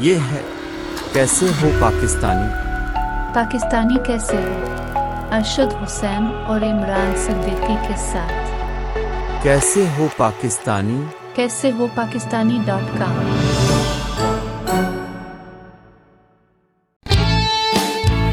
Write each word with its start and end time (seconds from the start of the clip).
یہ 0.00 0.18
ہے 0.32 0.42
کیسے 1.12 1.46
ہو 1.62 1.70
پاکستانی؟ 1.80 2.48
پاکستانی 3.34 3.96
کیسے 4.06 4.36
ہو؟ 4.36 4.64
ارشد 5.32 5.74
حسین 5.82 6.26
اور 6.46 6.60
عمران 6.60 7.12
صدیقی 7.16 7.74
کے 7.88 7.94
ساتھ۔ 7.96 9.42
کیسے 9.42 9.84
ہو 9.98 10.06
پاکستانی؟ 10.16 11.00
کیسے 11.34 11.70
ہو 11.78 11.86
پاکستانی 11.94 12.58
ڈاٹ 12.64 12.98
کام؟ 12.98 13.18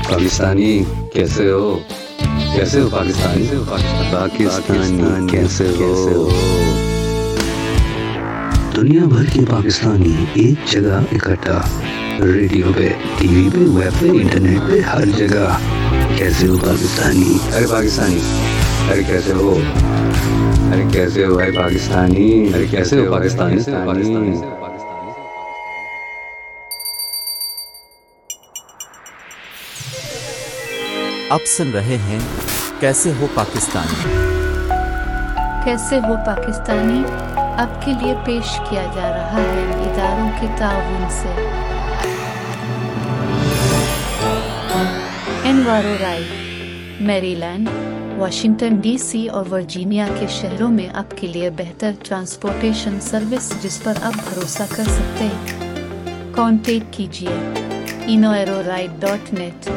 پاکستانی 0.09 0.83
کیسے 1.13 1.51
ہو؟ 1.51 1.79
کیسے 2.55 2.81
ہو 2.81 2.89
پاکستانی؟ 2.89 3.47
پاکستانی 4.11 5.27
کیسے 5.27 5.67
ہو؟ 5.79 6.29
دنیا 8.75 9.05
بھر 9.05 9.23
کے 9.33 9.39
پاکستانی 9.49 10.25
ایک 10.33 10.67
جگہ 10.71 10.99
اکٹھا 11.11 11.59
ریڈیو 12.23 12.71
پہ 12.75 12.87
ٹی 13.17 13.27
وی 13.27 13.49
پہ 13.53 13.59
ویب 13.59 13.99
پہ 13.99 14.09
انٹرنیٹ 14.09 14.59
پہ 14.71 14.79
ہر 14.79 15.05
جگہ۔ 15.05 15.57
کیسے 16.17 16.47
ہو 16.47 16.57
پاکستانی؟ 16.57 17.37
ارے 17.55 17.65
پاکستانی 17.71 18.19
ارے 18.91 19.03
کیسے 19.03 19.33
ہو؟ 19.33 19.59
ارے 20.73 20.83
کیسے 20.93 21.25
ہو 21.25 21.37
ارے 21.37 21.51
پاکستانی؟ 21.51 22.49
ارے 22.55 22.65
کیسے 22.65 22.99
ہو 22.99 23.11
پاکستانی؟ 23.13 23.61
اب 31.29 31.39
سن 31.57 31.71
رہے 31.73 31.97
ہیں 32.07 32.19
کیسے 32.79 33.11
ہو 33.19 33.27
پاکستانی؟ 33.33 34.13
کیسے 35.65 35.99
ہو 36.07 36.15
پاکستانی؟ 36.25 37.03
اب 37.57 37.85
کے 37.85 37.91
لیے 38.01 38.13
پیش 38.25 38.59
کیا 38.69 38.83
جا 38.95 39.09
رہا 39.09 39.41
ہے 39.41 39.63
اداروں 39.83 40.29
کے 40.41 40.47
تعاون 40.57 41.05
سے۔ 41.09 41.29
انوارو 45.49 45.95
رائے 46.01 46.23
میری 47.01 47.35
لینڈ 47.35 47.69
واشنگٹن 48.17 48.75
ڈی 48.75 48.97
سی 48.97 49.27
اور 49.27 49.45
ورجینیا 49.51 50.07
کے 50.19 50.25
شہروں 50.29 50.69
میں 50.69 50.87
اب 50.93 51.03
کے 51.15 51.27
لیے 51.27 51.49
بہتر 51.49 51.91
ٹرانسپورٹیشن 52.03 52.99
سروس 53.01 53.53
جس 53.61 53.83
پر 53.83 53.93
آپ 54.01 54.13
بھروسہ 54.29 54.63
کر 54.69 54.83
سکتے 54.83 55.23
ہیں۔ 55.23 55.73
کانٹیکٹ 56.33 56.93
کیجیے 56.93 57.53
انو 58.05 58.31
ایرو 58.31 58.61
رائڈ 58.67 58.91
ڈاٹ 58.99 59.33
نیٹ 59.33 59.69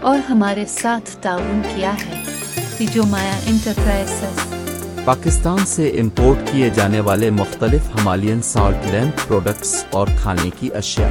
اور 0.00 0.18
ہمارے 0.30 0.64
ساتھ 0.68 1.16
تعاون 1.16 1.60
کیا 1.74 1.92
ہے۔ 1.92 2.22
تیجومایا 2.78 3.36
انٹرپرائزز 3.46 4.45
پاکستان 5.06 5.58
سے 5.66 5.88
امپورٹ 5.88 6.38
کیے 6.52 6.70
جانے 6.70 7.00
والے 7.00 7.30
مختلف 7.30 7.82
ہمالین 7.94 8.42
سالٹ 8.42 8.76
لیمپ 8.90 9.28
پروڈکٹس 9.28 9.84
اور 9.90 10.06
کھانے 10.22 10.50
کی 10.60 10.74
اشیاء۔ 10.74 11.08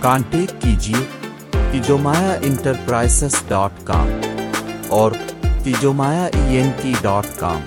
کانٹیکٹ 0.00 0.62
کیجیے 0.62 1.04
تیجومایا 1.72 2.36
انٹرپرائزس 2.42 3.42
ڈاٹ 3.48 3.70
کام 3.84 4.08
اور 4.88 5.12
Tejomaya 5.62 6.24
E 6.24 6.56
N 6.56 6.70
T 6.82 6.92
dot 7.02 7.26
com. 7.38 7.60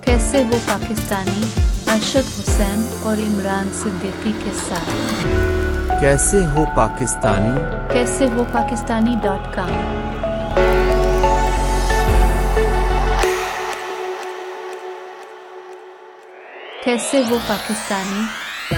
کیسے 0.00 0.42
وہ 0.50 0.56
پاکستانی 0.66 1.44
ارشد 1.86 2.40
حسین 2.40 2.86
اور 3.02 3.16
عمران 3.16 3.68
صدیقی 3.82 4.32
کے 4.44 4.50
ساتھ؟ 4.68 5.26
کیسے 6.00 6.46
ہو 6.46 6.64
پاکستانی؟ 6.76 7.60
کیسے 7.92 8.26
وہ 8.34 8.44
پاکستانی 8.52 9.14
ڈاٹ 9.22 9.54
کام؟ 9.54 10.05
کیسے 16.86 17.20
وہ 17.30 17.36
پاکستانی؟ 17.46 18.20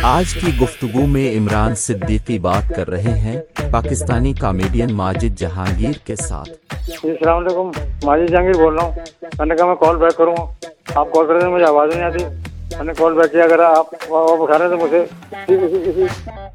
آج 0.03 0.33
کی 0.35 0.53
گفتگو 0.61 1.07
میں 1.07 1.39
عمران 1.39 1.75
صدیقی 1.75 2.39
بات 2.47 2.69
کر 2.77 2.91
رہے 2.91 3.13
ہیں 3.21 3.41
پاکستانی 3.71 4.33
کامیڈین 4.41 4.95
ماجد 4.97 5.39
جہانگیر 5.41 5.99
کے 6.07 6.17
ساتھ۔ 6.17 6.49
جی 6.87 7.09
السلام 7.11 7.37
علیکم 7.39 7.71
ماجد 8.05 8.31
جہانگیر 8.31 8.57
بول 8.61 8.75
رہا 8.75 8.85
ہوں۔ 8.85 8.93
میں 9.39 9.47
نے 9.47 9.57
کہا 9.57 9.67
میں 9.67 9.75
کال 9.81 9.97
بیک 9.97 10.17
کروں۔ 10.17 10.37
آپ 10.95 11.13
کال 11.13 11.27
کریں 11.27 11.49
مجھے 11.49 11.65
آواز 11.67 11.89
نہیں 11.95 12.05
آتی۔ 12.05 12.25
میں 12.77 12.85
نے 12.85 12.93
کال 12.99 13.13
بیک 13.19 13.33
کیا 13.33 13.45
اگر 13.45 13.59
آپ 13.65 13.95
اٹھا 14.11 14.59
رہے 14.59 14.69
تو 14.69 14.77
مجھے 14.85 15.05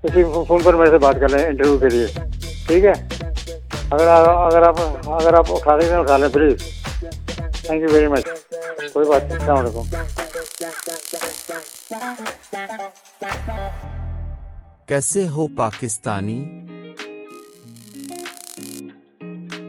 اسی 0.03 0.23
فون 0.47 0.61
پر 0.63 0.73
میرے 0.73 0.89
سے 0.91 0.97
بات 1.05 1.15
کر 1.21 1.29
لیں 1.37 1.45
انٹرویو 1.45 1.77
کے 1.77 1.89
لیے۔ 1.95 2.07
ٹھیک 2.67 2.85
ہے؟ 2.85 2.93
اگر 3.91 4.07
اگر 4.07 4.67
آپ 4.67 4.79
اگر 5.11 5.33
آپ 5.37 5.53
اٹھا 5.53 5.79
سکتے 5.79 5.91
ہیں 5.91 5.99
اٹھا 5.99 6.17
لیں 6.17 6.29
please 6.33 6.61
thank 7.65 7.81
you 7.81 7.89
very 7.91 8.07
much 8.07 8.25
کوئی 8.93 9.05
بات 9.09 9.23
نہیں 9.23 9.37
السلام 9.39 9.57
علیکم۔ 9.57 10.01
کیسے 14.87 15.27
ہو 15.27 15.47
پاکستانی؟ 15.47 16.43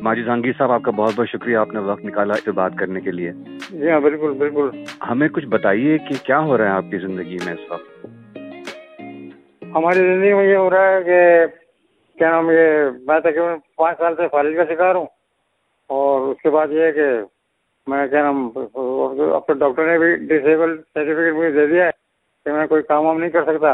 ماجد 0.02 0.26
جہانگیر 0.26 0.52
صاحب 0.58 0.70
آپ 0.70 0.82
کا 0.82 0.90
بہت 0.90 1.12
بہت 1.16 1.28
شکریہ 1.28 1.56
آپ 1.56 1.72
نے 1.74 1.80
وقت 1.80 2.04
نکالا 2.04 2.34
اس 2.34 2.44
سے 2.44 2.52
بات 2.52 2.72
کرنے 2.78 3.00
کے 3.00 3.10
لیے۔ 3.10 3.32
جی 3.70 3.90
ہاں 3.90 4.00
بالکل 4.00 4.32
بالکل۔ 4.32 4.70
ہمیں 5.10 5.28
کچھ 5.28 5.46
بتائیے 5.46 5.98
کہ 5.98 6.14
کیا 6.26 6.40
ہو 6.40 6.58
رہا 6.58 6.64
ہے 6.64 6.70
آپ 6.70 6.84
کی 6.90 6.98
زندگی 6.98 7.36
میں 7.44 7.52
اس 7.52 7.70
وقت؟ 7.70 8.06
ہماری 9.74 9.98
زندگی 9.98 10.32
میں 10.32 10.46
یہ 10.46 10.56
ہو 10.56 10.70
رہا 10.70 10.90
ہے 10.90 11.02
کہ 11.02 11.46
کیا 12.18 12.30
نام 12.30 12.50
یہ 12.50 12.90
میں 13.06 13.20
تقریباً 13.20 13.58
پانچ 13.76 13.98
سال 13.98 14.16
سے 14.16 14.28
فالج 14.32 14.56
کا 14.56 14.74
شکار 14.74 14.94
ہوں 14.94 15.06
اور 15.90 16.30
اس 16.30 16.42
کے 16.42 16.50
بعد 16.50 16.68
یہ 16.68 16.82
ہے 16.82 16.92
کہ 16.92 17.08
میں 17.86 18.06
کیا 18.06 18.22
نام 18.22 18.50
اب 18.54 19.46
تو 19.46 19.52
ڈاکٹر 19.52 19.86
نے 19.86 19.98
بھی 19.98 20.14
ڈسیبل 20.26 20.76
سرٹیفکیٹ 20.94 21.34
مجھے 21.34 21.50
دے 21.50 21.66
دیا 21.66 21.84
ہے 21.86 21.90
کہ 22.44 22.52
میں 22.52 22.66
کوئی 22.66 22.82
کام 22.82 23.06
وام 23.06 23.18
نہیں 23.18 23.30
کر 23.30 23.44
سکتا۔ 23.44 23.72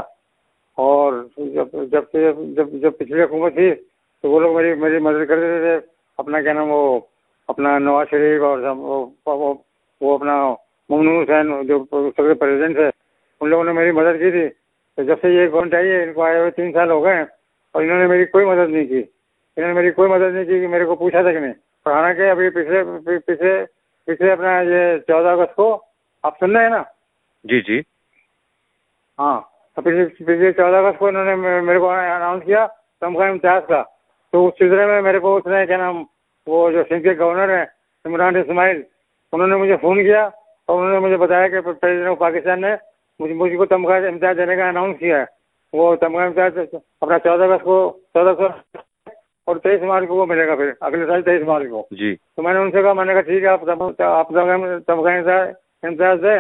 اور 0.77 1.13
جب 1.37 1.69
جب 1.91 2.03
سے 2.13 2.33
جب 2.57 2.69
جب 2.73 2.93
پچھلی 2.99 3.23
حکومت 3.23 3.55
تھی 3.55 3.75
تو 4.23 4.31
وہ 4.31 4.41
لوگ 4.41 4.55
میری 4.57 4.75
میری 4.75 4.99
مدد 4.99 5.27
کر 5.29 5.37
دیتے 5.37 5.59
تھے۔ 5.61 5.87
اپنا 6.19 6.41
کیا 6.43 6.53
نام، 6.53 6.71
وہ 6.71 7.01
اپنا 7.49 7.79
نواز 7.79 8.07
شریف 8.11 8.43
اور 8.43 8.59
وہ 10.01 10.15
اپنا 10.15 10.55
ممنون 10.89 11.23
حسین 11.23 11.67
جو 11.67 11.85
سب 12.17 12.39
پریزیڈنٹ 12.39 12.79
ہے 12.79 12.91
ان 13.41 13.49
لوگوں 13.49 13.65
نے 13.65 13.73
میری 13.73 13.91
مدد 13.91 14.19
کی 14.19 14.31
تھی۔ 14.31 14.49
تو 14.97 15.03
جب 15.03 15.17
سے 15.23 15.29
یہ 15.31 15.49
گورنمنٹ 15.53 15.75
آئی 15.75 15.91
ہے 15.91 16.03
ان 16.03 16.13
کو 16.13 16.23
آئے 16.23 16.39
ہوئے 16.39 16.51
تین 16.51 16.73
سال 16.73 16.91
ہو 16.91 17.05
گئے 17.05 17.15
ہیں 17.15 17.25
اور 17.73 17.83
انہوں 17.83 17.99
نے 17.99 18.07
میری 18.07 18.25
کوئی 18.25 18.47
مدد 18.47 18.71
نہیں 18.71 18.87
کی۔ 18.87 19.03
انہوں 19.57 19.69
نے 19.69 19.73
میری 19.73 19.91
کوئی 19.91 20.11
مدد 20.11 20.35
نہیں 20.35 20.45
کی 20.45 20.61
کہ 20.61 20.69
میرے 20.69 20.85
کو 20.85 20.95
پوچھا 20.95 21.23
تھا 21.23 21.33
کہ 21.33 21.39
نہیں۔ 21.39 21.53
اور 21.85 21.93
حالانکہ 21.95 22.31
ابھی 22.31 22.51
پچھلے 22.51 22.83
پچھلے 23.19 23.65
پچھلے 24.11 24.33
اپنا 24.33 24.61
یہ 24.61 24.99
چودہ 24.99 25.29
اگست 25.29 25.55
کو 25.57 25.67
آپ 26.23 26.39
سن 26.41 26.57
رہے 26.57 26.63
ہیں 26.63 26.71
نا؟ 26.71 26.83
جی 27.45 27.61
جی۔ 27.61 27.81
ہاں 29.19 29.41
تو 29.77 29.83
پچھلے 29.83 30.05
پچھلے 30.05 30.53
چودہ 30.53 30.77
اگست 30.77 30.99
کو 30.99 31.07
انہوں 31.07 31.25
نے 31.25 31.35
میرے 31.61 31.79
کو 31.79 31.91
اناؤنس 31.91 32.45
کیا 32.45 32.67
تمغہ 33.01 33.25
امتیاز 33.25 33.63
کا۔ 33.69 33.83
تو 34.33 34.47
اس 34.47 34.59
سلسلے 34.59 34.87
میں 34.87 35.01
میرے 35.03 35.19
کو 35.19 35.37
اس 35.37 35.47
نے 35.47 35.67
کیا 35.67 35.77
نام 35.77 36.03
وہ 36.47 36.71
جو 36.71 36.83
سندھ 36.89 37.03
کے 37.03 37.19
گورنر 37.19 37.57
ہیں 37.59 37.65
عمران 38.05 38.37
اسماعیل 38.37 38.83
انہوں 39.33 39.49
نے 39.49 39.57
مجھے 39.57 39.77
فون 39.77 40.03
کیا 40.03 40.25
اور 40.69 40.79
انہوں 40.79 40.93
نے 40.93 40.99
مجھے 40.99 41.17
بتایا 41.17 41.49
کہ 41.49 41.61
پریزیڈنٹ 41.61 42.09
آف 42.09 42.19
پاکستان 42.19 42.61
نے 42.61 42.75
مجھے 43.21 43.35
مجھ 43.35 43.57
کو 43.57 43.67
تمغہ 43.67 43.95
امتیاز 44.09 44.37
دینے 44.37 44.57
کا 44.57 44.69
اناؤنس 44.69 44.99
کیا 44.99 45.21
ہے۔ 45.21 45.25
وہ 45.73 45.97
تمغہ 45.97 46.23
امتیاز 46.23 46.59
اپنا 47.03 47.19
چودہ 47.19 47.43
اگست 47.43 47.65
کو 47.65 47.77
چودہ 48.15 48.35
سو 48.39 48.49
اور 49.51 49.59
تیئیس 49.59 49.83
مارچ 49.83 50.09
کو 50.09 50.15
وہ 50.15 50.27
ملے 50.27 50.47
گا 50.47 50.55
پھر 50.55 50.71
اگلے 50.81 51.07
سال 51.07 51.23
تیئیس 51.23 51.43
مارچ 51.43 51.71
کو۔ 51.71 51.87
جی۔ 51.91 52.17
تو 52.37 52.43
میں 52.43 52.55
نے 52.55 52.61
ان 52.61 52.71
سے 52.71 52.83
کہا 52.83 52.93
میں 52.93 53.05
نے 53.05 53.13
کہا 53.13 53.21
ٹھیک 53.21 53.43
ہے 53.43 53.49
آپ 53.49 53.61
آپ 54.01 54.29
تمغہ 54.87 55.11
امتیاز 55.83 56.19
دیں۔ 56.23 56.39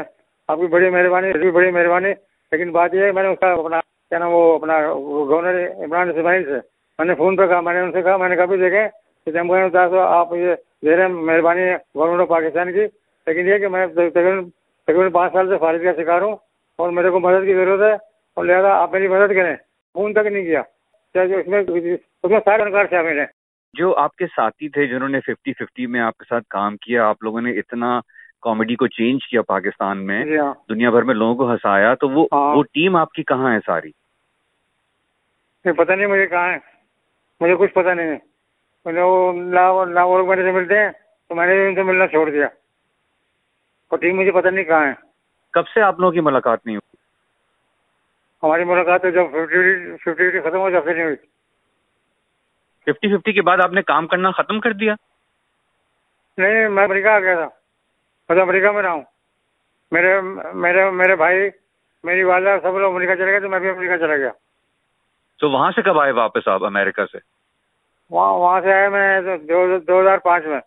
آپ 0.48 0.58
کی 0.58 0.66
بڑی 0.66 0.90
مہربانی 0.90 1.32
بھی 1.32 1.50
بڑی 1.50 1.70
مہربانی۔ 1.70 2.08
لیکن 2.52 2.72
بات 2.72 2.94
یہ 2.94 3.04
ہے 3.04 3.12
میں 3.12 3.22
نے 3.22 3.28
اس 3.28 3.38
کا 3.38 3.52
اپنا 3.52 3.80
کیا 3.80 4.18
نام 4.18 4.34
وہ 4.34 4.54
اپنا 4.54 4.80
گورنر 4.94 5.70
عمران 5.84 6.10
اسماعیل 6.10 6.44
سے 6.44 6.52
میں 6.98 7.04
نے 7.04 7.14
فون 7.14 7.36
پہ 7.36 7.46
کہا 7.46 7.60
میں 7.60 7.74
نے 7.74 7.80
ان 7.80 7.92
سے 7.92 8.02
کہا 8.02 8.16
میں 8.16 8.28
نے 8.28 8.36
کبھی 8.36 8.56
دیکھیں 8.56 8.88
کہ 9.26 9.32
تمغہ 9.32 9.58
امتیاز 9.58 9.94
آپ 9.94 10.34
یہ 10.34 10.54
دے 10.82 10.96
رہے 10.96 11.02
ہیں 11.02 11.08
مہربانی 11.08 11.60
ہے 11.60 11.76
گورنمنٹ 11.96 12.20
آف 12.20 12.28
پاکستان 12.28 12.72
کی۔ 12.72 12.84
لیکن 13.26 13.48
یہ 13.48 13.58
کہ 13.58 13.68
میں 13.68 13.86
تقریباً 13.86 14.44
تقریباً 14.82 15.10
پانچ 15.10 15.32
سال 15.32 15.48
سے 15.48 15.58
فارغ 15.58 15.82
کا 15.82 16.02
شکار 16.02 16.22
ہوں 16.22 16.36
اور 16.78 16.90
میرے 16.90 17.10
کو 17.10 17.20
مدد 17.20 17.46
کی 17.46 17.54
ضرورت 17.54 17.80
ہے۔ 17.80 17.92
اور 18.36 18.44
لہٰذا 18.44 18.74
آپ 18.74 18.92
میری 18.92 19.08
مدد 19.08 19.34
کریں۔ 19.34 19.56
فون 19.94 20.12
تک 20.12 20.26
نہیں 20.26 20.44
کیا۔ 20.44 20.62
اس 21.14 21.48
میں 21.48 21.62
اس 22.22 22.30
میں 22.30 22.40
سارے 22.44 22.62
انکار 22.62 22.84
شامل 22.90 23.18
ہیں۔ 23.18 23.26
جو 23.74 23.96
آپ 23.96 24.16
کے 24.16 24.26
ساتھی 24.26 24.68
تھے 24.68 24.86
جنہوں 24.86 25.08
نے 25.08 25.20
ففٹی 25.20 25.52
ففٹی 25.52 25.86
میں 25.86 26.00
آپ 26.00 26.16
کے 26.16 26.24
ساتھ 26.28 26.44
کام 26.50 26.76
کیا 26.76 27.08
آپ 27.08 27.22
لوگوں 27.22 27.40
نے 27.40 27.50
اتنا 27.50 28.00
کامیڈی 28.42 28.74
کو 28.74 28.86
چینج 28.86 29.26
کیا 29.30 29.42
پاکستان 29.42 30.06
میں 30.06 30.24
جی 30.24 30.38
ہاں۔ 30.38 30.54
دنیا 30.68 30.90
بھر 30.90 31.02
میں 31.02 31.14
لوگوں 31.14 31.34
کو 31.34 31.50
ہنسایا 31.52 31.94
تو 31.94 32.08
وہ 32.08 32.28
ہاں۔ 32.32 32.56
وہ 32.56 32.62
ٹیم 32.62 32.96
آپ 32.96 33.12
کی 33.12 33.22
کہاں 33.22 33.54
ہے 33.54 33.58
ساری؟ 33.66 33.90
پتہ 35.62 35.92
نہیں 35.92 36.06
مجھے 36.06 36.26
کہاں 36.26 36.48
ہے۔ 36.48 36.58
مجھے 37.40 37.56
کچھ 37.56 37.72
پتہ 37.74 37.88
نہیں 37.88 38.06
ہے۔ 38.06 38.18
وہ 38.84 39.84
لوگ 39.84 40.28
میرے 40.28 40.42
سے 40.42 40.50
ملتے 40.50 40.78
ہیں 40.78 40.90
تو 41.28 41.34
میں 41.34 41.46
نے 41.46 41.68
ان 41.68 41.74
سے 41.74 41.82
ملنا 41.82 42.06
چھوڑ 42.06 42.30
دیا۔ 42.30 42.46
اور 43.88 43.98
ٹیم 43.98 44.16
مجھے 44.16 44.30
پتہ 44.30 44.48
نہیں 44.48 44.64
کہاں 44.64 44.86
ہے۔ 44.86 44.92
کب 45.52 45.68
سے 45.68 45.80
آپ 45.80 46.00
لوگوں 46.00 46.12
کی 46.12 46.20
ملاقات 46.20 46.66
نہیں 46.66 46.76
ہوئی؟ 46.76 46.96
ہماری 48.42 48.64
ملاقات 48.64 49.02
جب 49.02 49.24
ففٹی 49.30 49.96
ففٹی 49.96 50.40
ختم 50.40 50.56
ہو 50.56 50.70
جب 50.70 50.84
سے 50.84 50.94
نہیں 50.94 51.04
ہوئی۔ 51.04 51.16
ففٹی 52.86 53.16
ففٹی 53.16 53.32
کے 53.32 53.42
بعد 53.42 53.58
آپ 53.64 53.72
نے 53.72 53.82
کام 53.82 54.06
کرنا 54.06 54.30
ختم 54.30 54.60
کر 54.60 54.72
دیا؟ 54.72 54.94
نہیں 56.38 56.68
میں 56.68 56.84
امریکہ 56.84 57.08
آ 57.08 57.20
گیا 57.20 57.34
تھا۔ 57.34 57.48
میں 58.28 58.36
تو 58.36 58.42
امریکہ 58.42 58.70
میں 58.70 58.82
رہا 58.82 58.92
ہوں۔ 58.92 59.02
میرے 59.90 60.20
میرے 60.54 60.90
میرے 60.90 61.16
بھائی 61.16 61.50
میری 62.04 62.22
والدہ 62.22 62.56
سب 62.62 62.78
لوگ 62.78 62.92
امریکہ 62.92 63.14
چلے 63.14 63.32
گئے 63.32 63.40
تو 63.40 63.48
میں 63.48 63.58
بھی 63.58 63.68
امریکہ 63.68 63.96
چلا 63.96 64.16
گیا۔ 64.16 64.30
تو 65.38 65.50
وہاں 65.50 65.70
سے 65.70 65.82
کب 65.82 66.00
آئے 66.00 66.12
واپس 66.12 66.48
آپ 66.48 66.64
امریکہ 66.64 67.04
سے؟ 67.12 67.18
وہاں 68.10 68.32
وہاں 68.32 68.60
سے 68.60 68.72
آیا 68.72 68.88
میں 68.88 69.20
دو 69.78 70.00
ہزار 70.00 70.18
پانچ 70.18 70.44
میں۔ 70.44 70.60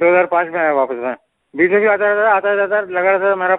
دو 0.00 0.10
ہزار 0.10 0.24
پانچ 0.24 0.48
میں 0.48 0.60
آیا 0.60 0.72
واپس 0.72 0.96
میں۔ 0.96 1.14
بیچ 1.54 1.70
میں 1.70 1.80
بھی 1.80 1.88
آتا 1.88 2.04
رہتا 2.04 2.36
آتا 2.36 2.54
رہتا 2.54 2.80
لگا 2.80 3.12
رہتا 3.12 3.24
تھا 3.24 3.34
میرا 3.34 3.56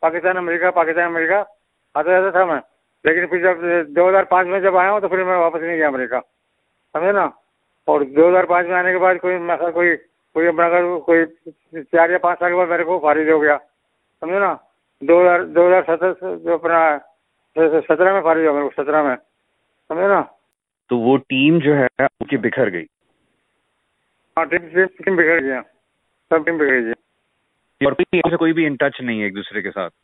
پاکستان 0.00 0.36
امریکہ 0.36 0.70
پاکستان 0.70 1.04
امریکہ۔ 1.04 1.42
آتا 1.94 2.10
رہتا 2.10 2.30
تھا 2.30 2.44
میں۔ 2.44 2.60
لیکن 3.04 3.26
پھر 3.26 3.38
جب 3.38 3.86
دو 3.88 4.10
ہزار 4.10 4.24
پانچ 4.24 4.48
میں 4.48 4.60
جب 4.60 4.76
آیا 4.76 4.92
ہوں 4.92 5.00
تو 5.00 5.08
پھر 5.08 5.24
میں 5.24 5.36
واپس 5.36 5.60
نہیں 5.60 5.76
گیا 5.76 5.86
امریکہ۔ 5.86 6.37
سمجھے 6.98 7.12
نا؟ 7.12 7.24
اور 7.88 8.00
دو 8.00 8.28
ہزار 8.28 8.44
پانچ 8.44 8.66
میں 8.66 8.76
آنے 8.76 8.92
کے 8.92 8.98
بعد 8.98 9.14
کوئی 9.22 9.38
کوئی 9.74 9.96
کوئی 10.36 10.46
اپنا 10.48 10.68
کوئی 11.06 11.24
چار 11.82 12.10
یا 12.10 12.18
پانچ 12.18 12.38
سال 12.38 12.50
کے 12.50 12.56
بعد 12.56 12.66
میرے 12.66 12.84
کو 12.84 12.98
فارغ 12.98 13.30
ہو 13.30 13.42
گیا 13.42 13.56
سمجھے 14.22 14.38
نا؟ 14.38 14.54
دو 15.02 15.20
ہزار 15.22 15.44
دو 15.44 15.66
ہزار 15.68 15.82
سترہ 15.82 16.36
جو 16.36 16.54
اپنا 16.54 16.98
سترہ 17.88 18.12
میں 18.12 18.20
فارغ 18.22 18.46
ہو 18.46 18.52
میرے 18.52 18.68
کو 18.68 18.82
سترہ 18.82 19.02
میں 19.02 19.16
سمجھے 19.90 20.08
نا؟ 20.08 20.22
تو 20.90 20.98
وہ 20.98 21.16
ٹیم 21.18 21.58
جو 21.58 21.76
ہے 21.76 21.86
ان 22.00 22.26
کی 22.26 22.36
بکھر 22.36 22.72
گئی؟ 22.72 22.84
ہاں 24.36 24.44
ٹیم 24.44 25.16
بگڑ 25.16 25.40
گیا 25.40 25.60
سب 26.30 26.44
ٹیم 26.46 26.58
بگڑ 26.58 26.70
گئی 26.70 26.92
اور 27.80 28.36
کوئی 28.36 28.52
بھی 28.52 28.66
ان 28.66 28.76
ٹچ 28.76 29.00
نہیں 29.00 29.18
ہے 29.18 29.24
ایک 29.24 29.36
دوسرے 29.36 29.62
کے 29.62 29.70
ساتھ؟ 29.70 29.94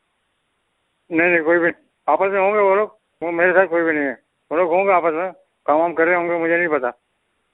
نہیں 1.11 1.29
نہیں 1.29 1.45
کوئی 1.45 1.59
بھی 1.59 1.71
آپس 2.07 2.33
میں 2.33 2.41
ہوں 2.41 2.53
گے 2.53 2.59
وہ 2.59 2.75
لوگ؟ 2.77 2.89
میرے 3.23 3.53
ساتھ 3.53 3.71
کوئی 3.71 3.85
بھی 3.85 3.93
نہیں 3.93 4.07
ہے۔ 4.07 4.15
وہ 4.51 4.57
لوگ 4.57 4.73
ہوں 4.73 4.87
گے 4.87 4.93
آپس 4.93 5.13
میں۔ 5.13 5.31
کام 5.65 5.81
وام 5.81 5.95
کر 5.95 6.07
رہے 6.07 6.15
ہوں 6.15 6.29
گے 6.29 6.39
مجھے 6.39 6.57
نہیں 6.57 6.69
پتا۔ 6.69 6.91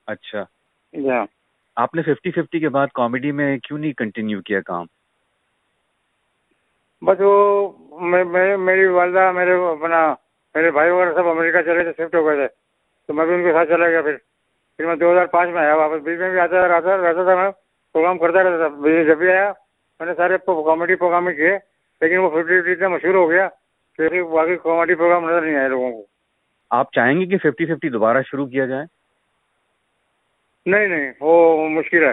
اچھا۔ 0.07 0.45
جی 0.93 1.11
ہاں۔ 1.11 1.27
آپ 1.77 1.95
نے 1.95 2.03
ففٹی 2.03 2.31
ففٹی 2.31 2.61
کے 2.61 2.69
بعد 2.69 2.87
کامیڈی 2.95 3.33
میں 3.33 3.59
کیوں 3.59 3.79
نہیں 3.79 3.93
کنٹینیو 3.93 4.41
کیا 4.41 4.61
کام؟ 4.61 4.87
بس 7.03 7.17
وہ 7.21 7.71
میری 8.57 8.87
والدہ 8.87 9.33
میرے 9.33 9.53
اپنا 9.53 10.15
میرے 10.55 10.71
بھائی 10.71 10.91
وغیرہ 10.91 11.15
سب 11.15 11.29
امریکہ 11.29 11.63
چلے 11.63 11.85
تھے 11.85 11.93
شفٹ 11.93 12.15
ہو 12.15 12.27
گئے 12.27 12.37
تھے۔ 12.37 12.47
تو 13.07 13.15
میں 13.15 13.27
بھی 13.27 13.35
ان 13.35 13.43
کے 13.43 13.53
ساتھ 13.53 13.69
چلا 13.69 13.89
گیا 13.89 14.03
پھر۔ 14.03 14.17
پھر 14.77 14.87
میں 14.87 14.97
دو 14.97 15.13
ہزار 15.13 15.27
پانچ 15.27 15.51
میں 15.51 15.63
آیا 15.63 15.75
واپس 15.77 16.03
بیچ 16.03 16.19
میں 16.19 16.31
بھی 16.31 16.39
آتا 16.39 16.69
رہتا 16.69 16.97
رہتا 16.97 17.25
تھا 17.25 17.35
میں 17.35 17.51
پروگرام 17.95 18.19
کرتا 18.19 18.43
رہتا 18.43 18.69
تھا۔ 18.69 19.03
جب 19.03 19.19
بھی 19.19 19.29
آیا 19.29 19.53
میں 20.01 20.07
نے 20.07 20.15
سارے 20.15 20.39
کامیڈی 20.47 20.95
پروگرام 20.95 21.29
کیے 21.35 21.59
لیکن 22.01 22.17
وہ 22.17 22.31
ففٹی 22.31 22.59
ففٹی 22.59 22.73
اتنا 22.73 22.89
مشہور 22.89 23.15
ہو 23.15 23.31
گیا 23.31 23.49
پھر 23.99 24.23
باقی 24.23 24.57
کامیڈی 24.57 24.95
پروگرام 24.95 25.29
نظر 25.29 25.43
نہیں 25.43 25.57
آئے 25.57 25.69
لوگوں 25.69 25.93
کو۔ 25.93 26.03
آپ 26.71 26.93
چاہیں 26.93 27.21
گے 27.21 27.27
کہ 27.27 27.39
ففٹی 27.39 27.67
ففٹی 27.67 27.89
دوبارہ 27.89 28.19
شروع 28.27 28.47
کیا 28.47 28.67
جائے؟ 28.67 28.85
نہیں 30.67 30.87
نہیں، 30.87 31.13
وہ 31.21 31.69
مشکل 31.69 32.05
ہے۔ 32.05 32.13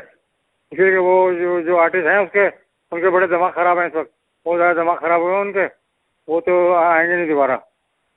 اس 0.71 0.79
لیے 0.79 0.97
وہ 0.97 1.31
جو 1.31 1.61
جو 1.61 1.79
آرٹسٹ 1.79 2.07
ہیں، 2.07 2.17
اس 2.17 2.31
کے، 2.31 2.49
ان 2.91 3.01
کے 3.01 3.09
بڑے 3.09 3.27
دماغ 3.27 3.51
خراب 3.51 3.79
ہیں 3.79 3.87
اس 3.87 3.95
وقت۔ 3.95 4.11
بہت 4.47 4.59
زیادہ 4.59 4.75
دماغ 4.75 4.99
خراب 4.99 5.21
ہوئے 5.21 5.33
ہیں 5.33 5.41
ان 5.41 5.53
کے۔ 5.53 5.67
وہ 6.27 6.41
تو 6.41 6.73
آئیں 6.73 7.09
گے 7.09 7.15
نہیں 7.15 7.27
دوبارہ۔ 7.27 7.57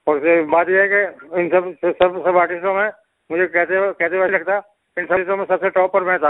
اور 0.07 0.43
بات 0.49 0.69
یہ 0.69 0.79
ہے 0.79 0.89
کہ 0.89 1.07
ان 1.31 1.51
سب 1.51 1.61
سب 1.83 2.23
سب 2.25 2.39
آرٹسٹوں 2.39 2.75
میں 2.75 2.91
مجھے 3.31 3.47
کہتے 3.47 3.75
کہتے 3.99 4.17
ہوئے 4.17 4.29
لگتا، 4.29 4.57
ان 4.97 5.07
سب 5.07 5.17
چیزوں 5.17 5.37
میں 5.37 5.45
سب 5.49 5.61
سے 5.61 5.69
ٹاپ 5.69 5.93
پر 5.93 6.03
میں 6.03 6.19
تھا۔ 6.19 6.29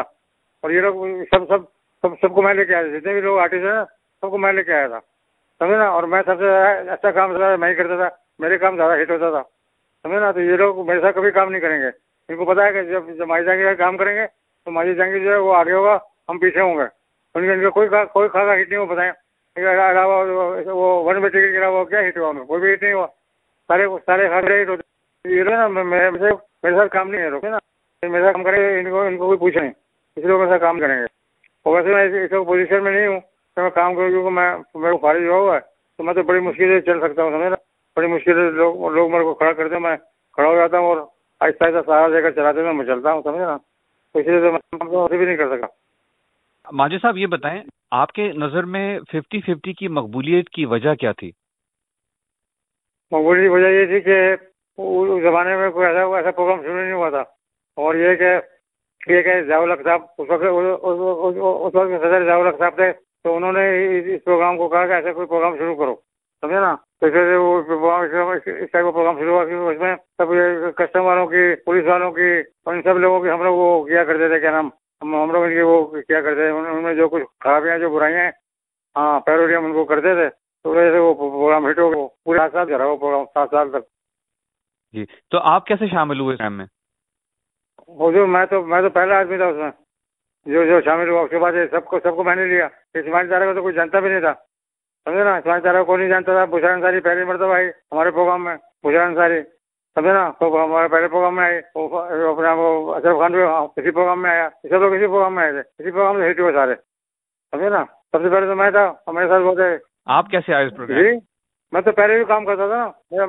اور 0.61 0.71
یہ 0.71 0.81
لوگ 0.81 1.07
سب 1.23 1.49
سب 1.49 1.59
سب 2.03 2.09
سب 2.21 2.35
کو 2.35 2.43
میں 2.43 2.55
لے 2.55 2.65
کے 2.65 2.75
آیا 2.75 2.87
تھا۔ 2.87 2.99
جتنے 2.99 3.13
بھی 3.13 3.21
لوگ 3.21 3.39
آرٹسٹ 3.39 3.65
ہیں، 3.65 3.85
سب 4.21 4.31
کو 4.31 4.39
میں 4.39 4.53
لے 4.53 4.63
کے 4.63 4.75
آیا 4.75 4.89
تھا۔ 4.89 5.01
سمجھے 5.59 5.77
نا؟ 5.77 5.89
اور 5.89 6.03
میں 6.03 6.23
سب 6.27 6.39
سے 6.39 6.51
اچھا 6.91 7.11
کام 7.11 7.61
میں 7.61 7.71
ہی 7.71 7.75
کرتا 7.75 7.97
تھا۔ 7.97 8.17
میرے 8.39 8.59
کام 8.59 8.77
زیادہ 8.77 9.03
ہٹ 9.03 9.11
ہوتا 9.11 9.31
تھا۔ 9.31 9.60
سمجھے 10.03 10.21
نا؟ 10.21 10.33
تو 10.33 10.41
یہ 10.41 10.57
لوگ 10.57 10.87
میرے 10.87 11.01
ساتھ 11.01 11.17
کبھی 11.17 11.31
کام 11.31 11.51
نہیں 11.51 11.61
کریں 11.61 11.81
گے۔ 11.81 11.87
ان 12.29 12.37
کو 12.37 12.45
پتا 12.45 12.67
ہے 12.67 12.73
کہ 12.73 12.83
جب 12.83 13.03
جب 13.09 13.27
مائی 13.27 13.45
جانگی 13.45 13.77
کام 13.79 13.97
کریں 13.97 14.17
گے، 14.17 14.27
تو 14.65 14.71
مائی 14.71 14.95
جانگی 14.95 15.21
جو 15.21 15.33
ہے 15.33 15.37
وہ 15.37 15.55
آگے 15.55 15.73
ہوگا، 15.73 15.99
ہم 16.29 16.39
پیچھے 16.39 16.61
ہوں 16.61 16.79
گے۔ 16.79 16.83
ان 17.35 17.47
کا 17.47 17.53
ان 17.53 17.61
کا 17.63 17.69
کوئی 17.71 17.89
کوئی 18.13 18.29
خاصا 18.29 18.61
ہٹ 18.61 18.69
نہیں 18.69 18.79
ہو 18.79 18.87
بتائیں 18.87 19.13
علاوہ 19.57 20.27
وہ 20.67 21.05
ون 21.05 21.21
بے 21.21 21.29
ٹکٹ 21.29 21.53
کے 21.53 21.59
علاوہ 21.59 21.85
کیا 21.85 22.09
ہٹ 22.09 22.19
ہوا 22.19 22.33
کوئی 22.33 22.61
بھی 22.61 22.73
ہٹ 22.73 22.83
نہیں 22.83 22.93
ہوا۔ 22.93 23.07
سارے 23.69 23.87
سارے 24.07 24.29
خاصے 24.29 24.63
ہٹ 24.63 24.69
ہوتے۔ 24.69 24.83
یہ 25.25 25.43
نا 25.43 25.69
میرے 25.69 26.11
ساتھ 26.63 26.93
کام 26.93 27.11
نہیں 27.11 27.23
ہے 27.23 27.29
روکے 27.29 27.49
نا 27.49 27.59
میرے 28.07 28.25
ساتھ 28.25 28.35
کام 28.35 28.45
کریں 28.45 28.61
گے، 28.61 28.79
ان 28.79 28.91
کو 28.91 29.03
ان 29.03 29.17
کو 29.17 29.27
کوئی 29.27 29.39
پوچھیں 29.39 29.71
اس 30.17 30.25
لیے 30.25 30.37
میرے 30.37 30.49
ساتھ 30.49 30.63
کام 30.63 30.81
کریں 30.81 30.97
گے۔ 30.97 31.03
اور 31.65 31.81
ویسے 31.81 31.89
میں 31.89 32.25
اس 32.25 32.31
پوزیشن 32.31 32.85
میں 32.85 32.93
نہیں 32.93 33.07
ہوں۔ 33.07 33.21
کہ 33.57 33.63
میں 33.63 33.71
کام 33.71 33.95
کروں 33.95 34.09
کیونکہ 34.09 34.31
میں، 34.31 34.57
میرے 34.75 34.93
کو 34.93 34.99
فارغ 34.99 35.25
ہوا 35.27 35.39
ہوا 35.39 35.55
ہے۔ 35.55 35.61
تو 35.97 36.03
میں 36.03 36.15
تو 36.15 36.23
بڑی 36.23 36.41
مشکل 36.41 36.81
سے 36.81 36.81
چل 36.81 37.01
سکتا 37.01 37.23
ہوں 37.23 37.31
سمجھ 37.31 37.51
نا؟ 37.51 37.70
بڑی 38.01 38.09
مشکل 38.09 38.35
سے 38.35 38.51
لوگ 38.51 38.93
لوگ 38.93 39.11
میرے 39.11 39.25
کو 39.25 39.35
کھڑا 39.35 39.53
کرتے 39.53 39.75
ہیں 39.75 39.83
میں 39.83 39.97
کھڑا 40.33 40.49
ہو 40.49 40.55
جاتا 40.57 40.79
ہوں 40.79 40.87
اور 40.87 40.97
آہستہ 41.41 41.65
آہستہ 41.65 41.81
سہارا 41.87 42.09
دے 42.09 42.23
کر 42.23 42.31
چلاتے 42.31 42.65
ہیں 42.65 42.73
میں 42.73 42.87
چلتا 42.87 43.13
ہوں 43.13 43.23
سمجھے 43.23 43.45
نا؟ 43.45 43.57
تو 44.15 44.19
اس 44.19 44.27
لیے 44.27 44.41
میں 44.41 45.17
بھی 45.17 45.25
نہیں 45.25 45.37
کر 45.37 45.57
سکا۔ 45.57 45.67
ماجد 46.73 47.03
صاحب 47.03 47.17
یہ 47.17 47.27
بتائیں 47.27 47.63
آپ 47.91 48.13
کے 48.13 48.33
نظر 48.33 48.63
میں 48.65 49.01
ففٹی 49.13 49.41
ففٹی 49.41 49.73
کی 49.73 49.89
مقبولیت 49.89 50.49
کی 50.49 50.65
وجہ 50.65 50.95
کیا 50.95 51.13
تھی؟ 51.13 51.31
مقبولیت 53.13 53.45
کی 53.45 53.49
وجہ 53.49 53.67
یہ 53.67 53.87
تھی 53.87 54.01
کہ 54.01 54.19
اس 54.79 55.23
زمانے 55.23 55.57
میں 55.57 55.71
کوئی 55.71 55.87
ایسا 55.87 56.17
ایسا 56.17 56.31
پروگرام 56.31 56.63
شروع 56.63 56.81
نہیں 56.81 56.93
ہوا 56.93 57.11
تھا۔ 57.11 57.23
اور 57.77 57.95
یہ 57.95 58.15
کہ 58.15 58.35
یہ 59.09 59.23
کہ 59.23 59.43
ضیاء 59.43 59.61
الق 59.61 59.83
صاحب 59.85 60.03
اس 60.19 60.31
وقت 60.31 60.43
اس 60.43 61.75
وقت 61.75 62.03
صدر 62.03 62.25
ضیاء 62.25 62.39
الق 62.39 62.59
صاحب 62.59 62.75
تھے 62.75 62.93
تو 63.25 63.37
انہوں 63.37 63.53
نے 63.53 63.65
اس 64.15 64.25
پروگرام 64.25 64.57
کو 64.57 64.69
کہا 64.69 64.87
کہ 64.87 64.93
ایسا 64.93 65.13
کوئی 65.13 65.27
پروگرام 65.27 65.57
شروع 65.57 65.75
کرو 65.75 65.95
سمجھے 66.43 66.61
نا؟ 66.61 66.75
تو 67.03 67.07
اس 67.07 67.13
سے 67.13 67.37
وہ 67.37 67.57
اس 67.59 68.47
ٹائپ 68.73 68.85
کا 68.85 68.91
پروگرام 68.91 69.19
شروع 69.19 69.35
ہوا 69.35 69.45
کیونکہ 69.45 69.71
اس 69.71 69.81
میں 69.81 69.95
سب 70.19 70.33
کسٹم 70.77 71.05
والوں 71.05 71.27
کی 71.27 71.55
پولیس 71.65 71.85
والوں 71.85 72.11
کی 72.13 72.31
اور 72.39 72.75
ان 72.75 72.83
سب 72.83 72.99
لوگوں 72.99 73.21
کی 73.21 73.31
ہم 73.31 73.43
لوگ 73.43 73.55
وہ 73.55 73.85
کیا 73.85 74.05
کرتے 74.05 74.29
تھے 74.29 74.41
کیا 74.41 74.51
نام؟ 74.51 74.69
ہم 75.03 75.31
لوگ 75.33 75.45
ان 75.45 75.51
کی 75.51 75.61
وہ 75.61 75.85
کیا 75.87 76.21
کرتے 76.21 76.35
تھے 76.35 76.49
ان 76.49 76.83
میں 76.83 76.95
جو 76.95 77.09
کچھ 77.09 77.23
خرابیاں 77.41 77.79
جو 77.79 77.91
برائیاں 77.91 78.25
ہیں 78.25 78.31
ہاں 78.97 79.21
پیروڈی 79.21 79.57
ہم 79.57 79.65
ان 79.65 79.73
کو 79.73 79.85
کرتے 79.85 80.15
تھے 80.15 80.29
تو 80.65 80.71
وجہ 80.71 80.91
سے 80.91 80.99
وہ 80.99 81.15
پروگرام 81.15 81.71
ہٹ 81.71 81.79
ہو 81.79 81.91
گیا 81.91 82.07
پورے 82.25 82.39
سات 82.39 82.53
سال 82.53 82.69
کرا 82.69 82.87
وہ 82.87 82.97
پروگرام 82.97 83.25
سات 83.25 83.49
سال 83.51 83.71
تک۔ 83.71 83.89
جی 84.95 85.05
تو 85.31 85.39
آپ 85.53 85.67
کیسے 85.67 85.87
شامل 85.87 86.21
ہوئے 86.21 86.37
ٹائم 86.37 86.57
میں؟ 86.57 86.67
جو 88.13 88.27
میں 88.27 88.47
تو 88.47 88.63
میں 88.65 88.83
تو 88.83 88.89
پہلا 88.91 89.19
آدمی 89.19 89.37
تھا 89.37 89.47
اس 89.47 89.57
میں 89.57 89.71
جو 90.47 90.65
جو 90.65 90.81
شامل 90.81 91.09
ہوا 91.09 91.23
اس 91.23 91.31
کے 91.31 91.39
بعد 91.39 91.53
سب 91.71 91.85
کو 91.85 91.99
سب 92.01 92.17
کو 92.17 92.25
میں 92.25 92.37
نے 92.37 92.47
لیا 92.47 92.69
اسماعیل 92.95 93.29
تارا 93.29 93.47
کو 93.47 93.55
تو 93.55 93.63
کوئی 93.63 93.75
جانتا 93.75 94.01
بھی 94.01 94.09
نہیں 94.09 94.21
تھا۔ 94.21 94.33
سمجھے 95.05 95.25
نا؟ 95.25 95.37
اسماعیل 95.37 95.63
تارا 95.63 95.83
کو 95.83 95.97
نہیں 95.97 96.09
جانتا 96.09 96.33
تھا؟ 96.33 96.45
بشار 96.51 96.71
انصاری 96.71 97.01
پہلی 97.01 97.25
مرتبہ 97.25 97.55
آئی 97.55 97.69
ہمارے 97.93 98.11
پروگرام 98.11 98.45
میں 98.45 98.57
بشار 98.85 99.07
انصاری 99.07 99.43
سمجھے 99.95 100.13
نا؟ 100.13 100.31
تو 100.39 100.65
ہمارے 100.65 100.89
پہلے 100.89 101.09
پروگرام 101.09 101.37
میں 101.37 101.45
آئے 101.45 101.59
اپنا 101.59 102.53
وہ 102.61 102.95
اشرف 102.95 103.19
خان 103.19 103.33
بھی 103.33 103.45
کسی 103.77 103.91
پروگرام 103.91 104.23
میں 104.23 104.31
آیا۔ 104.31 104.49
سب 104.63 104.81
لوگ 104.81 104.93
کسی 104.93 105.07
پروگرام 105.07 105.35
میں 105.35 105.43
آئے 105.45 105.53
تھے۔ 105.53 105.63
کسی 105.63 105.91
پروگرام 105.91 106.19
میں 106.19 106.31
ہٹ 106.31 106.41
ہوئے 106.41 106.53
سارے۔ 106.53 106.75
سمجھے 107.51 107.69
نا؟ 107.69 107.85
سب 108.13 108.23
سے 108.23 108.29
پہلے 108.31 108.47
تو 108.47 108.55
میں 108.57 108.71
تھا 108.71 108.93
میرے 109.13 109.29
ساتھ 109.29 109.43
بہت 109.43 109.59
آپ 110.17 110.31
کیسے 110.31 110.55
آئے 110.55 110.67
اس 110.67 110.77
پروگرام 110.77 111.03
جی؟ 111.03 111.11
میں 111.73 111.81
تو 111.81 111.93
پہلے 111.93 112.17
بھی 112.17 112.25
کام 112.25 112.45
کرتا 112.45 112.67
تھا 112.69 112.77
نا۔ 112.77 113.27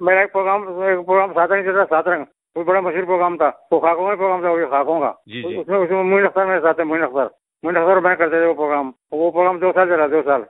میرا 0.00 0.20
ایک 0.20 0.32
پروگرام 0.32 0.64
پروگرام 1.04 1.32
سات 1.34 1.50
رنگ 1.50 1.64
چلتا 1.64 1.84
سات 1.90 2.08
رنگ 2.08 2.24
وہ 2.56 2.64
بڑا 2.64 2.80
مشہور 2.80 3.04
پروگرام 3.04 3.36
تھا۔ 3.36 3.50
وہ 3.70 3.80
خاکوں 3.80 4.08
کا 4.08 4.14
پروگرام 4.14 4.40
تھا 4.40 4.50
وہ 4.50 4.66
خاکوں 4.70 5.00
کا۔ 5.00 5.12
اس 5.26 5.68
میں 5.68 5.78
اس 5.78 5.90
میں 5.90 6.02
موین 6.02 6.26
اختر 6.26 6.46
میرے 6.46 6.60
ساتھ 6.60 6.78
ہے 6.80 6.84
موین 6.84 7.02
اختر۔ 7.02 7.26
موین 7.62 7.76
اختر 7.76 8.00
میں 8.00 8.16
کرتے 8.16 8.38
تھے 8.38 8.46
وہ 8.46 8.54
پروگرام 8.54 8.90
وہ 9.12 9.30
پروگرام 9.30 9.58
دو 9.58 9.72
سال 9.72 9.88
چلا 9.88 10.06
دو 10.06 10.22
سال۔ 10.24 10.42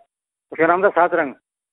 اس 0.53 0.59
کا 0.59 0.67
نام 0.67 0.81
تھا 0.81 0.89
سات 0.95 1.15
رنگ۔ 1.15 1.33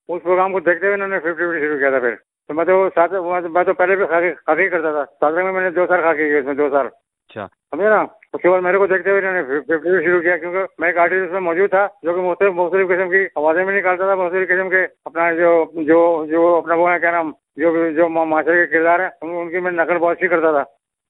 اس 0.10 0.24
پروگرام 0.24 0.52
کو 0.52 0.60
دیکھتے 0.60 0.86
ہوئے 0.86 0.94
انہوں 0.94 1.08
نے 1.08 1.20
ففٹی 1.20 1.34
ففٹی 1.34 1.60
شروع 1.60 1.80
کیا 1.80 1.90
تھا 1.90 2.00
پھر۔ 2.00 2.16
تو 2.48 2.54
میں 2.54 2.66
تو 2.66 2.90
سات 2.96 3.12
میں 3.50 3.64
تو 3.64 3.74
پہلے 3.74 3.96
بھی 3.96 4.06
خاکی 4.46 4.70
کرتا 4.70 4.92
تھا۔ 4.92 5.06
سات 5.06 5.34
رنگ 5.34 5.44
میں 5.44 5.54
میں 5.54 5.62
نے 5.62 5.70
دو 5.70 5.88
سال 5.88 6.02
خاکی 6.02 6.30
کیا 6.30 6.38
اس 6.38 6.46
میں 6.46 6.54
دو 6.54 6.70
سال۔ 6.70 6.86
اچھا۔ 6.86 7.48
سمجھے 7.48 7.90
نا؟ 7.90 8.02
اس 8.34 8.42
کے 8.42 8.50
بعد 8.50 8.62
میرے 8.62 8.78
کو 8.78 8.88
دیکھتے 8.88 9.10
ہوئے 9.10 9.22
انہوں 9.22 9.34
نے 9.34 9.44
ففٹی 9.44 10.06
شروع 10.06 10.22
کیا 10.22 10.38
کیونکہ 10.38 10.60
میں 10.80 10.90
ایک 10.90 10.98
آرٹسٹ 10.98 11.26
اس 11.26 11.32
میں 11.32 11.40
موجود 11.40 11.70
تھا 11.70 11.88
جو 12.04 12.14
کہ 12.14 12.22
مختلف 12.22 12.54
مختلف 12.54 12.88
قسم 12.88 13.10
کی 13.10 13.28
آوازیں 13.36 13.66
بھی 13.66 13.78
نکالتا 13.78 14.06
تھا 14.06 14.16
مختلف 14.16 14.50
قسم 14.50 14.70
کے 14.70 14.88
اپنا 15.06 15.34
جو 15.34 15.66
جو 15.74 16.26
جو 16.30 16.56
اپنا 16.56 16.74
وہ 16.74 16.92
ہے 16.92 17.00
کیا 17.00 17.12
نام؟ 17.12 17.32
جو 17.56 17.92
جو 17.92 18.10
معاشرے 18.10 18.66
کے 18.66 18.78
کردار 18.78 19.00
ہیں 19.00 19.10
ان 19.22 19.50
کی 19.50 19.60
میں 19.60 19.72
نقل 19.72 19.98
بہت 19.98 20.18
سی 20.20 20.28
کرتا 20.28 20.52
تھا۔ 20.52 20.64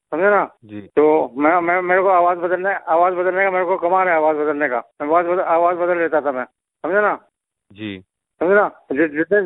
سمجھے 0.09 0.29
نا؟ 0.29 0.45
جی۔ 0.61 0.87
تو 0.95 1.29
میں 1.35 1.81
میرے 1.81 2.01
کو 2.01 2.09
آواز 2.09 2.37
بدلنے 2.37 2.69
آواز 2.85 3.13
بدلنے 3.13 3.43
کا 3.43 3.49
میرے 3.49 3.63
کو 3.63 3.77
کمال 3.77 4.07
ہے 4.07 4.13
آواز 4.13 4.35
بدلنے 4.35 4.69
کا۔ 4.69 4.81
میں 4.99 5.35
آواز 5.45 5.77
بدل 5.77 5.97
لیتا 5.97 6.19
تھا 6.19 6.31
میں۔ 6.31 6.45
سمجھے 6.81 7.01
نا؟ 7.01 7.15
جی۔ 7.77 7.99
سمجھے 8.39 8.55
نا؟ 8.55 8.67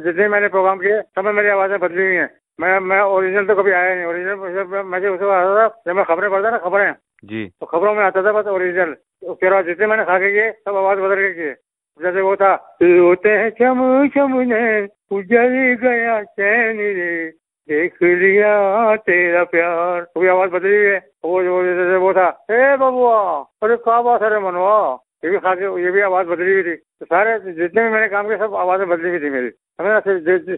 جتنے 0.06 0.28
میں 0.28 0.40
نے 0.40 0.48
پروگرام 0.48 0.80
کیے 0.80 1.02
سب 1.16 1.24
میں 1.24 1.34
میری 1.34 1.50
آوازیں 1.50 1.78
بدلی 1.78 2.02
ہوئی 2.02 2.18
ہیں۔ 2.18 2.28
میں 2.58 2.80
میں 2.80 3.00
اوریجنل 3.00 3.48
تو 3.48 3.56
کبھی 3.56 3.74
آیا 3.74 3.94
نہیں۔ 3.96 4.06
اوریجنل 4.06 4.36
میں 4.36 5.00
اس 5.00 5.22
وقت 5.22 5.24
آتا 5.24 5.68
تھا 5.68 5.68
جب 5.86 5.96
میں 5.96 6.04
خبریں 6.04 6.30
پڑھتا 6.30 6.50
نا 6.50 6.58
خبریں۔ 6.58 6.92
جی۔ 7.30 7.50
تو 7.60 7.66
خبروں 7.66 7.96
میں 7.96 8.04
آتا 8.04 8.22
تھا 8.22 8.32
بس 8.32 8.48
اوریجنل 8.48 8.94
اس 9.22 9.38
کے 9.40 9.50
بعد 9.50 9.64
جتنے 9.64 9.86
میں 9.88 9.98
نے 9.98 10.04
کھا 10.04 10.20
کے 10.20 10.32
کیے 10.32 10.52
سب 10.66 10.76
آواز 10.76 11.00
بدل 11.00 11.16
کے 11.16 11.34
کیے۔ 11.34 11.54
جیسے 12.00 12.22
وہ 12.22 12.36
تھا 12.36 12.56
ہوتے 12.82 13.38
ہیں 13.38 13.50
چم 13.50 13.82
چم 14.14 14.42
نے 14.42 14.64
اجل 15.12 15.74
گیا 15.82 16.20
چین 16.38 16.78
رے 16.80 17.30
دیکھ 17.70 18.04
لیا 18.04 18.54
تیرا 19.06 19.44
پیار۔ 19.44 20.02
وہ 20.16 20.20
بھی 20.20 20.30
آواز 20.30 20.50
بدلی 20.50 20.78
ہوئی 20.78 20.94
ہے۔ 20.94 21.00
وہ 21.24 21.42
جو 21.44 21.64
جیسے 21.66 21.96
وہ 21.96 22.14
تھا 22.14 22.28
اے 22.50 22.76
ببوا 22.78 23.44
ارے 23.62 23.78
کہاں 23.86 24.02
بات 24.04 24.22
ہے 24.22 24.40
منوا! 24.40 24.96
یہ 25.24 25.30
بھی 25.30 25.40
کھا 25.40 25.54
یہ 25.80 25.92
بھی 25.92 26.02
آواز 26.02 26.28
بدلی 26.28 26.52
ہوئی 26.52 26.64
تھی۔ 26.64 26.76
تو 26.76 27.06
سارے 27.10 27.40
جتنے 27.40 27.82
بھی 27.82 27.90
میں 27.90 28.02
نے 28.02 28.08
کام 28.08 28.28
کیا 28.28 28.38
سب 28.38 28.56
آوازیں 28.56 28.86
بدلی 28.86 29.08
ہوئی 29.08 29.20
تھی 29.20 29.30
میری۔ 29.30 29.50
ہمیں 29.80 30.18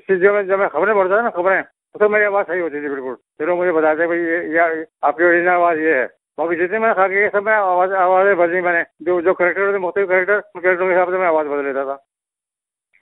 جب 0.09 0.33
میں 0.33 0.43
جب 0.43 0.59
میں 0.59 0.69
خبریں 0.69 0.93
پڑھتا 0.93 1.15
تھا 1.15 1.21
نا، 1.21 1.29
خبریں، 1.29 1.61
تو 1.99 2.09
میری 2.09 2.23
آواز 2.23 2.47
صحیح 2.47 2.61
ہوتی 2.61 2.79
تھی 2.79 2.89
بالکل۔ 2.89 3.13
پھر 3.37 3.47
وہ 3.47 3.55
مجھے 3.55 3.71
بتاتے 3.71 4.07
بھائی، 4.07 4.21
یہ 4.21 4.61
آپ 5.01 5.17
کی 5.17 5.23
اوریجنل 5.23 5.49
آواز 5.49 5.77
یہ 5.79 5.93
ہے۔ 5.93 6.07
باقی 6.37 6.55
جتنے 6.55 6.79
میں 6.79 6.87
نے 6.87 6.93
کھا 6.93 7.07
کے 7.07 7.29
سب 7.31 7.43
میں 7.43 7.53
آواز 7.53 7.91
آوازیں 7.91 8.35
بدلی 8.35 8.61
میں 8.61 8.73
نے۔ 8.73 8.83
جو 8.99 9.21
جو 9.21 9.33
کریکٹر 9.33 9.67
ہوتے 9.67 9.77
مختلف 9.77 10.07
کریکٹر 10.07 10.39
کریکٹروں 10.39 10.89
کے 10.89 10.95
حساب 10.95 11.09
سے 11.11 11.17
میں 11.17 11.27
آواز 11.27 11.47
بدل 11.47 11.65
لیتا 11.65 11.83
تھا۔ 11.83 11.95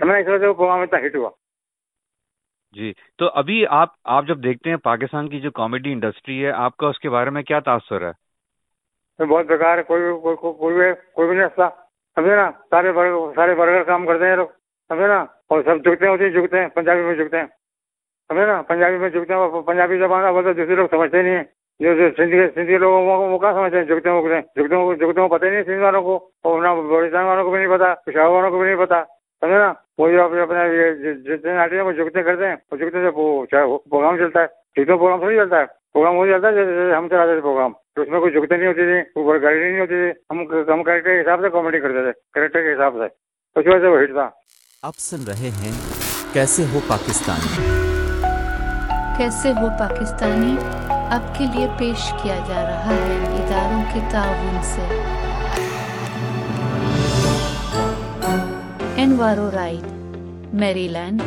میں 0.05 0.22
اس 0.22 0.27
وجہ 0.27 0.38
سے 0.38 0.48
وہ 0.48 0.53
پروگرام 0.53 0.79
اتنا 0.79 1.05
ہٹ 1.05 1.15
ہوا۔ 1.15 1.29
جی 2.75 2.93
تو 3.17 3.29
ابھی 3.34 3.65
آپ 3.70 3.88
آپ 4.03 4.25
جب 4.27 4.43
دیکھتے 4.43 4.70
ہیں 4.70 4.77
پاکستان 4.77 5.29
کی 5.29 5.39
جو 5.39 5.51
کامیڈی 5.51 5.91
انڈسٹری 5.91 6.46
ہے، 6.46 6.51
آپ 6.51 6.77
کا 6.77 6.88
اس 6.88 7.00
کے 7.00 7.10
بارے 7.10 7.29
میں 7.29 7.43
کیا 7.43 7.60
تاثر 7.60 8.01
ہے؟ 8.01 8.22
بہت 9.20 9.46
بیکار 9.46 9.77
ہے، 9.77 9.84
کوئی 9.84 10.01
بھی 10.01 10.36
کوئی 10.36 10.75
بھی 10.75 10.84
کوئی 11.13 11.27
بھی 11.27 11.38
نہیں 11.38 11.46
ہنستا۔ 11.46 11.70
سمجھے 12.15 12.36
نا؟ 12.36 12.51
سارے 12.70 12.91
برگر 12.91 13.36
سارے 13.36 13.55
برگر 13.55 13.84
کام 13.84 14.05
کرتے 14.05 14.24
ہیں 14.24 14.32
یہ 14.32 14.36
لوگ۔ 14.36 14.48
سمجھے 14.88 15.08
نا؟ 15.08 15.25
اور 15.50 15.62
سب 15.65 15.77
جھکتے 15.77 16.05
ہیں 16.05 16.12
ہوتے 16.12 16.29
جھکتے 16.29 16.60
ہیں، 16.60 16.67
پنجابی 16.67 17.01
میں 17.01 17.15
جھکتے 17.15 17.38
ہیں۔ 17.38 17.46
سمجھے 18.27 18.46
نا؟ 18.46 18.62
پنجابی 18.62 18.98
میں 18.98 19.10
جھکتے 19.10 19.34
ہیں، 19.34 19.39
وہ 19.39 19.62
پنجابی 19.62 19.98
زبان 19.98 20.25
اب 20.25 20.34
تو 20.34 20.53
دوسرے 20.53 20.75
لوگ 20.75 20.88
سمجھتے 20.91 21.22
نہیں 21.22 21.36
ہیں۔ 21.36 21.43
جو 21.79 21.96
جو 21.96 22.10
سندھی 22.17 22.50
سندھی 22.55 22.77
لوگ 22.77 22.91
وہ 22.91 23.29
وہ 23.29 23.39
کہاں 23.39 23.53
سمجھتے 23.53 23.77
ہیں؟ 23.77 23.86
جھکتے 23.86 24.10
ہیں 24.10 24.41
جھکتے 24.41 24.75
ہیں 24.75 24.96
جھکتے 24.96 25.22
ہیں 25.22 25.29
پتہ 25.29 25.46
ہی 25.46 25.50
نہیں 25.50 25.63
سندھ 25.63 25.84
والوں 25.84 26.01
کو۔ 26.01 26.29
اور 26.43 26.62
نہ 26.62 26.67
بلوچستان 26.67 27.25
والوں 27.25 27.43
کو 27.43 27.50
بھی 27.50 27.65
نہیں 27.65 27.77
پتا 27.77 27.93
پشاور 28.05 28.36
والوں 28.36 28.51
کو 28.51 28.60
بھی 28.60 28.65
نہیں 28.65 28.86
پتا 28.86 29.03
سمجھے 29.41 29.58
نا؟ 29.58 29.74
وہ 29.98 30.10
جو 30.10 30.24
اپنا 30.24 30.67
جتنے 31.25 31.53
ناٹے 31.53 31.75
ہیں 31.75 31.84
وہ 31.84 31.91
جھکتے 31.91 32.24
کرتے 32.24 32.48
ہیں، 32.48 32.55
وہ 32.72 32.77
جھکتے 32.77 33.03
سے 33.03 33.12
چاہے 33.51 33.89
پروگرام 33.89 34.17
چلتا 34.17 34.43
ہے۔ 34.43 34.46
جتنا 34.75 34.96
پروگرام 34.96 35.20
تھوڑی 35.20 35.36
چلتا 35.36 35.60
ہے۔ 35.60 35.65
پروگرام 35.65 36.15
وہ 36.15 36.25
چلتا 36.25 36.48
ہے 36.48 36.53
جیسے 36.53 36.93
ہم 36.93 37.10
چلاتے 37.10 37.34
تھے 37.34 37.41
پروگرام۔ 37.41 37.72
تو 37.95 38.01
اس 38.01 38.09
میں 38.09 38.19
کوئی 38.19 38.33
جھکتے 38.33 38.57
نہیں 38.57 38.67
ہوتی 38.67 38.81
تھی 38.81 39.23
کوئی 39.23 39.41
گاڑی 39.41 39.59
نہیں 39.59 39.79
ہوتی 39.79 39.93
تھی۔ 39.93 40.09
ہم 40.31 40.39
ہم 40.73 40.83
کریکٹر 40.83 41.09
کے 41.09 41.21
حساب 41.21 41.39
سے 41.41 41.50
کامیڈی 41.50 41.79
کرتے 41.79 42.01
تھے 42.03 42.12
کریکٹر 42.33 42.62
کے 42.62 42.73
حساب 42.73 42.93
سے۔ 42.93 43.05
اس 43.59 43.67
وجہ 43.67 43.79
سے 43.81 43.88
وہ 43.88 44.01
ہٹ 44.03 44.12
تھا۔ 44.12 44.29
آپ 44.83 44.93
سن 44.97 45.23
رہے 45.27 45.50
ہیں 45.59 45.73
کیسے 46.33 46.63
ہو 46.73 46.79
پاکستانی؟ 46.88 47.51
کیسے 49.17 49.51
ہو 49.51 49.67
پاکستانی؟ 49.79 50.55
اب 50.89 51.38
کے 51.38 51.45
لیے 51.55 51.67
پیش 51.79 52.13
کیا 52.23 52.35
جا 52.47 52.62
رہا 52.63 52.95
ہے 52.95 53.17
اداروں 53.39 53.83
کے 53.93 54.00
تعاون 54.12 54.62
سے۔ 54.63 54.85
انوارو 59.01 59.50
Rhode 59.53 59.88
Maryland 60.88 61.21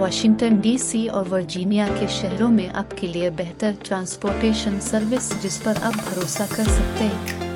Washington 0.00 0.56
D 0.56 0.78
C 0.78 1.08
اور 1.08 1.24
ورجینیا 1.30 1.86
کے 2.00 2.06
شہروں 2.10 2.48
میں 2.48 2.68
اب 2.74 2.84
کے 2.96 3.06
لیے 3.06 3.30
بہتر 3.30 3.72
ٹرانسپورٹیشن 3.82 4.80
سروس 4.80 5.32
جس 5.42 5.62
پر 5.62 5.72
آپ 5.82 5.92
بھروسہ 5.92 6.42
کر 6.56 6.64
سکتے 6.64 7.04
ہیں۔ 7.04 7.50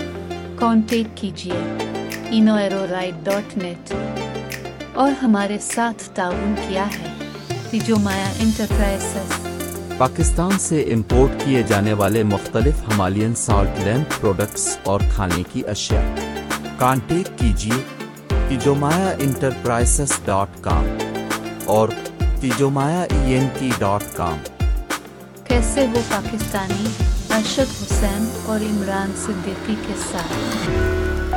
کانٹیکٹ 0.57 1.19
کیجیے 1.19 1.79
انویرو 2.31 2.87
رائڈ 2.91 3.15
ڈاٹ 3.23 3.57
نیٹ 3.57 3.93
اور 4.95 5.11
ہمارے 5.23 5.59
ساتھ 5.61 6.11
تعاون 6.11 6.55
کیا 6.69 6.87
ہے۔ 6.87 7.31
تیجومایا 7.71 8.33
انٹرپرائزز۔ 8.39 9.49
پاکستان 9.99 10.59
سے 10.59 10.83
امپورٹ 10.83 11.43
کیے 11.45 11.63
جانے 11.63 11.93
والے 11.93 12.23
مختلف 12.23 12.75
ہمالین 12.89 13.35
سالٹ 13.35 13.85
لیمپ 13.85 14.21
پروڈکٹس 14.21 14.79
اور 14.85 15.01
کھانے 15.15 15.43
کی 15.53 15.67
اشیاء۔ 15.67 16.03
کانٹیکٹ 16.77 17.41
کیجیے 17.41 17.83
تیجومایا 18.49 19.15
انٹرپرائزس 19.19 20.21
ڈاٹ 20.25 20.49
کام۔ 20.61 20.87
اور 21.65 21.89
Tejomaya 22.45 23.03
E 23.03 23.35
N 23.35 23.47
T 23.59 23.71
dot 23.79 24.17
com 24.17 24.39
کیسے 25.45 25.87
وہ 25.87 26.01
پاکستانی 26.09 26.89
ارشد 27.31 27.71
حسین 27.83 28.27
اور 28.47 28.61
عمران 28.61 29.13
صدیقی 29.17 29.75
کے 29.87 29.95
ساتھ؟ 30.13 30.71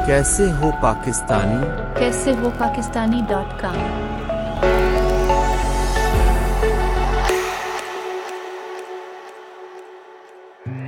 کیسے 0.07 0.51
ہو 0.51 0.71
پاکستانی؟ 0.81 1.67
کیسے 1.99 2.31
وہ 2.31 2.49
پاکستانی 2.57 3.21
ڈاٹ 3.29 3.61
کام؟ 3.61 3.75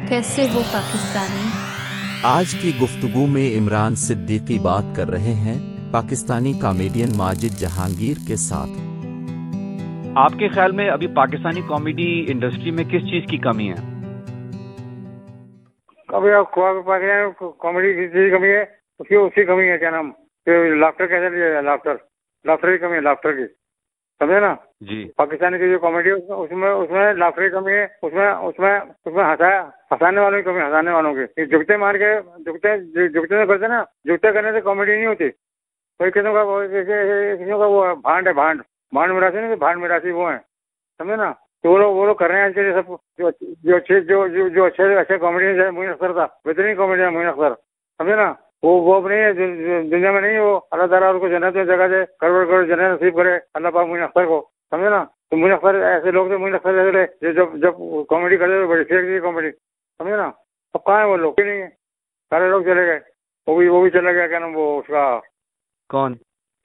کیسے 0.08 0.48
وہ 0.54 0.62
پاکستانی؟ 0.72 1.50
آج 2.24 2.56
کی 2.62 2.78
گفتگو 2.82 3.26
میں 3.26 3.58
عمران 3.58 3.96
صدیقی 3.96 4.60
بات 4.60 4.84
کر 4.96 5.10
رہے 5.10 5.34
ہیں 5.34 5.76
پاکستانی 5.92 6.54
کامیڈین 6.54 7.18
ماجد 7.18 7.60
جہانگیر 7.60 8.28
کے 8.28 8.36
ساتھ۔ 8.36 8.89
آپ 10.20 10.32
کے 10.40 10.48
خیال 10.48 10.72
میں 10.72 10.90
ابھی 10.90 11.08
پاکستانی 11.08 11.62
کامیڈی 11.70 12.26
انڈسٹری 12.30 12.72
میں 12.72 12.84
کس 12.84 13.02
چیز 13.02 13.24
کی 13.30 13.38
کمی 13.38 13.70
ہے؟ 13.70 13.76
ابھی 16.08 16.32
آپ 16.32 16.52
کامیڈی 17.60 17.94
کی 17.94 18.08
چیز 18.08 18.32
کمی 18.32 18.48
ہے 18.48 18.62
اس 19.00 19.08
کی 19.08 19.16
اس 19.16 19.36
کی 19.36 19.44
کمی 19.44 19.70
ہے 19.70 19.78
کیا 19.78 19.90
نام؟ 19.90 20.12
لافٹر 20.80 21.08
کیسے 21.08 21.30
لیا 21.30 21.62
لافٹر 21.62 21.96
لافٹر 22.46 22.72
کی 22.72 22.78
کمی 22.78 22.96
ہے 22.96 23.02
لافٹر 23.02 23.32
کی۔ 23.32 23.46
سمجھے 24.20 24.40
نا؟ 24.40 24.56
جی۔ 24.82 25.12
پاکستانی 25.16 25.58
کی 25.58 25.70
جو 25.70 25.80
کامیڈی 25.80 26.10
ہے 26.10 26.34
اس 26.34 26.52
میں- 26.52 26.84
اس 26.84 26.92
میں 26.92 27.14
لافٹر 27.14 27.42
کی 27.42 27.50
کمی 27.50 27.72
ہے 27.72 27.84
اس 27.84 28.14
میں 28.14 28.32
اس 28.32 28.60
میں 28.60 28.80
اس 28.80 29.14
میں 29.14 29.24
ہنسا 29.24 29.64
ہنسانے 29.92 30.20
والوں 30.20 30.40
کی 30.40 30.44
کمی 30.44 30.62
ہنسانے 30.62 30.92
والوں 30.92 31.14
کی۔ 31.14 31.46
جھکتے 31.46 31.78
مار 31.78 31.96
کے 31.96 32.22
جھکتے 32.38 32.78
سے 32.78 33.48
کرتے 33.48 33.68
نا 33.68 33.84
جھکتے 33.84 34.32
کرنے 34.32 34.52
سے 34.52 34.62
کامیڈی 34.62 34.96
نہیں 34.96 35.06
ہوتی۔ 35.06 35.30
کوئی 36.00 36.12
کسی 36.12 36.24
کا 36.24 37.48
کا 37.50 37.66
وہ 37.66 37.96
بھانڈ 37.96 38.28
ہے 38.28 38.34
بھانڈ۔ 38.34 38.62
بھانڈ 38.94 39.14
مراسی 39.14 39.40
نہیں 39.40 39.56
بھانڈ 39.56 39.82
مراسی 39.82 40.12
وہ 40.12 40.32
ہیں 40.32 40.40
سمجھے 41.00 41.16
نا؟ 41.16 41.32
تو 41.64 41.70
وہ 41.70 41.78
لوگ 41.78 41.96
وہ 41.96 42.06
لوگ 42.06 42.16
کر 42.16 42.30
رہے 42.30 42.42
ہیں 42.42 42.74
سب 42.74 42.92
جو 43.20 43.30
جو 43.64 43.76
اچھے 43.76 44.00
جو 44.02 44.48
جو 44.50 44.66
اچھے 44.66 44.96
اچھے 44.98 45.18
کامیڈین 45.18 45.60
ہے 45.62 45.70
معین 45.72 45.90
اختر 45.90 46.14
تھا 46.14 46.28
بہترین 46.46 46.76
کامیڈین 46.76 47.06
ہے 47.06 47.10
معین 47.10 47.28
اختر 47.28 47.54
سمجھے 48.00 48.16
نا؟ 48.16 48.34
وہ 48.64 48.72
وہ 48.82 49.10
نہیں 49.10 49.20
ہے 49.20 49.34
دنیا 49.90 50.12
میں 50.12 50.22
نہیں 50.22 50.34
ہے 50.34 50.40
وہ 50.40 50.60
اللہ 50.72 50.86
تعالیٰ 50.86 51.14
ان 51.14 51.20
کو 51.20 51.28
جنت 51.28 51.56
میں 51.56 51.66
جگہ 51.66 51.88
دے 51.88 52.04
کروڑ 52.20 52.46
کروڑ 52.46 52.64
جنت 52.64 52.92
نصیب 52.94 53.18
کرے 53.18 53.38
اللہ 53.54 53.70
پاک 53.70 53.88
معین 53.88 54.04
اختر 54.04 54.26
کو 54.26 54.42
سمجھے 54.72 54.90
نا؟ 54.90 55.04
تو 55.30 55.38
معین 55.38 55.54
اختر 55.54 55.76
ایسے 55.84 56.12
لوگ 56.12 56.28
تھے 56.28 56.38
معین 56.38 56.56
اختر 56.56 56.78
ایسے 56.78 56.92
تھے 56.92 57.06
جو 57.22 57.32
جب 57.34 57.56
جب 57.62 58.06
کامیڈی 58.10 58.38
کرتے 58.38 58.60
تھے 58.60 58.66
بڑی 58.66 58.84
فیک 58.84 59.06
تھی 59.06 59.20
کامیڈی 59.20 59.52
سمجھے 59.52 60.16
نا؟ 60.16 60.30
اب 60.76 60.84
کہاں 60.84 61.00
ہے 61.00 61.06
وہ 61.06 61.18
لوگ؟ 61.18 61.40
نہیں 61.40 61.62
ہے 61.62 61.68
سارے 62.32 62.50
لوگ 62.50 62.64
چلے 62.64 62.86
گئے 62.88 63.00
وہ 63.48 63.58
بھی 63.58 63.68
وہ 63.68 63.82
بھی 63.82 63.90
چلا 63.90 64.12
گیا 64.12 64.28
کیا 64.28 64.40
نام 64.40 64.56
وہ 64.56 64.80
اس 64.80 64.88
کا؟ 64.88 65.20
کون؟ 65.90 66.16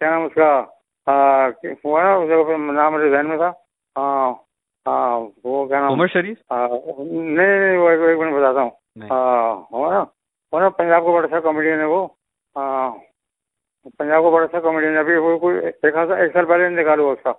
کیا 0.00 0.10
نام 0.10 0.24
اس 0.24 0.34
کا؟ 0.34 0.64
آ، 1.06 1.12
وہ 1.84 2.00
ہے 2.00 2.04
نا 2.04 2.72
نام 2.72 2.92
میرے 2.92 3.10
ذہن 3.10 3.28
میں 3.28 3.36
تھا۔ 3.36 3.52
ہاں 3.96 4.34
ہاں 4.86 5.20
وہ 5.44 5.66
کیا 5.66 5.80
نام؟ 5.80 5.92
عمر 5.92 6.06
شریف؟ 6.06 6.38
نہیں 6.50 7.58
نہیں 7.60 7.76
وہ 7.78 7.90
ایک 7.90 8.18
منٹ 8.18 8.34
بتاتا 8.34 8.60
ہوں۔ 8.60 8.70
ہاں 9.10 9.74
وہ 9.74 9.92
نا 9.92 10.04
وہ 10.52 10.60
نا 10.60 10.68
پنجاب 10.68 11.04
کا 11.04 11.10
بڑا 11.12 11.24
اچھا 11.24 11.40
کامیڈین 11.40 11.78
ہے 11.78 11.84
وہ۔ 11.84 12.06
ہاں 12.56 12.90
پنجاب 13.98 14.22
کا 14.22 14.30
بڑا 14.30 14.44
اچھا 14.44 14.60
کامیڈین 14.60 14.92
ہے۔ 14.92 14.98
ابھی 14.98 15.16
وہ 15.16 15.38
کوئی 15.38 15.56
ایک 15.58 16.32
سال 16.32 16.44
پہلے 16.44 17.02
ہوا 17.02 17.12
اس 17.12 17.22
کا۔ 17.22 17.32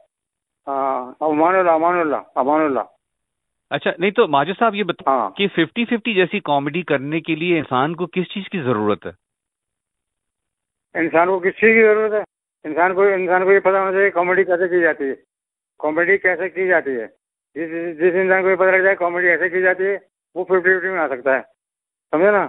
ہاں 0.67 1.13
امان 1.22 1.55
اللہ 1.55 1.72
امان 1.72 2.00
اللہ 2.00 2.15
امان 2.36 2.62
اللہ۔ 2.62 2.79
اچھا 3.69 3.91
نہیں 3.98 4.12
تو 4.12 4.27
ماجد 4.27 4.60
صاحب 4.60 4.75
یہ 4.75 4.84
بتا 4.84 5.12
ہاں۔ 5.12 5.29
کہ 5.29 5.48
ففٹی 5.48 5.86
ففٹی 5.86 6.13
جیسی 6.13 6.39
کامیڈی 6.39 6.81
کرنے 6.81 7.19
کے 7.19 7.36
لیے 7.36 7.57
انسان 7.57 7.95
کو 7.95 8.05
کس 8.05 8.34
چیز 8.34 8.50
کی 8.50 8.62
ضرورت 8.62 9.05
ہے؟ 9.05 9.12
انسان 11.00 11.27
کو 11.27 11.39
کس 11.39 11.51
چیز 11.51 11.75
کی 11.75 11.84
ضرورت 11.84 12.13
ہے؟ 12.13 12.35
انسان 12.65 12.93
کو 12.93 13.01
انسان 13.01 13.43
کو 13.43 13.51
یہ 13.51 13.60
پتا 13.60 13.79
ہونا 13.79 13.91
چاہیے 13.91 14.10
کامیڈی 14.10 14.43
کیسے 14.43 14.67
کی 14.67 14.79
جاتی 14.79 15.10
ہے۔ 15.10 15.13
کامیڈی 15.79 16.17
کیسے 16.17 16.50
کی 16.50 16.67
جاتی 16.67 17.00
ہے؟ 17.00 17.07
جس 17.55 17.98
جس 17.98 18.13
انسان 18.13 18.41
کو 18.41 18.50
یہ 18.50 18.55
پتا 18.55 18.72
لگ 18.72 18.84
جائے 18.84 18.95
کامیڈی 18.95 19.27
ایسے 19.27 19.50
کی 19.50 19.62
جاتی 19.62 19.86
ہے 19.86 19.98
وہ 20.36 20.43
ففٹی 20.43 20.60
ففٹی 20.60 20.89
میں 20.89 21.00
آ 21.00 21.07
سکتا 21.07 21.36
ہے۔ 21.36 21.41
سمجھے 22.12 22.31
نا؟ 22.31 22.48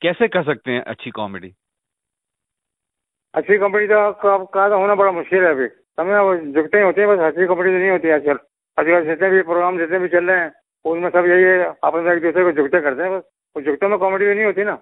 کیسے 0.00 0.28
کر 0.28 0.42
سکتے 0.42 0.72
ہیں 0.72 0.80
اچھی 0.86 1.10
کامیڈی؟ 1.10 1.50
اچھی 3.32 3.58
کمپنی 3.58 3.86
تو 3.86 4.12
کا 4.12 4.44
کا 4.44 4.68
تو 4.68 4.74
ہونا 4.74 4.94
بڑا 4.94 5.10
مشکل 5.10 5.44
ہے 5.44 5.50
ابھی۔ 5.50 5.68
سمجھنا 5.68 6.20
وہ 6.20 6.34
جھکتے 6.36 6.78
ہی 6.78 6.82
ہوتے 6.82 7.00
ہیں 7.00 7.08
بس 7.08 7.18
اچھی 7.18 7.46
کمپنی 7.46 7.72
تو 7.72 7.78
نہیں 7.78 7.90
ہوتی 7.90 8.12
آج 8.12 8.22
کل۔ 8.24 8.36
آج 8.76 8.86
کل 8.86 9.04
جتنے 9.04 9.28
بھی 9.28 9.42
پروگرام 9.42 9.84
جتنے 9.84 9.98
بھی 9.98 10.08
چل 10.08 10.24
رہے 10.24 10.40
ہیں 10.40 10.50
اس 10.84 10.98
میں 11.00 11.10
سب 11.10 11.26
یہی 11.26 11.44
ہے 11.44 11.64
آپس 11.82 12.02
میں 12.02 12.12
ایک 12.12 12.22
دوسرے 12.22 12.42
کو 12.42 12.50
جھکتے 12.50 12.80
کرتے 12.80 13.02
ہیں 13.02 13.10
بس۔ 13.10 13.24
وہ 13.56 13.60
جھکتے 13.60 13.86
میں 13.86 13.98
کامیڈی 13.98 14.24
تو 14.24 14.34
نہیں 14.34 14.44
ہوتی 14.44 14.64
نا۔ 14.64 14.76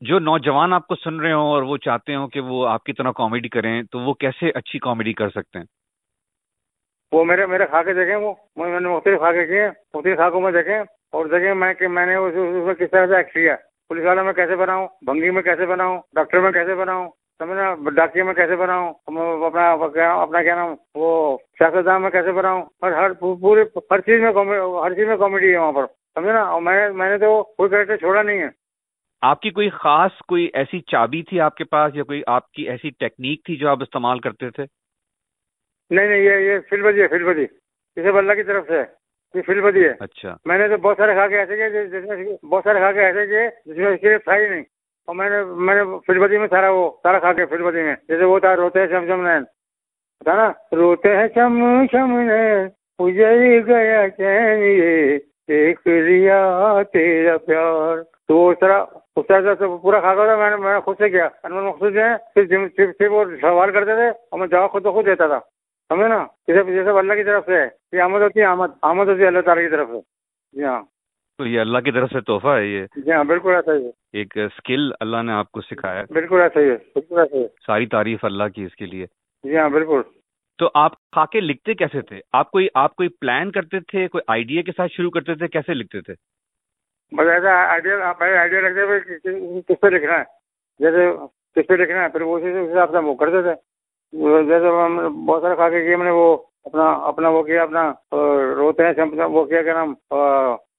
جو 0.00 0.18
نوجوان 0.18 0.72
آپ 0.72 0.86
کو 0.86 0.94
سن 0.94 1.20
رہے 1.20 1.32
ہوں 1.32 1.48
اور 1.48 1.62
وہ 1.62 1.76
چاہتے 1.76 2.14
ہوں 2.14 2.28
کہ 2.28 2.40
وہ 2.40 2.68
آپ 2.68 2.84
کی 2.84 2.92
طرح 2.92 3.10
کامیڈی 3.10 3.48
کریں، 3.48 3.82
تو 3.82 3.98
وہ 3.98 4.14
کیسے 4.14 4.50
اچھی 4.54 4.78
کامیڈی 4.78 5.12
کر 5.12 5.28
سکتے 5.28 5.58
ہیں؟ 5.58 5.66
وہ 7.12 7.24
میرے 7.24 7.46
میرے 7.46 7.66
خاکے 7.70 7.94
دیکھیں 7.94 8.16
وہ 8.16 8.34
میں 8.56 8.80
نے 8.80 8.88
مختلف 8.88 9.20
خاکے 9.20 9.46
کیے 9.46 9.68
مختلف 9.94 10.18
خاکوں 10.18 10.40
میں 10.40 10.52
دیکھیں 10.52 10.78
اور 11.12 11.26
دیکھیں 11.26 11.54
میں 11.54 11.74
کہ 11.74 11.88
میں 11.88 12.06
نے 12.06 12.14
اس 12.14 12.32
اس 12.36 12.66
میں 12.66 12.74
کس 12.74 12.90
طرح 12.90 13.06
سے 13.06 13.16
ایکٹ 13.16 13.32
کیا 13.32 13.56
پولیس 13.88 14.04
والا 14.04 14.22
میں 14.22 14.32
کیسے 14.32 14.56
بناؤں؟ 14.56 14.88
بھنگی 15.02 15.30
میں 15.30 15.42
کیسے 15.42 15.66
بناؤں؟ 15.66 16.00
ڈاکٹر 16.14 16.40
میں 16.40 16.52
کیسے 16.52 16.74
بناؤں؟ 16.74 17.10
سمجھنا 17.38 17.90
ڈاکیے 17.90 18.22
میں 18.22 18.34
کیسے 18.34 18.56
بناؤں؟ 18.56 18.94
اپنا 19.06 19.72
اپنا 20.22 20.42
کیا 20.42 20.54
نام، 20.54 20.74
وہ 20.94 21.38
سیاستدان 21.58 22.02
میں 22.02 22.10
کیسے 22.10 22.32
بناؤں؟ 22.32 22.62
اور 22.62 22.92
ہر 22.92 23.12
پورے 23.12 23.62
ہر 23.90 24.00
چیز 24.00 24.20
میں 24.20 24.32
ہر 24.84 24.94
چیز 24.94 25.06
میں 25.06 25.16
کامیڈی 25.16 25.52
ہے 25.52 25.58
وہاں 25.58 25.72
پر 25.72 25.86
سمجھے 25.86 26.32
نا؟ 26.32 26.42
اور 26.42 26.60
میں 26.62 26.90
میں 26.90 27.10
نے 27.10 27.18
تو 27.18 27.42
کوئی 27.42 27.70
کریکٹر 27.70 27.96
چھوڑا 27.96 28.22
نہیں 28.22 28.38
ہے۔ 28.38 28.67
آپ 29.22 29.40
کی 29.40 29.50
کوئی 29.50 29.70
خاص 29.70 30.10
کوئی 30.28 30.50
ایسی 30.54 30.80
چابی 30.80 31.22
تھی 31.22 31.40
آپ 31.40 31.54
کے 31.54 31.64
پاس 31.64 31.94
یا 31.94 32.02
کوئی 32.02 32.22
آپ 32.26 32.52
کی 32.52 32.68
ایسی 32.68 32.90
ٹیکنیک 32.90 33.44
تھی 33.44 33.56
جو 33.56 33.68
آپ 33.68 33.82
استعمال 33.82 34.18
کرتے 34.18 34.50
تھے؟ 34.50 34.64
نہیں 35.90 36.06
نہیں 36.06 36.20
یہ 36.20 36.32
یہ 36.32 36.58
فل 36.70 36.82
بدی 36.82 37.02
ہے 37.02 37.08
فل 37.08 37.24
بدی۔ 37.24 37.42
یہ 37.96 38.02
سب 38.02 38.16
اللہ 38.16 38.32
کی 38.32 38.42
طرف 38.42 38.66
سے 38.68 38.78
ہے۔ 38.78 38.84
یہ 39.34 39.42
فل 39.42 39.60
بدی 39.60 39.84
ہے۔ 39.84 39.94
اچھا۔ 40.00 40.36
میں 40.44 40.58
نے 40.58 40.68
تو 40.68 40.76
بہت 40.76 40.96
سارے 40.96 41.12
کھا 41.12 41.28
کے 41.28 41.38
ایسے 41.38 41.56
کیے 41.56 42.36
بہت 42.42 42.64
سارے 42.64 42.78
کھا 42.78 42.92
کے 42.92 43.00
ایسے 43.00 43.26
کیے 43.26 43.48
جس 43.66 43.76
میں 43.76 43.96
صرف 44.00 44.24
تھا 44.24 44.36
ہی 44.36 44.48
نہیں۔ 44.48 44.62
اور 45.06 45.14
میں 45.14 45.30
نے 45.30 45.44
میں 45.44 45.74
نے 45.74 45.82
فل 46.06 46.18
بدی 46.18 46.38
میں 46.38 46.48
سارا 46.48 46.70
وہ 46.70 46.90
سارا 47.02 47.18
کھا 47.18 47.32
کے 47.32 47.46
فل 47.46 47.62
بدی 47.62 47.82
میں۔ 47.82 47.96
جیسے 48.08 48.24
وہ 48.24 48.38
تھا 48.38 48.56
روتے 48.56 48.80
ہیں 48.80 48.86
چم 48.86 49.06
چم 49.06 49.26
نین۔ 49.26 49.44
تھا 50.24 50.34
نا؟ 50.34 50.52
روتے 50.76 51.16
ہیں 51.16 51.28
چم 51.28 51.86
چم 51.92 52.18
نین۔ 52.18 52.68
اجڑ 52.98 53.66
گیا 53.66 54.10
چین 54.10 54.62
یہ 54.62 55.18
دیکھ 55.48 55.88
لیا 55.88 56.72
تیرا 56.92 57.38
پیار۔ 57.38 58.02
تو 58.28 58.48
اس 58.48 58.58
طرح 58.60 58.84
اس 59.18 59.26
طرح 59.26 59.54
سے 59.54 59.64
پورا 59.82 60.00
کھا 60.00 60.14
تھا 60.14 60.36
میں 60.36 60.50
نے 60.50 60.56
میں 60.56 60.74
نے 60.74 60.80
خود 60.80 60.96
سے 60.98 61.10
کیا۔ 61.10 61.28
انمول 61.44 61.64
مقصود 61.64 61.94
جو 61.94 62.00
ہے 62.00 62.16
صرف 62.34 62.48
صرف 62.76 62.90
صرف 62.98 63.12
وہ 63.12 63.24
سوال 63.40 63.72
کرتے 63.72 63.94
تھے 63.94 64.08
اور 64.08 64.38
میں 64.38 64.46
جواب 64.46 64.70
خود 64.70 64.82
بخود 64.82 65.06
دیتا 65.06 65.26
تھا۔ 65.26 65.40
سمجھے 65.88 66.08
نا؟ 66.08 66.26
یہ 66.48 66.54
یہ 66.54 66.84
سب 66.84 66.96
اللہ 66.96 67.14
کی 67.14 67.24
طرف 67.24 67.46
سے 67.46 67.62
ہے۔ 67.62 67.68
یہ 67.92 68.00
آمد 68.02 68.20
ہوتی 68.20 68.40
ہے 68.40 68.44
آمد 68.44 68.66
آمد 68.82 69.08
ہوتی 69.08 69.22
ہے 69.22 69.26
اللہ 69.26 69.40
تعالیٰ 69.40 69.64
کی 69.64 69.70
طرف 69.70 69.88
سے۔ 69.88 70.00
جی 70.52 70.64
ہاں۔ 70.64 70.82
تو 71.38 71.46
یہ 71.46 71.60
اللہ 71.60 71.78
کی 71.78 71.92
طرف 71.92 72.10
سے 72.12 72.20
تحفہ 72.20 72.48
ہے 72.48 72.66
یہ؟ 72.66 72.86
جی 72.96 73.12
ہاں 73.12 73.24
بالکل 73.24 73.54
ایسا 73.54 73.72
ہی 73.74 73.84
ہے۔ 73.84 73.90
ایک 74.12 74.36
اسکل 74.36 74.92
اللہ 75.00 75.22
نے 75.22 75.32
آپ 75.32 75.52
کو 75.52 75.60
سکھایا۔ 75.60 76.00
ہے 76.00 76.12
بالکل 76.12 76.40
ایسا 76.40 76.60
ہی 76.60 76.70
ہے 76.70 76.74
بالکل 76.74 77.18
ایسا 77.18 77.36
ہی 77.36 77.42
ہے۔ 77.42 77.48
ساری 77.66 77.86
تعریف 77.86 78.24
اللہ 78.24 78.44
کی 78.54 78.64
اس 78.64 78.76
کے 78.76 78.86
لیے۔ 78.86 79.06
جی 79.44 79.56
ہاں 79.56 79.68
بالکل۔ 79.68 80.02
تو 80.58 80.70
آپ 80.74 80.92
خاکے 80.92 81.40
لکھتے 81.40 81.74
کیسے 81.74 82.00
تھے؟ 82.00 82.20
آپ 82.32 82.50
کوئی 82.50 82.68
آپ 82.74 82.96
کوئی 82.96 83.08
پلان 83.08 83.50
کرتے 83.50 83.80
تھے 83.80 84.08
کوئی 84.08 84.22
آئیڈیا 84.28 84.62
کے 84.62 84.72
ساتھ 84.76 84.92
شروع 84.92 85.10
کرتے 85.10 85.34
تھے 85.34 85.48
کیسے 85.48 85.74
لکھتے 85.74 86.00
تھے؟ 86.00 86.14
بس 87.16 87.26
ایسا 87.26 87.72
آئیڈیا 87.72 88.12
پہلے 88.12 88.38
آئیڈیا 88.38 88.60
رکھتے 88.60 88.82
ہوئے 88.82 89.00
کس 89.60 89.80
پہ 89.80 89.86
لکھنا 89.86 90.18
ہے۔ 90.18 90.24
جیسے 90.78 91.10
کس 91.56 91.66
پہ 91.66 91.74
لکھنا 91.74 92.02
ہے، 92.02 92.08
پھر 92.08 92.20
وہ 92.20 92.38
اسی 92.38 92.72
حساب 92.72 92.90
سے 92.90 92.96
ہم 92.96 93.08
وہ 93.08 93.14
کرتے 93.14 93.42
تھے 93.42 93.54
جیسے 94.42 94.68
ہم 94.68 95.02
نے 95.02 95.08
بہت 95.08 95.42
سارے 95.42 95.54
خاکے 95.54 95.84
کیے 95.84 95.94
ہم 95.94 96.04
نے 96.04 96.10
وہ 96.10 96.36
اپنا 96.64 96.92
اپنا 96.92 97.28
وہ 97.28 97.42
کیا، 97.42 97.62
اپنا 97.62 97.92
روتے 98.56 98.82
ہیں 98.84 99.24
وہ 99.24 99.44
کیا 99.44 99.62
کیا 99.62 99.72
نام 99.72 99.94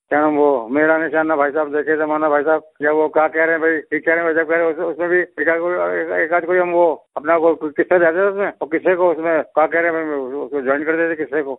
کیا 0.09 0.21
نام، 0.21 0.39
وہ 0.39 0.69
میرا 0.69 0.97
نشانہ 0.97 1.33
بھائی 1.33 1.51
صاحب، 1.51 1.73
دیکھے 1.73 1.95
زمانہ 1.95 2.25
بھائی 2.25 2.43
صاحب، 2.43 2.61
یا 2.79 2.91
وہ 2.91 3.07
کیا 3.07 3.27
کہہ 3.27 3.41
رہے 3.41 3.51
ہیں، 3.51 3.59
بھائی 3.59 3.81
ٹھیک 3.81 4.05
کہہ 4.05 4.13
رہے 4.13 4.23
ہیں 4.23 4.33
جب 4.33 4.47
کہہ 4.47 4.55
رہے 4.55 4.65
ہیں، 4.65 4.71
اس- 4.71 4.97
میں 4.97 5.07
بھی 5.07 5.19
ایک 5.19 5.49
آدھ 5.49 5.59
کوئی- 5.59 5.79
ایک- 6.11 6.33
آدھ 6.33 6.45
کوئی 6.45 6.59
ہم 6.59 6.75
وہ 6.75 6.95
اپنا 7.15 7.39
کو 7.39 7.55
قصہ 7.55 7.65
دیتے 7.75 8.11
تھے 8.11 8.27
اس 8.27 8.35
میں؟ 8.35 8.47
اور 8.47 8.67
قصے 8.67 8.95
کو 8.95 9.09
اس 9.09 9.17
میں 9.17 9.43
کیا 9.43 9.67
کہہ 9.67 9.79
رہے 9.79 9.89
ہیں، 9.89 10.05
بھائی، 10.05 10.09
اس 10.09 10.49
کو 10.49 10.61
جوائن 10.61 10.83
کر 10.83 10.95
دیتے 10.95 11.25
قصے 11.25 11.41
کو۔ 11.41 11.57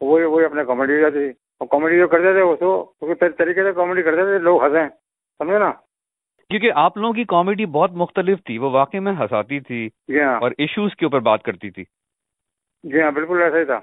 وہی 0.00 0.24
وہی 0.24 0.44
اپنے 0.44 0.64
کامیڈی 0.64 0.96
ہو 0.96 1.00
جاتی۔ 1.00 1.32
تھی 1.32 1.49
اور 1.60 1.68
کامیڈی 1.68 1.98
جو 1.98 2.08
کرتے 2.08 2.32
تھے 2.32 2.42
کو 2.42 2.82
اس 2.82 3.08
کو 3.08 3.14
طر- 3.14 3.36
طریقے 3.38 3.62
سے 3.62 3.72
کامیڈی 3.72 4.02
کرتے 4.02 4.22
تھے 4.22 4.38
لوگ 4.38 4.64
ہنسیں 4.64 4.88
سمجھے 5.38 5.58
نا؟ 5.58 5.70
کیونکہ 6.50 6.70
آپ 6.74 6.96
لوگوں 6.96 7.12
کی 7.12 7.24
کامیڈی 7.24 7.66
بہت 7.66 7.90
مختلف 7.92 8.44
تھی 8.44 8.58
وہ 8.58 8.70
واقعی 8.70 9.00
میں 9.00 9.12
ہنساتی 9.12 9.60
تھی 9.60 9.88
جی 10.08 10.20
ہاں۔ 10.20 10.40
اور 10.40 10.50
ایشوز 10.58 10.96
کے 10.96 11.06
اوپر 11.06 11.18
بات 11.18 11.42
کرتی 11.42 11.70
تھی۔ 11.70 11.84
جی 12.84 13.00
ہاں 13.00 13.10
بالکل 13.10 13.42
ایسا 13.42 13.58
ہی 13.58 13.64
تھا۔ 13.64 13.78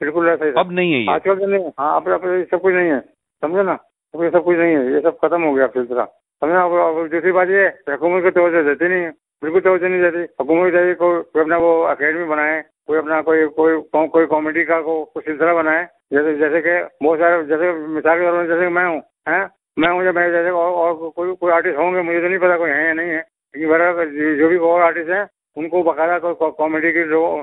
بالکل 0.00 0.28
ایسا 0.28 0.44
ہی 0.44 0.50
تھا۔ 0.50 0.60
اب 0.60 0.70
نہیں 0.70 0.94
ہے 0.94 1.12
آج 1.12 1.22
کل 1.22 1.38
تو 1.40 1.46
نہیں 1.46 1.70
ہاں 1.78 1.96
اب 1.96 2.08
سب 2.50 2.62
کچھ 2.62 2.74
نہیں 2.74 2.90
ہے 2.90 3.00
سمجھے 3.40 3.62
نا؟ 3.62 3.76
اب 4.12 4.24
یہ 4.24 4.30
سب 4.30 4.44
کچھ 4.44 4.56
نہیں 4.56 4.76
ہے 4.76 4.84
یہ 4.84 5.00
سب 5.00 5.20
ختم 5.20 5.44
ہو 5.44 5.56
گیا 5.56 5.66
سلسلہ۔ 5.74 6.02
سمجھے 6.40 7.08
دوسری 7.08 7.32
بات 7.32 7.48
یہ 7.48 7.68
حکومت 7.88 8.22
کو 8.22 8.30
توجہ 8.30 8.62
دیتی 8.62 8.88
نہیں 8.88 9.04
ہے 9.04 9.10
بالکل 9.42 9.60
توجہ 9.60 9.84
نہیں 9.84 10.02
دیتی۔ 10.02 10.42
حکومت 10.42 10.72
چاہیے 10.72 10.94
کوئی 10.94 11.40
اپنا 11.40 11.56
وہ 11.56 11.88
اکیڈمی 11.88 12.24
بنائے۔ 12.24 12.62
کوئی 12.86 12.98
اپنا 12.98 13.22
کوئی 13.22 13.46
کوئی 13.46 13.74
کوئی 14.08 14.26
کامیڈی 14.26 14.64
کا 14.64 14.80
کوئی 14.80 15.20
سلسلہ 15.24 15.50
بنائے۔ 15.50 15.86
جیسے 16.10 16.34
جیسے 16.34 16.60
کہ 16.62 17.04
بہت 17.04 17.18
سارے 17.18 17.42
جیسے 17.42 17.72
مثال 17.72 18.18
کے 18.18 18.24
طور 18.24 18.32
پر 18.32 18.46
جیسے 18.46 18.60
کہ 18.60 18.68
میں 18.68 18.84
ہوں، 18.84 19.00
ہیں؟ 19.26 19.44
میں 19.76 19.88
ہوں 19.88 20.02
یا 20.02 20.10
میں 20.10 20.28
جیسے 20.28 20.48
اور 20.48 20.72
اور 20.72 21.10
کوئی 21.10 21.36
کوئی 21.36 21.52
آرٹسٹ 21.52 21.78
ہوں 21.78 21.94
گے، 21.94 22.00
مجھے 22.00 22.20
تو 22.20 22.28
نہیں 22.28 22.38
پتا 22.38 22.56
کوئی 22.56 22.72
ہیں 22.72 22.86
یا 22.86 22.92
نہیں 22.92 23.10
ہے 23.10 23.20
لیکن 23.54 23.68
میرا 23.68 23.92
جو 24.38 24.48
بھی 24.48 24.56
اور 24.56 24.80
آرٹسٹ 24.80 25.10
ہیں، 25.10 25.24
ان 25.56 25.68
کو 25.68 25.82
باقاعدہ 25.82 26.32
کامیڈی 26.58 26.92
کے 26.92 27.04
لوگوں 27.04 27.42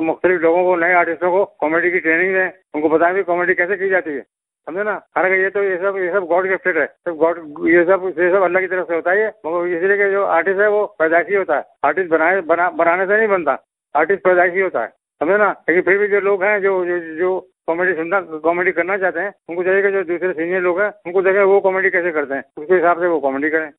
مختلف 0.00 0.40
لوگوں 0.40 0.64
کو، 0.64 0.76
نئے 0.76 0.94
آرٹسٹوں 0.94 1.30
کو 1.30 1.44
کامیڈی 1.44 1.90
کی 1.90 1.98
ٹریننگ 1.98 2.34
دیں۔ 2.34 2.48
ان 2.74 2.80
کو 2.80 2.88
بتائیں 2.88 3.14
بھی 3.14 3.22
کامیڈی 3.22 3.54
کیسے 3.54 3.76
کی 3.76 3.88
جاتی 3.88 4.16
ہے۔ 4.16 4.20
سمجھے 4.66 4.82
نا؟ 4.82 4.96
حالانکہ 4.96 5.34
یہ 5.34 5.48
تو 5.48 5.64
یہ 5.64 5.76
سب 5.76 5.96
یہ 5.96 6.12
سب 6.12 6.30
گاڈ 6.30 6.44
گفٹڈ 6.44 6.76
ہے۔ 6.76 6.86
سب 7.04 7.20
گاڈ 7.20 7.38
یہ 7.64 7.84
سب 7.84 8.20
یہ 8.20 8.30
سب 8.30 8.44
اللہ 8.44 8.58
کی 8.58 8.66
طرف 8.66 8.86
سے 8.86 8.94
ہوتا 8.94 9.12
ہے۔ 9.12 9.30
مگر 9.44 9.56
اس 9.56 9.82
لیے 9.82 9.96
کہ 9.96 10.10
جو 10.10 10.26
آرٹسٹ 10.26 10.60
ہے 10.60 10.66
وہ 10.66 10.86
پیدائشی 10.98 11.36
ہوتا 11.36 11.56
ہے۔ 11.56 11.62
آرٹسٹ 11.82 12.08
بنائے، 12.08 12.40
بنا، 12.40 12.68
بنانے 12.68 13.06
سے 13.06 13.16
نہیں 13.16 13.26
بنتا۔ 13.26 13.56
آرٹسٹ 13.94 14.22
پیدائشی 14.24 14.62
ہوتا 14.62 14.82
ہے۔ 14.82 14.88
سمجھے 15.18 15.36
نا؟ 15.38 15.52
لیکن 15.68 15.82
پھر 15.82 15.98
بھی 15.98 16.08
جو 16.08 16.20
لوگ 16.20 16.42
ہیں 16.42 16.58
جو 16.58 16.84
جو 16.84 16.98
جو 17.18 17.40
کامیڈی 17.66 17.94
سننا 17.94 18.20
کامیڈی 18.42 18.72
کرنا 18.72 18.98
چاہتے 18.98 19.20
ہیں 19.20 19.30
ان 19.48 19.54
کو 19.56 19.62
چاہیے 19.62 19.82
کہ 19.82 19.90
جو 19.90 20.02
دوسرے 20.02 20.32
سینئر 20.34 20.60
لوگ 20.60 20.80
ہیں 20.80 20.88
ان 21.04 21.12
کو 21.12 21.20
دیکھیں 21.22 21.42
وہ 21.42 21.60
کامیڈی 21.60 21.90
کیسے 21.90 22.12
کرتے 22.12 22.34
ہیں۔ 22.34 22.42
اس 22.56 22.68
کے 22.68 22.80
حساب 22.80 22.98
سے 22.98 23.06
وہ 23.06 23.20
کامیڈی 23.20 23.50
کریں۔ 23.50 23.70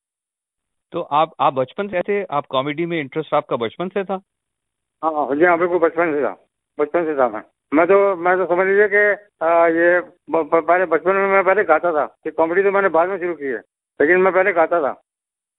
تو 0.92 1.06
آپ 1.10 1.30
آپ 1.38 1.54
بچپن 1.54 1.88
سے 1.88 2.02
تھے؟ 2.02 2.26
آپ 2.30 2.48
کامیڈی 2.48 2.86
میں 2.86 3.00
انٹرسٹ 3.02 3.34
آپ 3.34 3.48
کا 3.48 3.56
بچپن 3.56 3.90
سے 3.94 4.04
تھا؟ 4.04 4.16
ہاں 5.04 5.12
ہاں 5.12 5.36
جی 5.36 5.46
ہاں 5.46 5.58
بالکل 5.58 5.78
بچپن 5.78 6.14
سے 6.14 6.22
تھا۔ 6.22 6.34
بچپن 6.78 7.06
سے 7.06 7.16
تھا 7.16 7.28
میں۔ 7.28 7.42
میں 7.72 7.86
تو 7.86 8.16
میں 8.16 8.36
تو 8.36 8.46
سمجھ 8.48 8.68
لیجیے 8.68 8.88
کہ 8.88 9.04
یہ 9.78 10.00
پہلے 10.68 10.86
بچپن 10.86 11.16
میں 11.16 11.28
میں 11.28 11.44
پہلے 11.44 11.68
گاتا 11.68 11.92
تھا۔ 11.92 12.08
یہ 12.26 12.32
کامیڈی 12.32 12.64
تو 12.64 12.72
میں 12.72 12.82
نے 12.82 12.90
بعد 12.90 13.08
میں 13.08 13.18
شروع 13.18 13.36
کی 13.36 13.52
ہے 13.54 13.60
لیکن 14.00 14.24
میں 14.24 14.32
پہلے 14.32 14.56
گاتا 14.56 14.80
تھا۔ 14.80 14.94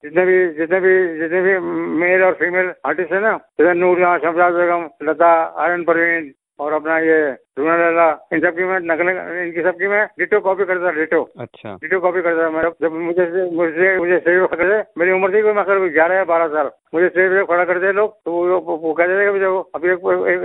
جتنے 0.03 0.25
بھی 0.25 0.53
جتنے 0.53 0.79
بھی 0.79 1.17
جتنے 1.19 1.41
بھی 1.41 1.57
میل 1.99 2.23
اور 2.23 2.33
فیمیل 2.33 2.69
آرٹسٹ 2.83 3.11
ہیں 3.11 3.19
نا 3.19 3.37
جیسے 3.57 3.73
نور 3.73 3.97
جہاں 3.97 4.17
شمشاد 4.21 4.51
بیگم 4.51 4.87
لتا 5.01 5.29
آرن 5.55 5.83
پروین 5.83 6.31
اور 6.57 6.71
اپنا 6.71 6.99
یہ 6.99 7.25
رونا 7.57 7.77
لالا 7.77 8.15
ان 8.31 8.41
سب 8.41 8.55
کی 8.55 8.63
میں 8.63 8.79
نقلیں 8.79 9.19
ان 9.19 9.51
کی 9.51 9.63
سب 9.63 9.77
کی 9.77 9.87
میں 9.87 10.05
ڈیٹو 10.17 10.39
کاپی 10.39 10.65
کرتا 10.65 10.81
تھا 10.81 10.91
ڈیٹو 10.91 11.25
اچھا۔ 11.35 11.73
ویڈیو 11.81 11.99
کاپی 11.99 12.21
کرتا 12.21 12.41
تھا 12.41 12.49
میں۔ 12.49 12.63
جب 12.79 12.91
مجھے 12.91 13.25
مجھے 13.51 13.97
مجھے 13.97 14.19
تھے 14.19 14.81
میری 14.95 15.11
عمر 15.11 15.29
تھی 15.29 15.41
کوئی 15.41 15.53
مگر 15.53 15.77
گیارہ 15.93 16.13
یا 16.13 16.23
بارہ 16.23 16.47
سال 16.47 16.67
مجھے 16.93 17.07
اسٹیج 17.07 17.31
پہ 17.31 17.43
کھڑا 17.45 17.65
کرتے 17.65 17.91
لوگ 17.91 18.09
تو 18.25 18.31
وہ 18.31 18.93
کہتے 18.93 19.15
تھے 19.15 19.39
کہ 19.39 19.47
ابھی 19.73 19.89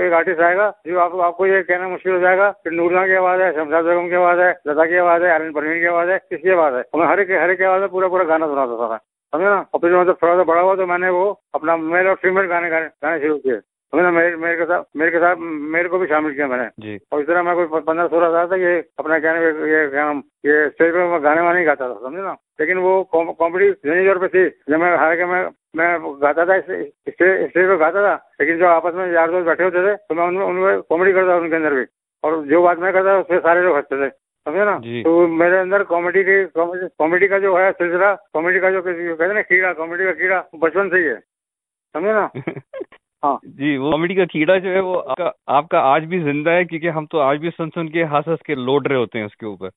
ایک 0.02 0.12
آرٹسٹ 0.12 0.40
آئے 0.40 0.56
گا 0.56 0.70
جو 0.84 1.00
آپ 1.00 1.20
آپ 1.20 1.36
کو 1.36 1.46
یہ 1.46 1.62
کہنا 1.62 1.88
مشکل 1.88 2.14
ہو 2.14 2.18
جائے 2.18 2.38
گا 2.38 2.50
کہ 2.64 2.70
نورنا 2.70 3.06
کی 3.06 3.16
آواز 3.16 3.40
ہے 3.40 3.52
شمشاد 3.52 3.82
بیگم 3.82 4.08
کی 4.08 4.14
آواز 4.14 4.38
ہے 4.40 4.52
لتا 4.66 4.86
کی 4.86 4.98
آواز 4.98 5.22
ہے 5.22 5.30
آرین 5.30 5.52
پروین 5.52 5.80
کی 5.80 5.86
آواز 5.86 6.10
ہے 6.10 6.18
کس 6.30 6.42
کی 6.42 6.50
آواز 6.50 6.74
ہے۔ 6.74 6.80
اور 6.80 7.00
میں 7.00 7.08
ہر 7.08 7.18
ایک 7.18 7.30
ہر 7.30 7.48
ایک 7.48 7.62
آواز 7.62 7.80
میں 7.80 7.88
پورا 7.88 8.08
پورا 8.08 8.24
گانا 8.24 8.46
سناتا 8.46 8.86
تھا۔ 8.86 9.12
سمجھے 9.32 9.48
نا 9.48 9.56
اور 9.56 9.80
پھر 9.80 9.96
مطلب 9.96 10.18
تھوڑا 10.18 10.36
سا 10.36 10.42
بڑا 10.42 10.60
ہوا 10.62 10.74
تو 10.74 10.86
میں 10.86 10.98
نے 10.98 11.08
وہ 11.08 11.34
اپنا 11.52 11.76
میل 11.76 12.06
اور 12.06 12.16
فیمیل 12.22 12.50
گانے 12.50 12.70
گانے 12.70 12.86
گانے 13.02 13.20
شروع 13.20 13.38
کیے۔ 13.38 13.54
سمجھے 13.90 14.02
نا 14.02 14.10
میرے 14.10 14.36
میرے 14.36 14.56
کے 14.56 14.66
ساتھ 14.66 14.96
میرے 14.96 15.10
کے 15.10 15.20
ساتھ 15.20 15.38
میرے 15.38 15.88
کو 15.88 15.98
بھی 15.98 16.06
شامل 16.06 16.34
کیا 16.34 16.46
میں 16.46 16.56
نے۔ 16.56 16.64
جی۔ 16.78 16.98
اور 17.10 17.20
اس 17.20 17.26
طرح 17.26 17.42
میں 17.42 17.54
کوئی 17.54 17.80
پندرہ 17.80 18.08
سولہ 18.08 18.26
سال 18.30 18.48
تک 18.48 18.58
یہ 18.58 18.82
اپنا 18.96 19.18
نام 19.18 19.42
یہ 19.66 19.86
کیا 19.90 20.04
نام 20.04 20.20
یہ 20.44 20.52
اسٹیج 20.52 20.94
پہ 20.94 20.98
میں 20.98 21.18
گانے 21.22 21.40
وانے 21.40 21.60
ہی 21.60 21.66
گاتا 21.66 21.88
تھا 21.88 21.94
سمجھے 22.00 22.22
نا؟ 22.22 22.34
لیکن 22.58 22.76
وہ 22.76 23.04
کامیڈی 23.04 23.70
ذہنی 23.70 24.06
طور 24.06 24.16
پہ 24.16 24.26
تھی۔ 24.26 24.48
جب 24.66 24.78
میں 24.78 24.96
حالانکہ 24.96 25.24
میں 25.24 25.44
میں 25.74 25.98
گاتا 26.20 26.44
تھا 26.44 26.54
اسٹیج 26.54 27.54
پہ 27.54 27.76
گاتا 27.78 28.00
تھا 28.00 28.18
لیکن 28.38 28.58
جو 28.58 28.68
آپس 28.68 28.94
میں 28.94 29.12
یار 29.12 29.28
دوست 29.28 29.46
بیٹھے 29.46 29.64
ہوتے 29.64 29.82
تھے 29.82 29.96
تو 29.96 30.14
میں 30.14 30.24
ان 30.24 30.34
میں 30.34 30.46
ان 30.46 30.54
میں 30.54 30.80
کامیڈی 30.80 31.12
کرتا 31.12 31.26
تھا 31.26 31.34
ان 31.34 31.50
کے 31.50 31.56
اندر 31.56 31.72
بھی۔ 31.72 31.82
اور 32.22 32.42
جو 32.42 32.62
بات 32.62 32.78
میں 32.78 32.92
کرتا 32.92 33.16
اس 33.16 33.26
سے 33.28 33.40
سارے 33.40 33.60
لوگ 33.60 33.76
ہنستے 33.76 33.96
تھے۔ 33.96 34.08
سمجھے 34.46 34.64
نا؟ 34.64 34.76
جی۔ 34.83 35.02
تو 35.02 35.26
میرے 35.28 35.59
اندر 35.59 35.83
کامیڈی 35.85 36.22
کی 36.24 36.44
کامیڈی 36.55 37.26
کا 37.28 37.38
جو 37.38 37.57
ہے 37.59 37.70
سلسلہ 37.78 38.14
کامیڈی 38.33 38.61
کا 38.61 38.70
جو 38.70 38.83
کہتے 38.83 39.26
ہیں 39.26 39.35
نا 39.35 39.42
کیڑا 39.42 39.72
کامیڈی 39.72 40.05
کا 40.05 40.12
کیڑا 40.12 40.42
بچپن 40.61 40.90
سے 40.90 40.96
ہی 40.96 41.09
ہے۔ 41.09 41.18
سمجھے 41.94 42.12
نا؟ 42.12 42.26
ہاں۔ 43.22 43.37
جی 43.59 43.76
وہ 43.76 43.90
کامیڈی 43.90 44.14
کا 44.14 44.24
کیڑا 44.24 44.59
جو 44.59 44.70
ہے 44.70 44.81
وہ 44.81 45.02
آپ 45.46 45.68
کا 45.68 45.81
آج 45.92 46.05
بھی 46.05 46.18
زندہ 46.18 46.50
ہے 46.50 46.64
کیونکہ 46.64 46.90
ہم 46.90 47.07
تو 47.07 47.20
آج 47.20 47.38
بھی 47.38 47.50
سن 47.57 47.70
سن 47.74 47.88
کے 47.88 48.05
ہنس 48.05 48.28
ہنس 48.28 48.42
کے 48.42 48.55
لوٹ 48.55 48.87
رہے 48.87 48.96
ہوتے 48.96 49.18
ہیں 49.18 49.26
اس 49.26 49.37
کے 49.37 49.46
اوپر۔ 49.46 49.68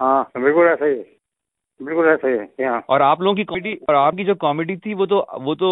ہاں 0.00 0.38
بالکل 0.38 0.68
ایسا 0.68 0.86
ہی 0.86 0.98
ہے۔ 0.98 1.84
بالکل 1.84 2.08
ایسا 2.08 2.28
ہی 2.28 2.64
ہے 2.64 2.68
اور 2.86 3.00
آپ 3.00 3.20
لوگوں 3.20 3.34
کی 3.34 3.44
کامیڈی 3.44 3.72
اور 3.72 3.94
آپ 3.94 4.14
کی 4.16 4.24
جو 4.24 4.34
کامیڈی 4.34 4.76
تھی 4.76 4.94
وہ 4.94 5.06
تو 5.06 5.24
وہ 5.44 5.54
تو 5.54 5.70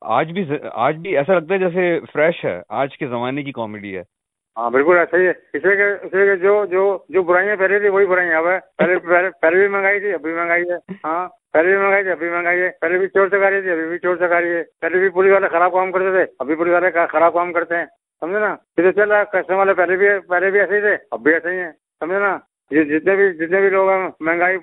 آج 0.00 0.32
بھی 0.32 0.44
آج 0.72 0.96
بھی 0.96 1.16
ایسا 1.16 1.34
لگتا 1.34 1.54
ہے 1.54 1.58
جیسے 1.58 1.98
فریش 2.12 2.44
ہے۔ 2.44 2.60
آج 2.68 2.98
کے 2.98 3.06
زمانے 3.06 3.42
کی 3.42 3.52
کامیڈی 3.52 3.96
ہے۔ 3.96 4.02
ہاں 4.56 4.70
بالکل 4.70 4.98
ایسا 4.98 5.16
ہی 5.16 5.26
ہے۔ 5.26 5.32
اس 5.52 5.64
لیے 5.64 5.76
کہ، 5.76 5.82
اس 6.02 6.14
لیے 6.14 6.26
کہ 6.26 6.36
جو 6.36 6.64
جو 6.64 6.98
جو 7.08 7.22
برائیاں 7.22 7.56
پہلے 7.56 7.78
تھی، 7.78 7.88
وہی 7.88 8.06
برائیاں 8.06 8.38
اب 8.38 8.48
ہے 8.48 8.58
پہلے 8.78 8.98
پہلے 8.98 9.30
پہلے 9.42 9.56
بھی 9.56 9.68
منگائی 9.68 10.00
تھی، 10.00 10.12
ابھی 10.14 10.32
منگائی 10.32 10.62
ہے۔ 10.62 10.92
ہاں 11.04 11.28
پہلے 11.52 11.68
بھی 11.68 11.76
منگائی 11.76 12.02
تھی، 12.02 12.10
ابھی 12.10 12.30
منگائی 12.30 12.60
ہے۔ 12.60 12.70
پہلے 12.80 12.98
بھی 12.98 13.06
چور 13.06 13.28
چکاری 13.28 13.60
تھی، 13.62 13.70
ابھی 13.70 13.88
بھی 13.88 13.98
چور 13.98 14.16
چکاری 14.16 14.50
ہے۔ 14.50 14.62
پہلے 14.80 14.98
بھی 14.98 15.08
پولیس 15.08 15.32
والے 15.32 15.48
خراب 15.48 15.72
کام 15.72 15.92
کرتے 15.92 16.10
تھے، 16.10 16.32
ابھی 16.38 16.54
پولیس 16.54 16.74
والے 16.74 16.90
خراب 17.12 17.34
کام 17.34 17.52
کرتے 17.52 17.76
ہیں۔ 17.76 17.86
سمجھے 18.20 18.38
نا؟ 18.38 18.56
پھر 18.76 18.92
چل 18.92 19.10
رہا 19.12 19.20
ہے، 19.20 19.24
کسٹمر 19.24 19.56
والے 19.56 19.74
پہلے 19.74 19.96
بھی 19.96 20.08
پہلے 20.28 20.50
بھی 20.50 20.60
ایسے 20.60 20.76
ہی 20.76 20.80
تھے، 20.80 20.96
اب 21.10 21.20
بھی 21.20 21.34
ایسے 21.34 21.50
ہی 21.50 21.58
ہیں۔ 21.58 21.72
سمجھے 22.00 22.18
نا؟ 22.18 22.38
یہ 22.70 22.82
جتنے 22.82 23.16
بھی 23.16 23.32
جتنے 23.32 23.60
بھی 23.60 23.70
لوگ 23.70 23.90
ہیں، 23.90 24.08
مہنگائی، 24.20 24.58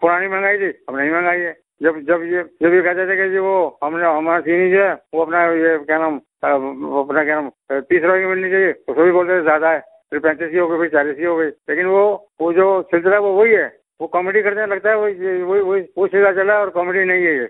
پرانی 0.00 0.26
مہنگائی 0.26 0.58
تھی، 0.58 0.70
اب 0.86 0.96
نہیں 0.96 1.10
مہنگائی 1.10 1.42
ہے۔ 1.42 1.63
جب 1.84 1.94
جب 2.06 2.22
یہ 2.22 2.42
جب 2.60 2.74
یہ 2.74 2.82
کہتے 2.82 3.06
تھے 3.06 3.16
کہ 3.16 3.28
جی 3.28 3.38
وہ 3.38 3.70
ہم 3.82 3.98
نے 3.98 4.04
ہمارا 4.04 4.40
چینی 4.40 4.70
جو 4.70 4.84
ہے، 4.84 4.94
وہ 5.12 5.22
اپنا 5.22 5.44
یہ 5.44 5.78
کیا 5.86 5.98
نام 5.98 6.18
اپنا 6.42 7.24
کیا 7.24 7.40
نام، 7.40 7.48
تیس 7.80 8.02
روپے 8.02 8.20
کی 8.20 8.26
ملنی 8.26 8.50
چاہیے۔ 8.50 8.70
اس 8.70 8.96
کو 8.96 9.02
بھی 9.02 9.12
بولتے 9.12 9.32
تھے 9.32 9.42
زیادہ 9.42 9.66
ہے۔ 9.66 9.80
پھر 10.10 10.18
پینتیس 10.18 10.50
کی 10.50 10.58
ہو 10.58 10.70
گئی، 10.70 10.78
پھر 10.78 10.88
چالیس 10.88 11.16
کی 11.16 11.26
ہو 11.26 11.38
گئی۔ 11.38 11.50
لیکن 11.68 11.86
وہ 11.86 12.18
وہ 12.40 12.52
جو 12.52 12.82
سلسلہ 12.90 13.16
وہ 13.16 13.32
وہی 13.32 13.56
ہے۔ 13.56 13.68
وہ 14.00 14.06
کامیڈی 14.06 14.42
کرتے 14.42 14.60
ہیں، 14.60 14.66
لگتا 14.66 14.90
ہے 14.90 14.94
وہی 14.94 15.42
وہی 15.42 15.60
وہی 15.60 15.82
وہ 15.96 16.06
سلسلہ 16.06 16.42
چلا 16.42 16.52
ہے 16.52 16.58
اور 16.58 16.68
کامیڈی 16.68 17.04
نہیں 17.04 17.26
ہے 17.26 17.32
یہ۔ 17.32 17.46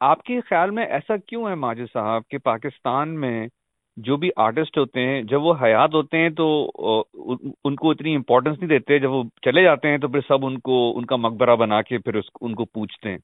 آپ 0.00 0.22
کے 0.22 0.40
خیال 0.40 0.70
میں 0.70 0.86
ایسا 0.86 1.16
کیوں 1.16 1.48
ہے 1.48 1.54
ماجد 1.54 1.92
صاحب 1.92 2.22
کہ 2.30 2.38
پاکستان 2.38 3.20
میں 3.20 3.48
جو 3.96 4.16
بھی 4.16 4.30
آرٹسٹ 4.36 4.78
ہوتے 4.78 5.00
ہیں، 5.00 5.22
جب 5.22 5.42
وہ 5.42 5.54
حیات 5.62 5.94
ہوتے 5.94 6.18
ہیں 6.18 6.30
تو 6.30 6.70
ان 7.14 7.50
ان 7.64 7.74
کو 7.74 7.90
اتنی 7.90 8.16
امپورٹنس 8.16 8.58
نہیں 8.58 8.68
دیتے۔ 8.68 8.98
جب 8.98 9.10
وہ 9.10 9.22
چلے 9.42 9.62
جاتے 9.62 9.88
ہیں 9.88 9.98
تو 9.98 10.08
پھر 10.08 10.20
سب 10.28 10.46
ان 10.46 10.58
کو 10.58 10.98
ان 10.98 11.06
کا 11.06 11.16
مقبرہ 11.16 11.56
بنا 11.56 11.82
کے 11.82 11.98
پھر 11.98 12.14
اس 12.14 12.24
ان 12.40 12.54
کو 12.54 12.64
پوچھتے 12.64 13.10
ہیں۔ 13.10 13.18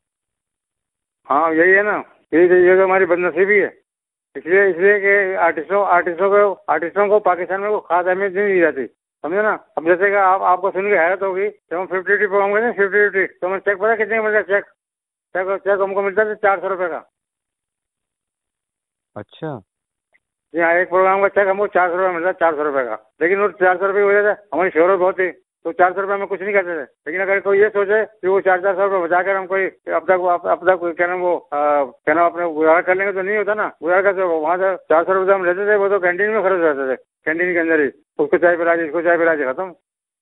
ہاں 1.30 1.52
یہی 1.54 1.76
ہے 1.76 1.82
نا۔ 1.82 2.00
یہی 2.32 2.64
یہ 2.66 2.76
تو 2.76 2.84
ہماری 2.84 3.06
بد 3.06 3.18
نصیبی 3.18 3.62
ہے۔ 3.62 3.68
اس 4.34 4.46
لیے 4.46 4.64
اس 4.70 4.76
لیے 4.76 4.98
کہ 5.00 5.36
آرٹسٹوں 5.36 5.84
آرٹسٹوں 5.86 6.28
کو 6.30 6.54
آرٹسٹوں 6.66 7.06
کو 7.08 7.18
پاکستان 7.18 7.60
میں 7.60 7.70
کو 7.70 7.80
خاص 7.80 8.06
اہمیت 8.06 8.32
نہیں 8.32 8.48
دی 8.48 8.60
جاتی۔ 8.60 8.86
سمجھے 9.24 9.42
نا؟ 9.42 9.56
اب 9.76 9.84
جیسے 9.84 10.10
کہ 10.10 10.16
آپ 10.16 10.42
آپ 10.42 10.60
کو 10.60 10.70
سن 10.70 10.88
کے 10.88 10.98
حیرت 10.98 11.22
ہوگی 11.22 11.48
جب 11.48 11.80
ہم 11.80 11.86
ففٹی 11.86 12.02
ففٹی 12.02 12.26
پروگرام 12.26 12.52
کرتے 12.52 12.64
ہیں 12.64 12.72
ففٹی 12.72 13.08
ففٹی 13.08 13.26
تو 13.26 13.46
ہمیں 13.46 13.58
چیک 13.58 13.78
پتا 13.78 13.94
کتنے 13.94 14.16
کا 14.16 14.22
ملتا 14.22 14.38
ہے 14.38 14.42
چیک 14.42 14.64
چیک 15.34 15.64
چیک 15.64 15.80
ہم 15.80 15.94
کو 15.94 16.02
ملتا 16.02 16.22
ہے 16.22 16.34
چار 16.34 16.58
سو 16.58 16.68
روپے 16.68 16.88
کا۔ 16.88 17.00
اچھا۔ 19.14 19.58
جی 20.52 20.62
ہاں 20.62 20.72
ایک 20.72 20.90
پروگرام 20.90 21.20
کا 21.20 21.28
چیک 21.28 21.48
ہم 21.48 21.58
کو 21.58 21.66
چار 21.66 21.88
سو 21.88 21.96
روپے 21.96 22.12
ملتا 22.14 22.28
ہے 22.28 22.32
چار 22.32 22.52
سو 22.52 22.64
روپے 22.64 22.84
کا۔ 22.84 22.96
لیکن 23.20 23.40
وہ 23.40 23.48
چار 23.48 23.76
سو 23.76 23.86
روپے 23.86 23.98
کی 23.98 24.04
وجہ 24.04 24.22
سے 24.22 24.42
ہماری 24.52 24.70
شہرت 24.70 24.98
بہت 24.98 25.16
تھی۔ 25.16 25.30
تو 25.64 25.72
چار 25.72 25.90
سو 25.94 26.02
روپئے 26.02 26.16
میں 26.16 26.26
کچھ 26.26 26.42
نہیں 26.42 26.52
کرتے 26.52 26.74
تھے۔ 26.74 26.84
لیکن 27.06 27.20
اگر 27.20 27.40
کوئی 27.40 27.60
یہ 27.60 27.66
سوچے 27.72 28.04
کہ 28.22 28.28
وہ 28.28 28.40
چار 28.40 28.58
چار 28.58 28.74
سو 28.74 28.84
روپئے 28.84 28.98
بچا 28.98 29.22
کر 29.22 29.36
ہم 29.36 29.46
کوئی 29.46 29.70
اب 29.86 30.04
تک 30.04 30.46
اب 30.46 30.60
تک 30.66 30.96
کیا 30.96 31.06
نام 31.06 31.22
وہ 31.22 31.38
کیا 32.04 32.14
نام 32.14 32.24
اپنے 32.24 32.46
گزارا 32.46 32.80
کر 32.80 32.94
لیں 32.94 33.06
گے 33.06 33.12
تو 33.12 33.22
نہیں 33.22 33.38
ہوتا 33.38 33.54
نا۔ 33.54 33.68
گزارا 33.84 34.02
کرتے 34.02 34.22
وہاں 34.22 34.56
سے 34.56 34.76
چار 34.88 35.04
سو 35.04 35.14
روپئے 35.14 35.34
ہم 35.34 35.44
لیتے 35.44 35.64
تھے، 35.64 35.74
وہ 35.74 35.88
تو 35.88 35.98
کینٹین 35.98 36.30
میں 36.30 36.42
خرچ 36.42 36.60
رہتے 36.60 36.86
تھے۔ 36.86 36.96
کینٹین 36.96 37.52
کے 37.52 37.60
اندر 37.60 37.78
ہی۔ 37.78 37.88
اس 38.18 38.30
کو 38.30 38.36
چائے 38.36 38.56
پلا 38.56 38.74
دی 38.74 38.80
اس 38.80 38.92
کو 38.92 39.00
چائے 39.00 39.18
پلا 39.18 39.34
دی 39.34 39.44
ختم۔ 39.44 39.72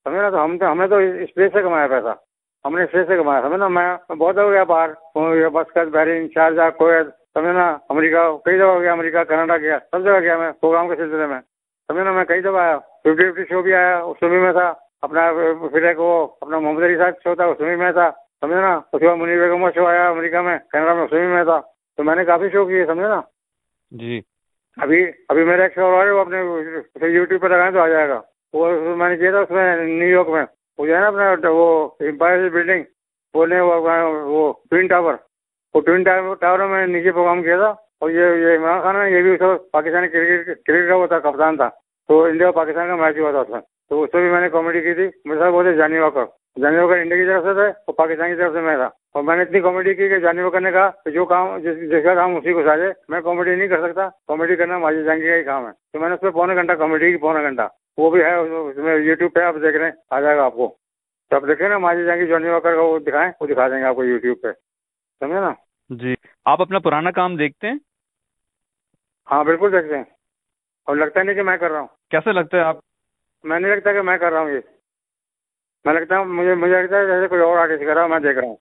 سمجھے 0.05 0.23
نا؟ 0.23 0.31
تو 0.31 0.45
ہم 0.45 0.57
ہم 0.63 0.81
نے 0.81 0.87
تو 0.87 0.97
اسپیس 0.97 1.53
سے 1.53 1.63
کمایا 1.63 1.87
پیسہ۔ 1.87 2.15
ہم 2.65 2.79
نے 2.79 2.85
اسپیس 2.85 3.07
سے 3.09 3.17
کمایا۔ 3.17 3.41
سمجھے 3.43 3.57
نا؟ 3.57 3.69
میں 3.69 3.97
بہت 4.17 4.39
ہو 4.39 4.51
گیا 4.51 4.65
باہر۔ 4.65 4.91
مسکت 5.53 5.89
بحرین 5.89 6.29
شارجہ 6.35 6.71
کویت 6.79 7.07
سمجھے 7.35 7.53
نا؟ 7.53 7.77
امریکہ، 7.89 8.37
کئی 8.45 8.59
جگہ 8.59 8.79
گیا، 8.81 8.93
امریکہ، 8.93 9.25
کینیڈا 9.25 9.57
گیا، 9.57 9.79
سب 9.91 10.05
جگہ 10.05 10.21
گیا 10.21 10.37
میں، 10.37 10.53
پروگرام 10.53 10.89
کے 10.89 10.97
سلسلے 10.97 11.27
میں۔ 11.27 11.41
سمجھے 11.89 12.05
نا؟ 12.05 12.13
میں 12.13 12.25
کئی 12.25 12.41
دفعہ 12.41 12.57
آیا۔ 12.57 12.79
ففٹی 12.79 13.31
ففٹی 13.31 13.45
شو 13.45 13.63
بھی 13.63 13.75
آیا، 13.75 13.99
اس 13.99 14.23
میں 14.23 14.31
بھی 14.31 14.39
میں 14.39 14.53
تھا۔ 14.53 14.73
اپنا 15.03 15.33
پھر 15.71 15.83
ایک 15.83 16.01
وہ 16.01 16.29
اپنا 16.41 16.59
محمد 16.59 16.83
علی 16.83 16.97
صاحب 16.97 17.13
شو 17.25 17.35
تھا 17.35 17.45
اس 17.45 17.61
میں 17.61 17.69
بھی 17.69 17.85
میں 17.85 17.93
تھا 17.93 18.11
سمجھے 18.41 18.61
نا؟ 18.61 18.75
اس 18.75 19.01
کے 19.01 19.07
بعد 19.07 19.17
منیر 19.17 19.39
بیگم 19.39 19.65
کا 19.65 19.71
شو 19.75 19.87
آیا 19.87 20.09
امریکہ 20.09 20.41
میں 20.41 20.59
کینیڈا 20.73 20.95
میں 20.95 21.05
اس 21.05 21.13
میں 21.13 21.21
بھی 21.21 21.35
میں 21.35 21.45
تھا۔ 21.45 21.61
تو 21.97 22.05
میں 22.05 22.17
نے 22.17 22.25
کافی 22.25 22.49
شو 22.53 22.65
کیے 22.65 22.87
سمجھے 22.87 23.09
نا؟ 23.09 23.21
جی۔ 23.91 24.21
ابھی 24.77 25.07
ابھی 25.29 25.45
میرا 25.45 25.63
ایک 25.63 25.75
شو 25.75 25.85
اور 25.85 26.07
ہے 26.07 26.11
وہ 26.11 26.21
اپنے 26.21 26.41
یوٹیوب 27.07 27.43
پہ 27.43 27.47
لگائیں 27.47 27.73
تو 27.73 27.81
آ 27.81 27.89
جائے 27.89 28.09
گا۔ 28.09 28.21
وہ 28.53 28.97
میں 28.97 29.09
نے 29.09 29.17
کیا 29.17 29.31
تھا 29.31 29.39
اس 29.39 29.51
میں 29.51 29.77
نیو 29.87 30.09
یارک 30.09 30.29
میں۔ 30.29 30.45
وہ 30.79 30.87
جو 30.87 30.95
ہے 30.95 31.01
نا 31.01 31.07
اپنا 31.07 31.51
وہ 31.51 31.89
امپائر 32.01 32.49
بلڈنگ 32.49 32.83
بولنے 33.35 33.61
وہ 33.61 34.53
ٹوین 34.71 34.87
ٹاور 34.87 35.15
وہ 35.75 35.81
ٹوین 35.81 36.03
ٹاور 36.41 36.59
میں 36.59 36.87
نیچے 36.87 37.13
پروگرام 37.13 37.43
کیا 37.43 37.57
تھا۔ 37.57 37.75
اور 38.01 38.11
یہ 38.11 38.27
یہ 38.37 38.59
عمران 38.59 38.81
خان 38.81 38.97
ہے 38.97 39.11
یہ 39.11 39.23
بھی 39.23 39.37
پاکستانی 39.73 40.09
کرکٹ 40.09 40.47
کرکٹ 40.47 40.89
کا 40.89 40.95
وہ 40.95 41.07
تھا 41.07 41.19
کپتان 41.19 41.57
تھا۔ 41.57 41.69
تو 42.09 42.25
انڈیا 42.25 42.47
اور 42.47 42.55
پاکستان 42.55 42.89
کا 42.89 42.97
میچ 42.97 43.19
ہوا 43.19 43.31
تھا 43.31 43.41
اس 43.41 43.49
میں۔ 43.49 43.61
تو 43.89 44.03
اس 44.03 44.13
سے 44.13 44.19
بھی 44.19 44.31
میں 44.31 44.41
نے 44.41 44.49
کامیڈی 44.49 44.81
کی 44.81 44.95
تھی۔ 44.95 45.09
میرے 45.25 45.39
ساتھ 45.41 45.51
بولتے 45.51 45.77
جانی 45.77 45.99
واکر 45.99 46.25
جانی 46.61 46.77
واکر 46.77 47.01
انڈیا 47.01 47.17
کی 47.17 47.25
طرف 47.25 47.45
سے 47.45 47.55
تھے 47.55 47.67
اور 47.67 47.95
پاکستان 47.95 48.29
کی 48.29 48.35
طرف 48.35 48.53
سے 48.53 48.61
میں 48.61 48.77
تھا۔ 48.77 48.85
اور 48.85 49.23
میں 49.23 49.37
نے 49.37 49.43
اتنی 49.43 49.61
کامیڈی 49.61 49.95
کی 49.95 50.09
کہ 50.09 50.19
جانی 50.19 50.43
واکر 50.43 50.61
نے 50.61 50.73
کہا 50.73 50.91
کہ 50.91 51.11
جو 51.11 51.25
کام 51.25 51.59
جس 51.59 52.05
کا 52.05 52.15
کام 52.15 52.37
اسی 52.37 52.53
کو 52.53 52.63
ساجے۔ 52.63 52.93
میں 53.09 53.21
کامیڈی 53.21 53.55
نہیں 53.55 53.69
کر 53.69 53.89
سکتا۔ 53.89 54.09
کامیڈی 54.09 54.57
کرنا 54.57 54.79
ماجد 54.79 55.05
جانگی 55.05 55.29
کا 55.29 55.37
ہی 55.37 55.45
کام 55.45 55.67
ہے۔ 55.67 55.73
تو 55.93 56.01
میں 56.01 56.09
نے 56.09 56.15
اس 56.15 56.21
پہ 56.21 56.31
پونے 56.31 56.55
گھنٹہ 56.55 56.73
کامیڈی 56.73 57.11
کی 57.11 57.17
پونا 57.17 57.41
گھنٹہ۔ 57.43 57.69
وہ 57.97 58.11
بھی 58.11 58.23
ہے 58.23 58.35
اس 58.35 58.77
میں 58.77 58.97
یوٹیوب 58.97 59.33
پہ 59.33 59.41
آپ 59.41 59.55
دیکھ 59.55 59.77
رہے 59.77 59.85
ہیں۔ 59.85 59.93
آ 60.11 60.21
جائے 60.21 60.37
گا 60.37 60.45
آپ 60.45 60.55
کو۔ 60.55 60.75
تو 61.31 61.37
آپ 61.37 61.43
دیکھیں 61.49 61.69
نا 61.69 61.79
ماجد 61.79 62.07
جانگی 62.07 62.27
جانی 62.27 62.49
واکر 62.49 62.75
کا 62.75 62.81
وہ 62.81 62.99
دکھائیں 62.99 63.33
وہ 63.41 63.47
دکھا 63.47 63.69
دیں 63.69 63.79
گے 63.79 63.83
آپ 63.83 63.95
کو 63.95 64.05
یوٹیوب 64.05 64.41
پہ۔ 64.43 64.49
سمجھے 65.21 65.41
نا؟ 65.41 65.53
جی۔ 65.91 66.15
آپ 66.45 66.61
اپنا 66.61 66.79
پرانا 66.79 67.11
کام 67.11 67.37
دیکھتے 67.37 67.67
ہیں؟ 67.67 67.75
ہاں 69.31 69.45
بالکل 69.45 69.73
دیکھتے 69.73 69.97
ہیں۔ 69.97 70.05
اور 70.87 70.97
لگتا 70.97 71.23
نہیں 71.23 71.35
کہ 71.35 71.43
میں 71.43 71.57
کر 71.57 71.71
رہا 71.71 71.81
ہوں۔ 71.81 71.87
کیسا 72.11 72.33
لگتا 72.33 72.57
ہے 72.57 72.63
آپ؟ 72.63 72.77
میں 73.45 73.61
نہیں 73.61 73.77
لگتا 73.77 73.93
کہ 73.93 74.03
میں 74.03 74.19
کر 74.19 74.33
رہا 74.33 74.41
ہوں 74.41 74.51
یہ۔ 74.51 74.61
میں 75.85 75.95
لگتا 75.95 76.19
ہوں 76.19 76.25
مجھے 76.25 76.55
مجھے 76.55 76.83
لگتا 76.83 76.97
ہے 76.97 77.07
جیسے 77.07 77.29
کوئی 77.29 77.41
اور 77.41 77.59
آرٹسٹ 77.59 77.85
کر 77.87 77.95
رہا 77.95 78.03
ہوں 78.03 78.09
میں 78.09 78.21
دیکھ 78.21 78.39
رہا 78.39 78.47
ہوں۔ 78.47 78.57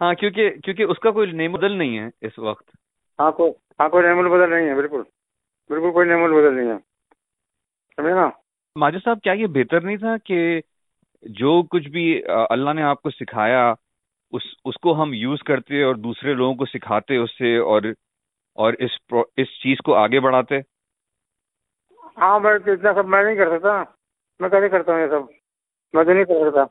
ہاں 0.00 0.14
کیونکہ 0.14 0.50
کیونکہ 0.50 0.82
اس 0.82 0.98
کا 0.98 1.10
کوئی 1.10 1.32
نیم 1.32 1.52
بدل 1.52 1.72
نہیں 1.72 1.98
ہے 1.98 2.08
اس 2.20 2.38
وقت۔ 2.38 2.70
ہاں 3.18 3.32
کوئی 3.32 3.52
ہاں 3.80 3.88
کوئی 3.88 4.06
نیم 4.06 4.30
بدل 4.30 4.50
نہیں 4.50 4.68
ہے 4.68 4.74
بالکل۔ 4.74 5.02
بالکل 5.70 5.92
کوئی 5.92 6.08
نیم 6.08 6.24
بدل 6.24 6.54
نہیں 6.54 6.68
ہے۔ 6.68 6.78
سمجھے 7.96 8.14
نا؟ 8.14 8.30
ماجد 8.76 9.04
صاحب 9.04 9.20
کیا 9.20 9.32
یہ 9.32 9.46
بہتر 9.46 9.80
نہیں 9.80 9.96
تھا 9.96 10.16
کہ 10.16 10.60
جو 11.22 11.62
کچھ 11.62 11.88
بھی 11.88 12.22
اللہ 12.50 12.72
نے 12.72 12.82
آپ 12.82 13.02
کو 13.02 13.10
سکھایا 13.10 13.74
اس 14.32 14.42
اس 14.64 14.74
کو 14.82 15.02
ہم 15.02 15.14
یوز 15.14 15.42
کرتے 15.42 15.82
اور 15.82 15.94
دوسرے 15.94 16.34
لوگوں 16.34 16.54
کو 16.54 16.66
سکھاتے 16.66 17.16
اس 17.16 17.30
سے 17.38 17.56
اور 17.56 17.82
اور 18.54 18.72
اس 18.72 18.90
اس 19.36 19.46
چیز 19.62 19.78
کو 19.84 19.94
آگے 19.94 20.20
بڑھاتے؟ 20.20 20.58
ہاں 22.20 22.40
میں 22.40 22.54
اتنا 22.54 22.94
سب 22.94 23.06
میں 23.06 23.24
نہیں 23.24 23.36
کر 23.36 23.56
سکتا 23.56 23.82
میں 24.40 24.48
کیسے 24.48 24.68
کرتا 24.68 24.92
ہوں 24.92 25.00
یہ 25.00 25.06
سب۔ 25.06 25.22
میں 25.92 26.04
تو 26.04 26.12
نہیں 26.12 26.24
کر 26.24 26.50
سکتا۔ 26.50 26.64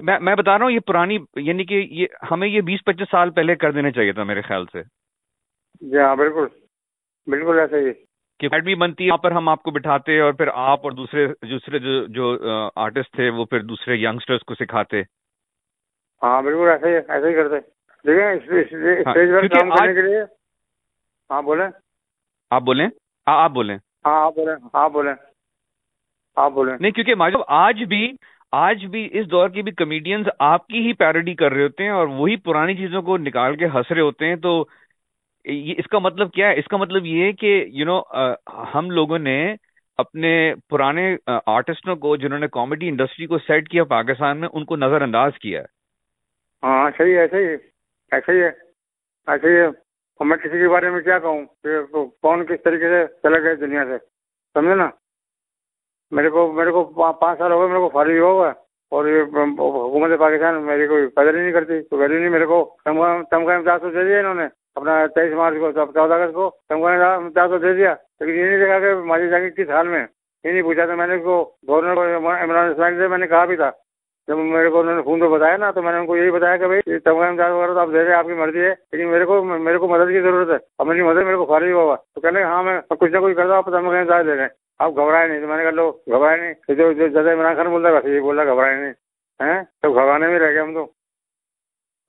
میں 0.00 0.18
میں 0.18 0.34
بتا 0.34 0.58
رہا 0.58 0.64
ہوں 0.64 0.72
یہ 0.72 0.80
پرانی 0.80 1.18
یعنی 1.36 1.64
کہ 1.64 1.74
یہ 1.90 2.06
ہمیں 2.30 2.48
یہ 2.48 2.60
بیس 2.60 2.84
پچیس 2.84 3.10
سال 3.10 3.30
پہلے 3.30 3.56
کر 3.56 3.72
دینا 3.72 3.90
چاہیے 3.90 4.12
تھا 4.12 4.22
میرے 4.24 4.42
خیال 4.42 4.66
سے۔ 4.66 4.82
جی 5.80 5.98
ہاں 5.98 6.16
بالکل۔ 6.16 6.46
بالکل 7.26 7.58
ایسا 7.58 7.76
ہی۔ 7.76 8.04
کہ 8.40 8.48
بھی 8.48 8.74
بنتی 8.74 9.04
ہے 9.04 9.08
یہاں 9.08 9.16
پر 9.16 9.30
ہم 9.32 9.48
آپ 9.48 9.62
کو 9.62 9.70
بٹھاتے 9.70 10.20
اور 10.20 10.32
پھر 10.32 10.48
آپ 10.54 10.80
اور 10.82 10.92
دوسرے 10.92 11.26
دوسرے 11.26 11.78
جو 11.78 12.06
جو 12.06 12.38
آرٹسٹ 12.76 13.12
تھے 13.12 13.30
وہ 13.30 13.44
پھر 13.44 13.60
دوسرے 13.60 13.94
یگسٹرس 13.96 14.40
کو 14.40 14.54
سکھاتے۔ 14.54 15.02
ہاں 16.22 16.42
بالکل 16.42 16.68
ایسا 16.68 16.86
ہی 16.86 16.94
ایسا 16.94 17.28
ہی 17.28 17.34
کرتے۔ 17.34 17.60
دیکھیں 18.04 18.26
اسٹیج 18.26 19.30
پر 19.30 19.48
کام 19.48 19.70
کرنے 19.70 19.94
کے 19.94 20.02
لیے۔ 20.02 20.22
ہاں 21.30 21.42
بولیں۔ 21.42 21.68
آپ 22.50 22.62
بولیں۔ 22.62 22.86
ہاں 23.26 23.42
آپ 23.44 23.50
بولیں۔ 23.50 23.78
ہاں 24.04 24.20
آپ 24.22 24.34
بولیں 24.34 24.54
آپ 24.74 24.90
بولیں 24.92 25.12
آپ 26.36 26.52
بولیں 26.52 26.74
نہیں 26.74 26.92
کیونکہ 26.92 27.14
ماجد 27.14 27.42
آج 27.56 27.82
بھی 27.88 28.06
آج 28.52 28.84
بھی 28.86 29.08
اس 29.12 29.30
دور 29.30 29.48
کے 29.48 29.62
بھی 29.62 29.72
کمیڈینز 29.72 30.26
آپ 30.44 30.66
کی 30.66 30.86
ہی 30.86 30.92
پیروڈی 30.92 31.34
کر 31.34 31.52
رہے 31.52 31.62
ہوتے 31.62 31.84
ہیں 31.84 31.90
اور 31.90 32.06
وہی 32.12 32.36
پرانی 32.44 32.74
چیزوں 32.74 33.02
کو 33.02 33.16
نکال 33.18 33.56
کے 33.56 33.66
ہنس 33.66 33.92
رہے 33.92 34.00
ہوتے 34.00 34.26
ہیں 34.26 34.36
تو 34.36 34.64
اس 35.44 35.86
کا 35.90 35.98
مطلب 35.98 36.30
کیا 36.32 36.48
ہے؟ 36.48 36.58
اس 36.58 36.66
کا 36.66 36.76
مطلب 36.76 37.06
یہ 37.06 37.32
کہ 37.32 37.50
یو 37.70 37.84
نو 37.86 38.00
ہم 38.74 38.90
لوگوں 38.90 39.18
نے 39.18 39.36
اپنے 39.98 40.30
پرانے 40.70 41.04
آرٹسٹوں 41.46 41.96
کو 41.96 42.16
جنہوں 42.16 42.38
نے 42.38 42.46
کامیڈی 42.52 42.88
انڈسٹری 42.88 43.26
کو 43.26 43.38
سیٹ 43.38 43.68
کیا 43.68 43.84
پاکستان 43.90 44.40
میں 44.40 44.48
ان 44.52 44.64
کو 44.64 44.76
نظر 44.76 45.02
انداز 45.02 45.38
کیا 45.38 45.60
ہے۔ 45.60 45.66
ہاں 46.62 46.90
صحیح 46.98 47.14
ہے 47.14 47.20
ایسا 47.20 47.36
ہی 47.36 47.44
ایسا 48.12 48.32
ہی 48.32 48.40
ہے 48.40 48.48
ایسا 49.28 49.48
ہی 49.48 49.56
ہے۔ 49.56 49.66
اور 50.14 50.26
میں 50.26 50.36
کسی 50.36 50.58
کے 50.58 50.68
بارے 50.68 50.90
میں 50.90 51.00
کیا 51.00 51.18
کہوں؟ 51.18 51.44
کہ 51.62 51.94
کون 52.22 52.46
کس 52.46 52.62
طریقے 52.64 52.88
سے 52.88 53.12
چلا 53.22 53.38
گئے 53.38 53.54
دنیا 53.54 53.84
سے؟ 53.84 53.98
سمجھے 54.54 54.74
نا؟ 54.74 54.90
میرے 56.10 56.30
کو 56.30 56.52
میرے 56.52 56.70
کو 56.70 56.84
پانچ 57.12 57.38
سال 57.38 57.52
ہو 57.52 57.58
گئے، 57.58 57.68
میرے 57.68 57.78
کو 57.78 57.88
فارغ 57.88 58.18
ہوا 58.18 58.30
ہوا 58.30 58.52
اور 58.90 59.06
یہ 59.06 59.22
حکومت 59.58 60.18
پاکستان 60.18 60.62
میری 60.62 60.86
کوئی 60.86 61.08
قدر 61.08 61.34
ہی 61.34 61.40
نہیں 61.40 61.52
کرتی 61.52 61.82
تو 61.82 61.96
ویلیو 61.96 62.18
نہیں، 62.18 62.30
میرے 62.30 62.46
کو 62.46 62.76
تمغہ 62.84 63.52
امتیاز 63.52 63.80
تو 63.80 63.90
دے 63.90 64.04
دیا 64.04 64.18
انہوں 64.18 64.34
نے۔ 64.34 64.46
اپنا 64.74 65.06
تیئیس 65.06 65.32
مارچ 65.32 65.54
کو 65.60 65.72
چودہ 65.72 66.14
اگست 66.14 66.34
کو 66.34 66.50
تمغہ 66.68 67.04
امتیاز 67.04 67.50
تو 67.50 67.58
دے 67.58 67.74
دیا۔ 67.74 67.94
لیکن 68.20 68.32
یہ 68.32 68.44
نہیں 68.44 68.58
دیکھا 68.58 68.78
کہ 68.80 68.94
ماجد 68.94 69.30
جانگی 69.30 69.50
کس 69.50 69.70
حال 69.70 69.88
میں؟ 69.88 70.06
یہ 70.44 70.52
نہیں 70.52 70.62
پوچھا 70.62 70.86
تھا 70.86 70.94
میں 70.94 71.06
نے، 71.06 71.14
اس 71.14 71.20
کو 71.24 71.56
گورنر 71.68 72.16
عمران 72.16 72.70
اسماعیل 72.70 72.98
سے 72.98 73.08
میں 73.08 73.18
نے 73.18 73.26
کہا 73.26 73.44
بھی 73.44 73.56
تھا۔ 73.56 73.70
جب 74.28 74.38
میرے 74.38 74.70
کو 74.70 74.80
انہوں 74.80 74.96
نے 74.96 75.02
فون 75.02 75.20
تو 75.20 75.28
بتایا 75.28 75.56
نا 75.56 75.70
تو 75.70 75.82
میں 75.82 75.92
نے 75.92 75.98
ان 75.98 76.06
کو 76.06 76.16
یہی 76.16 76.30
بتایا 76.30 76.56
کہ 76.56 76.66
بھائی 76.66 76.98
تمغہ 76.98 77.24
امتیاز 77.24 77.52
وغیرہ 77.52 77.72
تو 77.72 77.78
آپ 77.78 77.88
دے 77.92 78.04
رہے 78.04 78.12
آپ 78.12 78.26
کی 78.26 78.32
مرضی 78.32 78.60
ہے۔ 78.60 78.74
لیکن 78.92 79.08
میرے 79.08 79.24
کو 79.24 79.44
میرے 79.44 79.78
کو 79.78 79.88
مدد 79.88 80.08
کی 80.08 80.20
ضرورت 80.20 80.48
ہے۔ 80.48 80.66
اب 80.78 80.86
میری 80.86 81.02
مدد 81.02 81.24
میرے 81.24 81.36
کو 81.36 81.44
فارغ 81.44 81.70
ہوا 81.70 81.96
تو 82.14 82.20
کہنے 82.20 82.42
ہاں 82.42 82.62
میں 82.62 82.80
کچھ 82.88 83.12
نہ 83.12 83.18
کچھ 83.18 83.36
کرتا 83.36 83.48
ہوں 83.48 83.56
آپ 83.56 83.64
تمغہ 83.64 83.96
امتیاز 83.96 84.26
دے 84.26 84.34
رہے 84.34 84.42
ہیں 84.42 84.48
آپ 84.78 84.90
گھبرائے 84.90 85.28
نہیں۔ 85.28 85.40
تو 85.40 85.46
میں 85.46 85.56
نے 85.56 85.62
کہا 85.62 85.70
لو 85.70 85.90
گھبرائے 85.90 86.36
نہیں۔ 86.36 86.74
جو 86.74 86.92
جیسے 86.92 87.32
عمران 87.32 87.56
خان 87.56 87.66
بولتا 87.66 87.88
ویسے 87.88 88.10
یہ 88.14 88.20
بول 88.20 88.38
رہا 88.38 88.54
گھبرائے 88.54 88.76
نہیں۔ 88.76 88.92
ہیں؟ 89.40 89.62
تو 89.82 89.90
گھبرانے 89.90 90.26
میں 90.26 90.38
رہ 90.38 90.50
گئے 90.50 90.60
ہم 90.60 90.74
تو۔ 90.74 90.84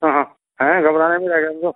ہاں 0.02 0.12
ہاں۔ 0.12 0.24
ہیں؟ 0.60 0.82
گھبرانے 0.82 1.18
میں 1.18 1.28
رہ 1.28 1.40
گئے 1.40 1.54
ہم 1.54 1.60
تو۔ 1.60 1.72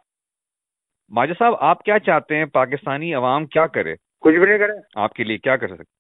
ماجد 1.09 1.39
صاحب 1.39 1.55
آپ 1.61 1.83
کیا 1.83 1.99
چاہتے 1.99 2.37
ہیں؟ 2.37 2.45
پاکستانی 2.45 3.15
عوام 3.15 3.47
کیا 3.47 3.67
کرے؟ 3.67 3.95
کچھ 4.21 4.37
بھی 4.37 4.47
نہیں 4.47 4.59
کرے۔ 4.59 4.73
آپ 4.97 5.13
کے 5.13 5.25
لیے 5.25 5.39
کیا 5.39 5.57
کر 5.57 5.69
سکتے؟ 5.69 6.00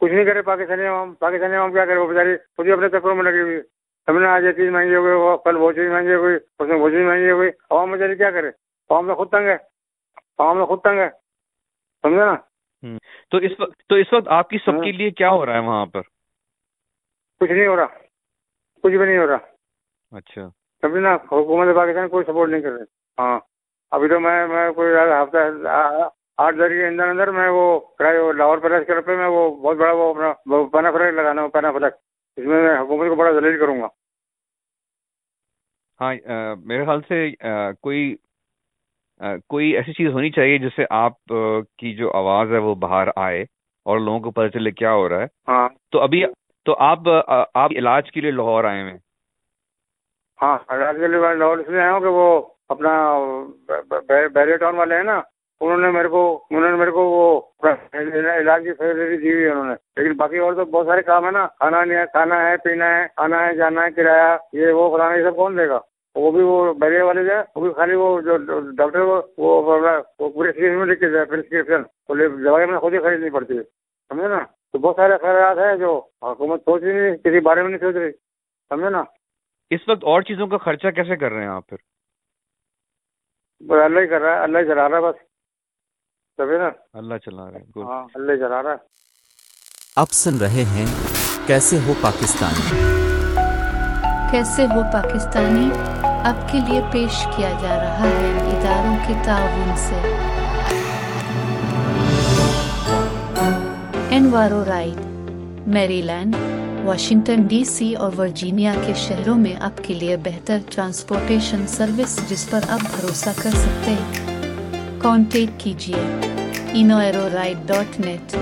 کچھ 0.00 0.12
نہیں 0.12 0.24
کرے 0.24 0.42
پاکستانی 0.42 0.86
عوام 0.86 1.14
پاکستانی 1.14 1.56
عوام 1.56 1.72
کیا 1.72 1.86
کرے؟ 1.86 1.96
وہ 1.96 2.06
بیچاری 2.06 2.36
خود 2.36 2.66
ہی 2.66 2.72
اپنے 2.72 2.88
چکروں 2.88 3.14
میں 3.14 3.24
لگی 3.24 3.40
ہوئی 3.40 3.60
ہم 4.08 4.18
نے 4.18 4.28
آج 4.28 4.44
یہ 4.44 4.52
چیز 4.52 4.70
مہنگی 4.70 4.94
ہو 4.94 5.04
گئی 5.04 5.12
وہ 5.12 5.36
کل 5.36 5.56
وہ 5.56 5.72
چیز 5.72 5.90
مہنگی 5.90 6.14
ہو 6.14 6.24
گئی 6.24 6.34
اس 6.34 6.68
میں 6.68 6.76
وہ 6.76 6.90
چیز 6.90 7.06
مہنگی 7.06 7.30
ہو 7.30 7.40
گئی 7.40 7.50
عوام 7.70 7.90
بیچاری 7.90 8.16
کیا 8.16 8.30
کرے؟ 8.30 8.48
عوام 8.90 9.06
میں 9.06 9.14
خود 9.14 9.30
تنگ 9.30 9.46
ہے۔ 9.46 9.56
عوام 10.38 10.58
میں 10.58 10.66
خود 10.66 10.80
تنگ 10.80 10.98
ہے۔ 10.98 11.08
سمجھے 12.02 12.24
نا؟ 12.24 12.34
تو 13.30 13.36
اس 13.36 13.52
وقت 13.58 13.78
تو 13.88 13.94
اس 13.94 14.12
وقت 14.12 14.28
آپ 14.28 14.48
کی 14.48 14.58
سب 14.58 14.84
کے 14.84 14.92
لیے 14.92 15.10
کیا 15.10 15.30
ہو 15.30 15.46
رہا 15.46 15.54
ہے 15.54 15.58
وہاں 15.58 15.86
پر؟ 15.86 16.00
کچھ 17.40 17.52
نہیں 17.52 17.66
ہو 17.66 17.76
رہا۔ 17.76 17.86
کچھ 18.82 18.94
بھی 18.94 19.06
نہیں 19.06 19.18
ہو 19.18 19.26
رہا۔ 19.26 19.38
اچھا۔ 20.16 20.48
سمجھے 20.80 21.00
نا؟ 21.00 21.14
حکومت 21.14 21.76
پاکستان 21.76 22.08
کوئی 22.08 22.24
سپورٹ 22.24 22.50
نہیں 22.50 22.60
کر 22.60 22.72
رہے 22.72 22.82
ہاں۔ 23.18 23.40
ابھی 23.90 24.08
تو 24.08 24.20
میں 24.20 24.46
میں 24.46 24.70
کوئی 24.70 24.94
ہفتہ 24.94 25.38
آٹھ 26.38 26.56
دس 26.56 26.68
کے 26.68 26.86
اندر 26.86 27.08
اندر 27.08 27.30
میں 27.30 27.48
وہ 27.48 27.66
لاہور 28.32 28.58
پیلس 28.58 28.86
کلب 28.86 29.06
پہ 29.06 29.16
میں 29.16 29.26
وہ 29.26 29.44
بہت 29.56 29.76
بڑا 29.76 29.92
وہ 29.92 30.10
اپنا 30.10 30.32
پینا 30.72 30.90
فلک 30.90 31.14
لگانا 31.14 31.42
ہوں 31.42 31.48
پینا 31.48 31.70
فلک 31.72 31.94
اس 32.38 32.44
میں 32.44 32.62
میں 32.62 32.78
حکومت 32.78 33.08
کو 33.08 33.14
بڑا 33.14 33.30
ذلیل 33.32 33.58
کروں 33.58 33.80
گا۔ 33.80 33.86
ہاں 36.00 36.14
میرے 36.64 36.84
خیال 36.84 37.00
سے 37.00 37.28
کوئی 37.80 38.16
کوئی 39.48 39.70
ایسی 39.76 39.92
چیز 39.92 40.12
ہونی 40.12 40.30
چاہیے 40.30 40.58
جس 40.58 40.72
سے 40.76 40.84
آپ 40.90 41.32
کی 41.78 41.94
جو 41.94 42.10
آواز 42.14 42.52
ہے 42.52 42.58
وہ 42.58 42.74
باہر 42.74 43.08
آئے 43.16 43.42
اور 43.86 43.98
لوگوں 43.98 44.20
کو 44.20 44.30
پتہ 44.30 44.48
چلے 44.48 44.70
کیا 44.70 44.92
ہو 44.92 45.08
رہا 45.08 45.20
ہے۔ 45.20 45.26
ہاں۔ 45.48 45.68
تو 45.92 46.00
ابھی 46.00 46.24
تو 46.66 46.74
آپ 46.80 47.08
آپ 47.54 47.72
علاج 47.76 48.10
کے 48.10 48.20
لیے 48.20 48.30
لاہور 48.30 48.64
آئے 48.64 48.82
ہوئے 48.82 48.96
ہاں 50.40 50.56
علاج 50.68 50.96
کے 51.00 51.06
لیے 51.06 51.20
لاہور 51.34 51.58
اس 51.58 51.68
لیے 51.68 51.80
آیا 51.80 51.92
ہوں 51.92 52.00
کہ 52.00 52.12
وہ 52.12 52.28
اپنا 52.68 52.92
بیری 54.28 54.56
ٹاؤن 54.56 54.76
والے 54.76 54.96
ہیں 54.96 55.02
نا۔ 55.02 55.20
انہوں 55.60 55.78
نے 55.78 55.90
میرے 55.90 56.08
کو 56.08 56.44
انہوں 56.50 56.70
نے 56.70 56.76
میرے 56.76 56.90
کو 56.90 57.04
وہ 57.04 57.40
علاج 58.36 58.62
کی 58.64 58.72
فیسلٹی 58.72 59.16
دی 59.16 59.32
ہوئی 59.32 59.44
ہے 59.44 59.50
انہوں 59.50 59.64
نے۔ 59.64 59.74
لیکن 59.96 60.16
باقی 60.16 60.38
اور 60.38 60.52
تو 60.52 60.64
بہت 60.64 60.86
سارے 60.86 61.02
کام 61.02 61.26
ہے 61.26 61.30
نا۔ 61.30 61.46
کھانا 61.46 61.84
نہیں 61.84 61.98
ہے 61.98 62.04
کھانا 62.06 62.50
ہے 62.50 62.56
پینا 62.56 62.98
ہے 62.98 63.06
آنا 63.16 63.46
ہے 63.46 63.56
جانا 63.56 63.84
ہے 63.84 63.90
کرایہ 63.90 64.36
یہ 64.52 64.72
وہ 64.72 64.96
فلانا 64.96 65.16
یہ 65.16 65.30
سب 65.30 65.36
کون 65.36 65.58
دے 65.58 65.68
گا؟ 65.68 65.80
وہ 66.14 66.30
بھی 66.30 66.42
وہ 66.42 66.74
بیرے 66.74 67.02
والے 67.02 67.24
جو 67.24 67.30
ہے 67.30 67.42
وہ 67.56 67.60
بھی 67.60 67.72
خالی 67.72 67.94
وہ 67.94 68.20
جو 68.20 68.36
ڈاکٹر 68.76 68.98
وہ 68.98 69.22
پورے 70.18 70.52
سیریز 70.52 70.76
میں 70.76 70.86
لکھ 70.86 71.00
کے 71.00 71.24
پرسکرپشن 71.24 71.82
دوائیں 72.44 72.66
میں۔ 72.66 72.78
خود 72.78 72.94
ہی 72.94 72.98
خریدنی 72.98 73.30
پڑتی 73.30 73.58
ہے۔ 73.58 73.62
سمجھے 74.08 74.28
نا؟ 74.28 74.38
تو 74.72 74.78
بہت 74.78 74.96
سارے 74.96 75.12
خیالات 75.20 75.58
ہیں 75.58 75.76
جو 75.76 76.02
حکومت 76.22 76.60
سوچ 76.60 76.82
رہی 76.82 76.92
نہیں 76.92 77.16
کسی 77.16 77.40
بارے 77.40 77.62
میں 77.62 77.70
نہیں 77.70 77.80
سوچ 77.80 77.94
رہی۔ 77.94 78.12
سمجھے 78.68 78.90
نا؟ 78.90 79.02
اس 79.70 79.88
وقت 79.88 80.04
اور 80.04 80.22
چیزوں 80.22 80.46
کا 80.46 80.56
خرچہ 80.56 80.88
کیسے 80.88 81.16
کر 81.16 81.32
رہے 81.32 81.40
ہیں 81.40 81.48
آپ 81.48 81.66
پھر؟ 81.68 81.76
اللہ 83.84 84.00
ہی 84.00 84.06
کر 84.06 84.20
رہا 84.20 84.38
ہے 84.38 84.42
اللہ 84.42 84.58
ہی 84.58 84.64
چلا 84.64 84.88
رہا 84.88 84.96
ہے 84.96 85.02
بس۔ 85.02 85.25
اللہ 86.38 87.14
چلا. 87.24 87.42
ہاں 87.76 88.06
اللہ 88.14 88.32
چلا 88.36 88.62
رہا 88.62 88.70
ہے۔ 88.70 88.76
اب 89.96 90.06
سن 90.10 90.38
رہے 90.38 90.64
ہیں 90.64 90.86
کیسے 91.46 91.78
ہو 91.86 91.94
پاکستانی؟ 92.00 92.76
کیسے 94.30 94.66
ہو 94.66 94.82
پاکستانی؟ 94.92 95.70
اب 96.02 96.52
کے 96.52 96.58
لیے 96.68 96.80
پیش 96.92 97.26
کیا 97.36 97.50
جا 97.50 97.76
رہا 97.76 98.08
ہے 98.08 98.30
اداروں 98.48 98.96
کے 99.08 99.14
تعاون 99.24 99.76
سے۔ 99.76 100.14
انوارو 104.16 104.64
Rhode 104.64 105.00
Maryland 106.02 106.36
Washington 106.84 107.42
D 107.42 107.64
C 107.64 107.94
اور 107.94 108.12
ورجینیا 108.18 108.74
کے 108.86 108.94
شہروں 108.94 109.36
میں 109.36 109.54
اب 109.60 109.72
کے 109.82 109.94
لیے 109.94 110.16
بہتر 110.16 110.58
ٹرانسپورٹیشن 110.70 111.66
سروس 111.66 112.28
جس 112.28 112.50
پر 112.50 112.60
آپ 112.68 112.80
بھروسہ 112.80 113.30
کر 113.42 113.50
سکتے 113.50 113.90
ہیں۔ 113.90 114.35
کانٹیکٹ 115.06 115.60
کیجیے 115.60 116.00
انویرو 116.72 117.28
رائڈ 117.32 117.56
ڈاٹ 117.66 118.00
نیٹ 118.00 118.36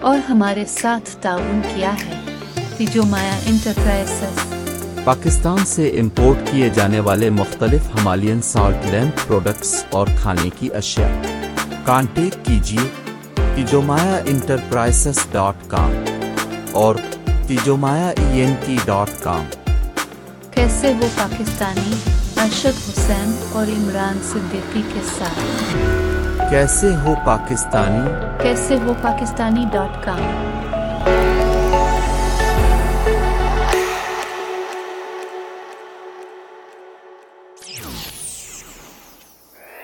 اور 0.00 0.18
ہمارے 0.18 0.64
ساتھ 0.64 1.16
تعاون 1.16 1.60
کیا 1.74 1.92
ہے۔ 1.92 2.20
تیجومایا 2.76 3.38
انٹرپرائزز 3.46 4.54
پاکستان 5.04 5.64
سے 5.66 5.88
امپورٹ 5.88 6.50
کیے 6.50 6.68
جانے 6.68 7.00
والے 7.00 7.30
مختلف 7.30 7.80
ہمالین 7.94 8.42
سالٹ 8.42 8.86
لیمپ 8.86 9.28
پروڈکٹس 9.28 9.84
اور 9.90 10.06
کھانے 10.22 10.50
کی 10.58 10.68
اشیاء۔ 10.74 11.22
کانٹیکٹ 11.84 12.46
کیجیے 12.46 12.86
تیجومایا 13.54 14.20
انٹرپرائزس 14.26 15.26
ڈاٹ 15.32 15.54
کام 15.68 15.92
اور 16.72 16.94
Tejomaya 17.46 18.08
E 18.08 18.40
N 18.40 18.54
T 18.66 18.76
dot 18.84 19.22
com 19.22 19.44
کیسے 20.50 20.92
وہ 21.00 21.08
پاکستانی؟ 21.16 22.19
ارشد 22.40 22.88
حسین 22.88 23.48
اور 23.52 23.66
عمران 23.66 24.18
صدیقی 24.22 24.82
کے 24.94 25.00
ساتھ۔ 25.04 25.76
کیسے 26.50 26.94
ہو 26.94 27.14
پاکستانی؟ 27.26 28.10
کیسے 28.42 28.74
وہ 28.74 28.94
پاکستانی 29.02 29.64
ڈاٹ 29.72 30.04
کام؟ 30.04 30.22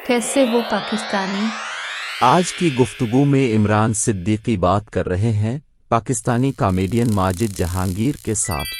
کیسے 0.06 0.44
وہ 0.52 0.60
پاکستانی؟ 0.70 1.46
آج 2.20 2.52
کی 2.52 2.74
گفتگو 2.74 3.24
میں 3.24 3.56
عمران 3.56 3.92
صدیقی 3.92 4.56
بات 4.56 4.90
کر 4.90 5.08
رہے 5.08 5.32
ہیں 5.32 5.58
پاکستانی 5.88 6.52
کامیڈین 6.52 7.06
ماجد 7.14 7.58
جہانگیر 7.58 8.24
کے 8.24 8.34
ساتھ۔ 8.34 8.74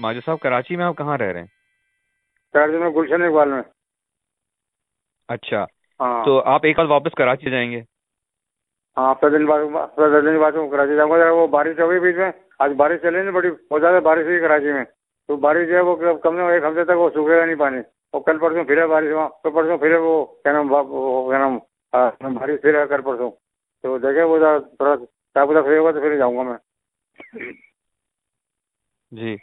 ماجد 0.00 0.26
صاحب 0.26 0.40
کراچی 0.40 0.76
میں 0.76 0.84
آپ 0.84 0.98
کہاں 0.98 1.18
رہ 1.18 1.32
رہے 1.32 1.40
ہیں؟ 1.40 1.46
چار 2.52 2.68
دن 2.68 2.80
میں 2.80 2.90
گلشن 2.90 3.22
اقبال 3.22 3.48
میں۔ 3.48 3.62
اچھا۔ 5.28 5.64
ہاں۔ 6.00 6.24
تو 6.24 6.42
آپ 6.44 6.60
ایک 6.64 6.76
بار 6.76 6.86
واپس 6.86 7.12
کراچی 7.12 7.50
جائیں 7.50 7.70
گے؟ 7.72 7.80
ہاں 8.96 9.14
بعد 9.20 9.60
پندرہ 9.94 10.20
دن 10.20 10.38
بعد 10.40 10.52
کراچی 10.70 10.96
جاؤں 10.96 11.10
گا۔ 11.10 11.30
وہ 11.30 11.46
بارش 11.46 11.80
ہو 11.80 11.90
گئی 11.90 12.00
بیچ 12.00 12.16
میں۔ 12.16 12.30
آج 12.58 12.70
بارش 12.76 13.00
چلی 13.02 13.22
نا 13.22 13.30
بڑی 13.30 13.50
بہت 13.70 13.80
زیادہ 13.80 14.00
بارش 14.04 14.24
ہوئی 14.24 14.40
کراچی 14.40 14.72
میں۔ 14.72 14.84
تو 15.28 15.36
بارش 15.36 15.68
جو 15.68 15.74
ہے 15.74 15.80
وہ 15.80 15.96
کم 15.96 16.04
سے 16.12 16.20
کم 16.22 16.46
ایک 16.46 16.62
ہفتے 16.64 16.84
تک 16.84 16.98
وہ 16.98 17.10
سوکھے 17.10 17.36
گا 17.40 17.44
نہیں 17.44 17.56
پانی۔ 17.56 17.78
اور 18.12 18.20
کل 18.26 18.38
پرسوں 18.38 18.64
پھر 18.64 18.80
ہے 18.82 18.86
بارش 18.86 19.08
وہاں۔ 19.12 19.28
تو 19.42 19.50
پرسوں 19.50 19.78
پھر 19.78 19.90
ہے 19.90 19.96
وہ 19.96 20.24
کیا 20.24 20.52
نام 20.52 20.68
کیا 20.68 21.38
نام 22.22 22.34
بارش 22.34 22.60
پھر 22.62 22.80
ہے 22.80 22.86
کل 22.88 23.00
پرسوں۔ 23.02 23.30
تو 23.82 23.98
دیکھیں 23.98 24.24
وہ 24.24 24.38
تھوڑا 24.58 24.96
پتا 25.34 25.62
پھر 25.62 25.78
ہوگا 25.78 25.90
تو 25.90 26.00
پھر 26.00 26.16
جاؤں 26.16 26.36
گا 26.36 26.42
میں۔ 26.42 26.56
جی۔ 29.10 29.36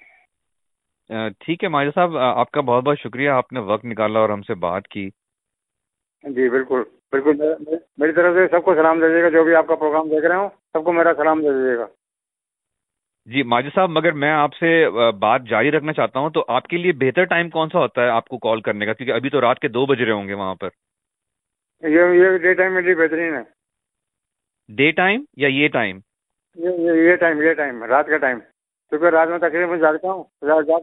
ٹھیک 1.39 1.63
ہے 1.63 1.69
ماجد 1.69 1.95
صاحب 1.95 2.17
آپ 2.17 2.51
کا 2.51 2.61
بہت 2.61 2.83
بہت 2.83 2.99
شکریہ 2.99 3.29
آپ 3.29 3.53
نے 3.53 3.59
وقت 3.65 3.85
نکالا 3.85 4.19
اور 4.19 4.29
ہم 4.29 4.41
سے 4.41 4.55
بات 4.65 4.87
کی۔ 4.87 5.09
جی 6.23 6.49
بالکل 6.49 6.81
بالکل 7.11 7.37
میری 7.97 8.11
طرف 8.11 8.35
سے 8.35 8.47
سب 8.47 8.63
کو 8.63 8.73
سلام 8.75 8.99
دے 8.99 9.07
دیجیے 9.07 9.23
گا 9.23 9.29
جو 9.29 9.43
بھی 9.43 9.55
آپ 9.55 9.67
کا 9.67 9.75
پروگرام 9.75 10.09
دیکھ 10.09 10.25
رہے 10.25 10.35
ہوں 10.35 10.49
سب 10.73 10.83
کو 10.85 10.93
میرا 10.93 11.13
سلام 11.17 11.41
دے 11.41 11.53
دیجیے 11.53 11.77
گا۔ 11.77 11.85
جی 13.27 13.43
ماجد 13.43 13.75
صاحب 13.75 13.89
مگر 13.89 14.11
میں 14.11 14.31
آپ 14.31 14.53
سے 14.55 14.69
بات 15.19 15.41
جاری 15.49 15.71
رکھنا 15.71 15.93
چاہتا 15.93 16.19
ہوں 16.19 16.29
تو 16.29 16.43
آپ 16.47 16.67
کے 16.67 16.77
لیے 16.77 16.91
بہتر 16.99 17.23
ٹائم 17.23 17.49
کون 17.49 17.69
سا 17.69 17.79
ہوتا 17.79 18.03
ہے 18.03 18.09
آپ 18.09 18.27
کو 18.27 18.37
کال 18.37 18.61
کرنے 18.61 18.85
کا؟ 18.85 18.93
کیونکہ 18.93 19.13
ابھی 19.13 19.29
تو 19.29 19.41
رات 19.41 19.59
کے 19.59 19.67
دو 19.67 19.85
بج 19.85 20.01
رہے 20.01 20.11
ہوں 20.11 20.27
گے 20.27 20.33
وہاں 20.33 20.55
پر۔ 20.55 20.69
یہ 21.83 22.13
یہ 22.13 22.37
ڈے 22.37 22.53
ٹائم 22.53 22.73
میرے 22.73 22.85
لیے 22.85 22.95
بہترین 22.95 23.35
ہے۔ 23.35 23.41
ڈے 24.69 24.91
ٹائم 24.91 25.23
یا 25.37 25.47
یہ 25.47 25.67
ٹائم؟ 25.67 25.99
یہ 26.57 27.15
ٹائم 27.15 27.41
یہ 27.41 27.53
ٹائم 27.53 27.83
رات 27.83 28.07
کا 28.07 28.17
ٹائم۔ 28.17 28.39
کیونکہ 28.89 29.05
رات 29.05 29.27
میں 29.29 29.37
تقریباً 29.37 29.79
جاگتا 29.79 30.11
ہوں 30.11 30.79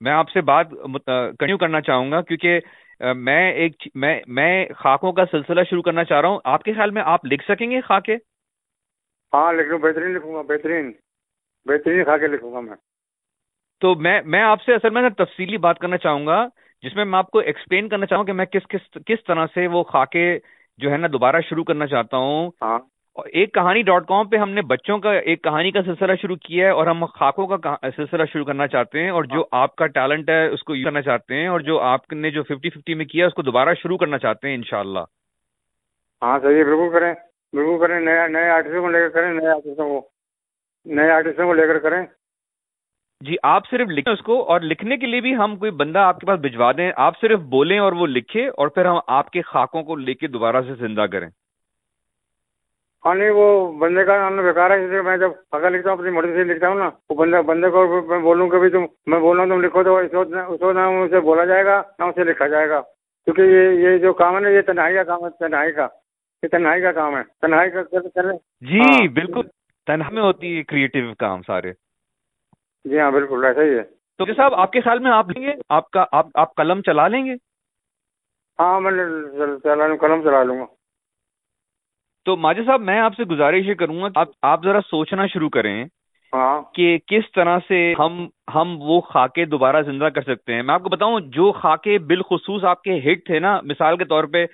میں 0.00 0.12
آپ 0.12 0.30
سے 0.30 0.40
بات 0.40 0.70
کنٹینیو 0.70 1.58
کرنا 1.58 1.80
چاہوں 1.80 2.10
گا 2.10 2.20
کیونکہ 2.20 2.60
میں 3.16 3.52
ایک 3.52 3.88
میں 3.94 4.20
میں 4.26 4.66
خاکوں 4.76 5.12
کا 5.12 5.24
سلسلہ 5.30 5.60
شروع 5.70 5.82
کرنا 5.82 6.04
چاہ 6.04 6.20
رہا 6.20 6.28
ہوں۔ 6.28 6.38
آپ 6.44 6.62
کے 6.62 6.72
خیال 6.72 6.90
میں 6.90 7.02
آپ 7.04 7.24
لکھ 7.24 7.44
سکیں 7.48 7.70
گے 7.70 7.80
خاکے؟ 7.80 8.16
ہاں 9.32 9.52
لکھ 9.52 9.68
لوں 9.68 9.78
بہترین 9.78 10.14
لکھوں 10.14 10.34
گا 10.34 10.42
بہترین 10.42 10.92
بہترین 11.66 12.04
کھا 12.04 12.16
کے 12.18 12.26
لکھوں 12.26 12.52
گا 12.52 12.60
میں۔ 12.60 12.76
تو 13.80 13.94
میں 13.94 14.20
میں 14.24 14.42
آپ 14.42 14.62
سے 14.62 14.74
اصل 14.74 14.90
میں 14.90 15.08
تفصیلی 15.10 15.56
بات 15.58 15.78
کرنا 15.78 15.96
چاہوں 15.96 16.26
گا 16.26 16.46
جس 16.82 16.96
میں 16.96 17.04
میں 17.04 17.18
آپ 17.18 17.30
کو 17.30 17.38
ایکسپلین 17.38 17.88
کرنا 17.88 18.06
چاہوں 18.06 18.24
کہ 18.24 18.32
میں 18.32 18.46
کس 18.46 18.66
کس 18.68 18.98
کس 19.06 19.24
طرح 19.26 19.46
سے 19.54 19.66
وہ 19.66 19.82
خاکے 19.82 20.38
جو 20.78 20.90
ہے 20.90 20.96
نا 20.96 21.06
دوبارہ 21.12 21.40
شروع 21.48 21.64
کرنا 21.64 21.86
چاہتا 21.86 22.16
ہوں۔ 22.16 22.50
ہاں۔ 22.62 22.78
اور 23.16 23.26
ایک 23.26 23.54
کہانی 23.54 23.82
ڈاٹ 23.82 24.06
کام 24.06 24.28
پہ 24.28 24.36
ہم 24.36 24.50
نے 24.50 24.62
بچوں 24.62 24.98
کا 24.98 25.12
ایک 25.12 25.42
کہانی 25.44 25.70
کا 25.70 25.82
سلسلہ 25.82 26.12
شروع 26.22 26.36
کیا 26.36 26.66
ہے 26.66 26.70
اور 26.70 26.86
ہم 26.86 27.04
خاکوں 27.04 27.46
کا 27.46 27.76
سلسلہ 27.96 28.22
شروع 28.32 28.44
کرنا 28.44 28.66
چاہتے 28.66 29.02
ہیں 29.02 29.10
اور 29.10 29.24
جو 29.24 29.44
آپ 29.52 29.76
کا 29.76 29.86
ٹیلنٹ 29.86 30.30
ہے 30.30 30.46
اس 30.46 30.62
کو 30.62 30.74
یوز 30.74 30.84
کرنا 30.84 31.02
چاہتے 31.02 31.34
ہیں 31.34 31.48
اور 31.48 31.60
جو 31.60 31.80
آپ 31.80 32.12
نے 32.12 32.30
جو 32.30 32.42
ففٹی 32.42 32.70
ففٹی 32.70 32.94
میں 32.94 33.04
کیا 33.04 33.26
اس 33.26 33.34
کو 33.34 33.42
دوبارہ 33.42 33.74
شروع 33.74 33.96
کرنا 33.96 34.18
چاہتے 34.18 34.48
ہیں 34.48 34.54
انشاءاللہ۔ 34.54 35.04
ہاں 36.22 36.38
صحیح 36.38 36.56
ہے 36.56 36.64
بالکل 36.64 36.88
کریں۔ 36.92 37.14
بالکل 37.52 37.78
کریں 37.80 38.00
نئے 38.00 38.28
نئے 38.28 38.50
آرٹسٹوں 38.50 38.80
کو 38.80 38.88
لے 38.88 39.00
کر 39.00 39.08
کریں 39.08 39.32
نئے 39.32 39.48
آرٹسٹوں 39.48 39.88
کو 39.88 40.00
نئے 40.86 41.10
آرٹسٹوں 41.10 41.46
کو 41.46 41.52
لے 41.52 41.66
کر 41.66 41.78
کریں۔ 41.78 42.06
جی 43.20 43.36
آپ 43.42 43.66
صرف 43.70 43.88
لکھیں 43.88 44.12
اس 44.12 44.22
کو 44.22 44.42
اور 44.42 44.60
لکھنے 44.60 44.96
کے 44.96 45.06
لیے 45.06 45.20
بھی 45.20 45.36
ہم 45.36 45.56
کوئی 45.56 45.70
بندہ 45.70 45.98
آپ 45.98 46.20
کے 46.20 46.26
پاس 46.26 46.40
بھجوا 46.40 46.72
دیں۔ 46.72 46.92
آپ 46.96 47.20
صرف 47.20 47.40
بولیں 47.40 47.78
اور 47.78 47.92
وہ 47.92 48.06
لکھے 48.06 48.48
اور 48.48 48.68
پھر 48.68 48.84
ہم 48.84 48.98
آپ 49.06 49.30
کے 49.30 49.42
خاکوں 49.42 49.82
کو 49.82 49.96
لے 49.96 50.14
کے 50.14 50.26
دوبارہ 50.26 50.62
سے 50.62 50.74
زندہ 50.74 51.06
کریں۔ 51.12 51.28
ہاں 53.04 53.14
نہیں 53.14 53.30
وہ 53.30 53.72
بندے 53.72 54.04
کا 54.04 54.18
نام 54.18 54.36
بیکار 54.36 54.70
ہے 54.70 54.84
اس 54.84 54.90
لیے 54.90 55.02
میں 55.02 55.16
جب 55.16 55.30
پکا 55.50 55.68
لکھتا 55.68 55.90
ہوں 55.90 55.98
اپنی 55.98 56.10
مرضی 56.10 56.32
سے 56.32 56.44
لکھتا 56.44 56.68
ہوں 56.68 56.74
نا 56.74 56.90
وہ 57.10 57.14
بندہ 57.14 57.42
بندے 57.42 57.70
کو 57.70 58.02
میں 58.02 58.18
بولوں 58.18 58.48
کہ 58.48 58.58
بھی 58.58 58.70
تم 58.70 58.84
میں 59.06 59.18
بول 59.18 59.36
رہا 59.36 59.44
ہوں 59.44 59.50
تم 59.50 59.60
لکھو 59.60 59.82
تو 59.82 59.96
اس 59.96 60.14
وقت 60.14 60.30
نہ- 60.30 60.48
اس 60.48 60.62
وقت 60.62 60.74
نہ 60.74 60.80
اسے 60.80 61.20
بولا 61.20 61.44
جائے 61.44 61.64
گا 61.64 61.82
نہ 61.98 62.04
اسے 62.04 62.24
لکھا 62.24 62.48
جائے 62.48 62.68
گا۔ 62.68 62.80
کیونکہ 63.24 63.42
یہ 63.42 63.70
یہ 63.70 63.98
جو 63.98 64.12
کام 64.12 64.34
ہے 64.34 64.40
نا 64.40 64.48
یہ 64.48 64.60
تنہائی 64.60 64.94
کا 64.94 65.02
کام 65.02 65.24
ہے 65.24 65.30
تنہائی 65.30 65.72
کا 65.72 65.88
یہ 66.42 66.48
تنہائی 66.48 66.82
کا 66.82 66.92
کام 66.92 67.16
ہے۔ 67.16 67.22
تنہائی 67.22 67.70
کا 67.70 67.82
جی 68.60 68.78
ہاں۔ 68.78 69.08
بالکل۔ 69.08 69.40
تنہا 69.86 70.10
میں 70.10 70.22
ہوتی 70.22 70.58
ہے 70.58 70.62
کریٹو 70.62 71.14
کام 71.18 71.42
سارے۔ 71.42 71.72
جی 72.84 73.00
ہاں 73.00 73.10
بالکل 73.10 73.44
ایسا 73.44 73.62
ہی 73.62 73.78
ہے۔ 73.78 73.82
تو 74.18 74.24
کہ 74.24 74.32
صاحب 74.32 74.54
آپ 74.54 74.72
کے 74.72 74.80
خیال 74.80 74.98
میں 74.98 75.10
آپ 75.10 75.30
لیں 75.30 75.42
گے؟ 75.42 75.52
آپ 75.68 75.90
کا 75.90 76.04
آپ 76.12 76.26
آپ 76.34 76.54
قلم 76.54 76.80
چلا 76.80 77.08
لیں 77.08 77.26
گے؟ 77.26 77.34
ہاں 78.58 78.80
میں 78.80 78.92
قلم 80.00 80.22
چلا 80.22 80.42
لوں 80.42 80.58
گا۔ 80.58 80.64
تو 82.26 82.36
ماجد 82.36 82.66
صاحب 82.66 82.80
میں 82.80 82.98
آپ 83.00 83.14
سے 83.16 83.24
گزارش 83.24 83.66
یہ 83.66 83.74
کروں 83.74 84.02
گا 84.02 84.22
آپ 84.42 84.64
ذرا 84.64 84.80
سوچنا 84.80 85.26
شروع 85.26 85.48
کریں 85.48 85.84
ہاں۔ 86.32 86.60
کہ 86.74 86.98
کس 87.06 87.32
طرح 87.32 87.58
سے 87.68 87.94
ہم 87.98 88.26
ہم 88.54 88.76
وہ 88.80 89.00
خاکے 89.00 89.44
دوبارہ 89.44 89.82
زندہ 89.82 90.08
کر 90.14 90.22
سکتے 90.22 90.54
ہیں۔ 90.54 90.62
میں 90.62 90.74
آپ 90.74 90.82
کو 90.82 90.88
بتاؤں 90.88 91.20
جو 91.20 91.52
خاکے 91.52 91.98
بالخصوص 91.98 92.64
آپ 92.64 92.82
کے 92.82 92.98
ہٹ 92.98 93.26
تھے 93.26 93.38
نا 93.38 93.60
مثال 93.64 93.96
کے 93.96 94.04
طور 94.04 94.24
پہ 94.24 94.44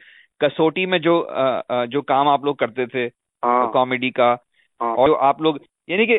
کسوٹی 0.41 0.87
میں 0.87 0.99
جو 0.99 1.15
جو 1.89 2.03
کام 2.03 2.29
آپ 2.29 2.45
لوگ 2.45 2.55
کرتے 2.55 2.87
تھے 2.87 3.09
ہاں۔ 3.43 3.73
کامیڈی 3.73 4.11
کا 4.11 4.33
ہاں۔ 4.81 4.95
اور 4.97 5.09
جو 5.09 5.17
آپ 5.19 5.41
لوگ 5.41 5.55
یعنی 5.89 6.07
کہ 6.07 6.19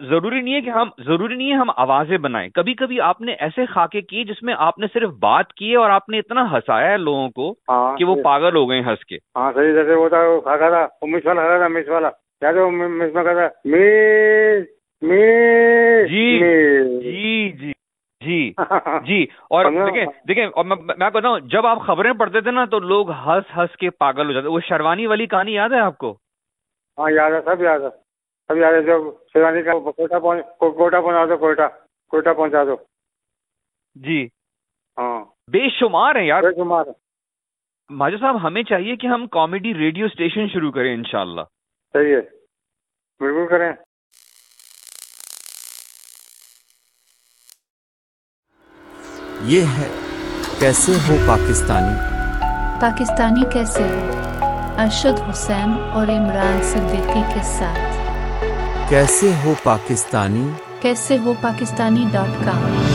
ضروری 0.00 0.40
نہیں 0.40 0.54
ہے 0.54 0.60
کہ 0.60 0.70
ہم 0.70 0.88
ضروری 0.98 1.34
نہیں 1.34 1.50
ہے 1.50 1.56
ہم 1.56 1.70
آوازیں 1.76 2.18
بنائیں۔ 2.18 2.48
کبھی 2.48 2.74
کبھی 2.74 3.00
آپ 3.00 3.20
نے 3.20 3.32
ایسے 3.32 3.66
خاکے 3.66 4.00
کیے 4.00 4.24
جس 4.24 4.42
میں 4.42 4.54
آپ 4.58 4.78
نے 4.78 4.86
صرف 4.92 5.10
بات 5.10 5.52
کی 5.52 5.70
ہے 5.70 5.76
اور 5.76 5.90
آپ 5.90 6.08
نے 6.08 6.18
اتنا 6.18 6.52
ہنسایا 6.52 6.90
ہے 6.92 6.96
لوگوں 6.96 7.28
کو 7.30 7.54
ہاں 7.68 7.96
کہ 7.96 8.04
وہ 8.04 8.14
پاگل 8.22 8.56
ہو 8.56 8.70
گئے 8.70 8.80
ہنس 8.80 9.04
کے۔ 9.04 9.16
ہاں 9.36 9.52
صحیح 9.52 9.72
جیسے 9.72 9.94
وہ 9.94 10.08
تھا 10.08 10.20
وہ 10.22 10.40
کھا 10.40 10.56
تھا 10.56 10.86
وہ 11.02 11.06
مس 11.06 11.26
والا 11.26 11.42
کھا 11.42 11.58
تھا 11.58 11.68
مس 11.68 11.88
والا۔ 11.88 12.10
کیا 12.10 12.52
تھا 12.52 12.66
مس 12.68 13.14
میں 13.14 13.24
کہا 13.24 13.48
جی 13.64 14.58
مس۔ 15.02 16.10
جی 16.10 16.38
جی 17.00 17.72
جی 18.22 18.52
جی۔ 19.04 19.26
اور؟ 19.50 19.64
دیکھیں 19.64 20.06
دیکھیں 20.28 20.46
اور 20.46 20.64
میں 20.64 21.10
کو 21.10 21.18
بتاؤں 21.18 21.40
جب 21.40 21.66
آپ 21.66 21.80
خبریں 21.80 22.12
پڑھتے 22.12 22.40
تھے 22.40 22.50
نا 22.50 22.64
تو 22.64 22.78
لوگ 22.78 23.10
ہنس 23.10 23.56
ہنس 23.56 23.76
کے 23.76 23.90
پاگل 23.90 24.26
ہو 24.26 24.32
جاتے 24.32 24.48
وہ 24.48 24.60
شروانی 24.60 25.06
والی 25.06 25.26
کہانی 25.26 25.52
یاد 25.52 25.70
ہے 25.70 25.80
آپ 25.80 25.98
کو؟ 25.98 26.16
ہاں 26.98 27.10
یاد 27.10 27.30
ہے 27.30 27.40
سب 27.44 27.62
یاد 27.62 27.80
ہے۔ 27.80 28.07
ابھی 28.48 28.64
آ 28.64 28.70
رہے 28.70 28.82
جاؤ 28.82 29.10
شیوانی 29.10 29.62
کا 29.62 29.90
کوئٹہ 29.90 30.14
کوئٹہ 30.58 30.96
پہنچا 30.96 31.24
دو 31.24 31.36
کوئٹہ 31.36 31.62
کوئٹہ 32.10 32.28
پہنچا 32.36 32.64
دو۔ 32.64 32.76
جی۔ 33.94 34.28
ہاں۔ 34.98 35.24
بے 35.50 35.68
شمار 35.80 36.14
ہیں 36.16 36.26
یار۔ 36.26 36.42
بے 36.42 36.54
شمار 36.54 36.86
ہیں۔ 36.86 36.94
ماجد 37.90 38.20
صاحب 38.20 38.46
ہمیں 38.46 38.62
چاہیے 38.62 38.96
کہ 38.96 39.06
ہم 39.06 39.26
کامیڈی 39.26 39.74
ریڈیو 39.74 40.08
سٹیشن 40.08 40.48
شروع 40.48 40.72
کریں 40.72 40.94
انشاءاللہ۔ 40.94 41.40
صحیح 41.92 42.16
ہے۔ 42.16 42.20
بالکل 43.20 43.46
کریں۔ 43.50 43.72
یہ 49.42 49.60
ہے 49.60 49.88
کیسے 50.60 50.92
ہو 50.92 51.16
پاکستانی؟ 51.28 52.00
پاکستانی 52.80 53.50
کیسے 53.52 53.82
ہو؟ 53.82 54.10
ارشد 54.78 55.30
حسین 55.30 55.72
اور 55.92 56.06
عمران 56.06 56.62
صدیقی 56.62 57.22
کے 57.34 57.42
ساتھ۔ 57.42 57.87
کیسے 58.88 59.30
ہو 59.44 59.54
پاکستانی؟ 59.62 60.48
کیسے 60.80 61.16
ہو 61.24 61.34
پاکستانی 61.40 62.04
ڈاٹ 62.12 62.44
کام؟ 62.44 62.87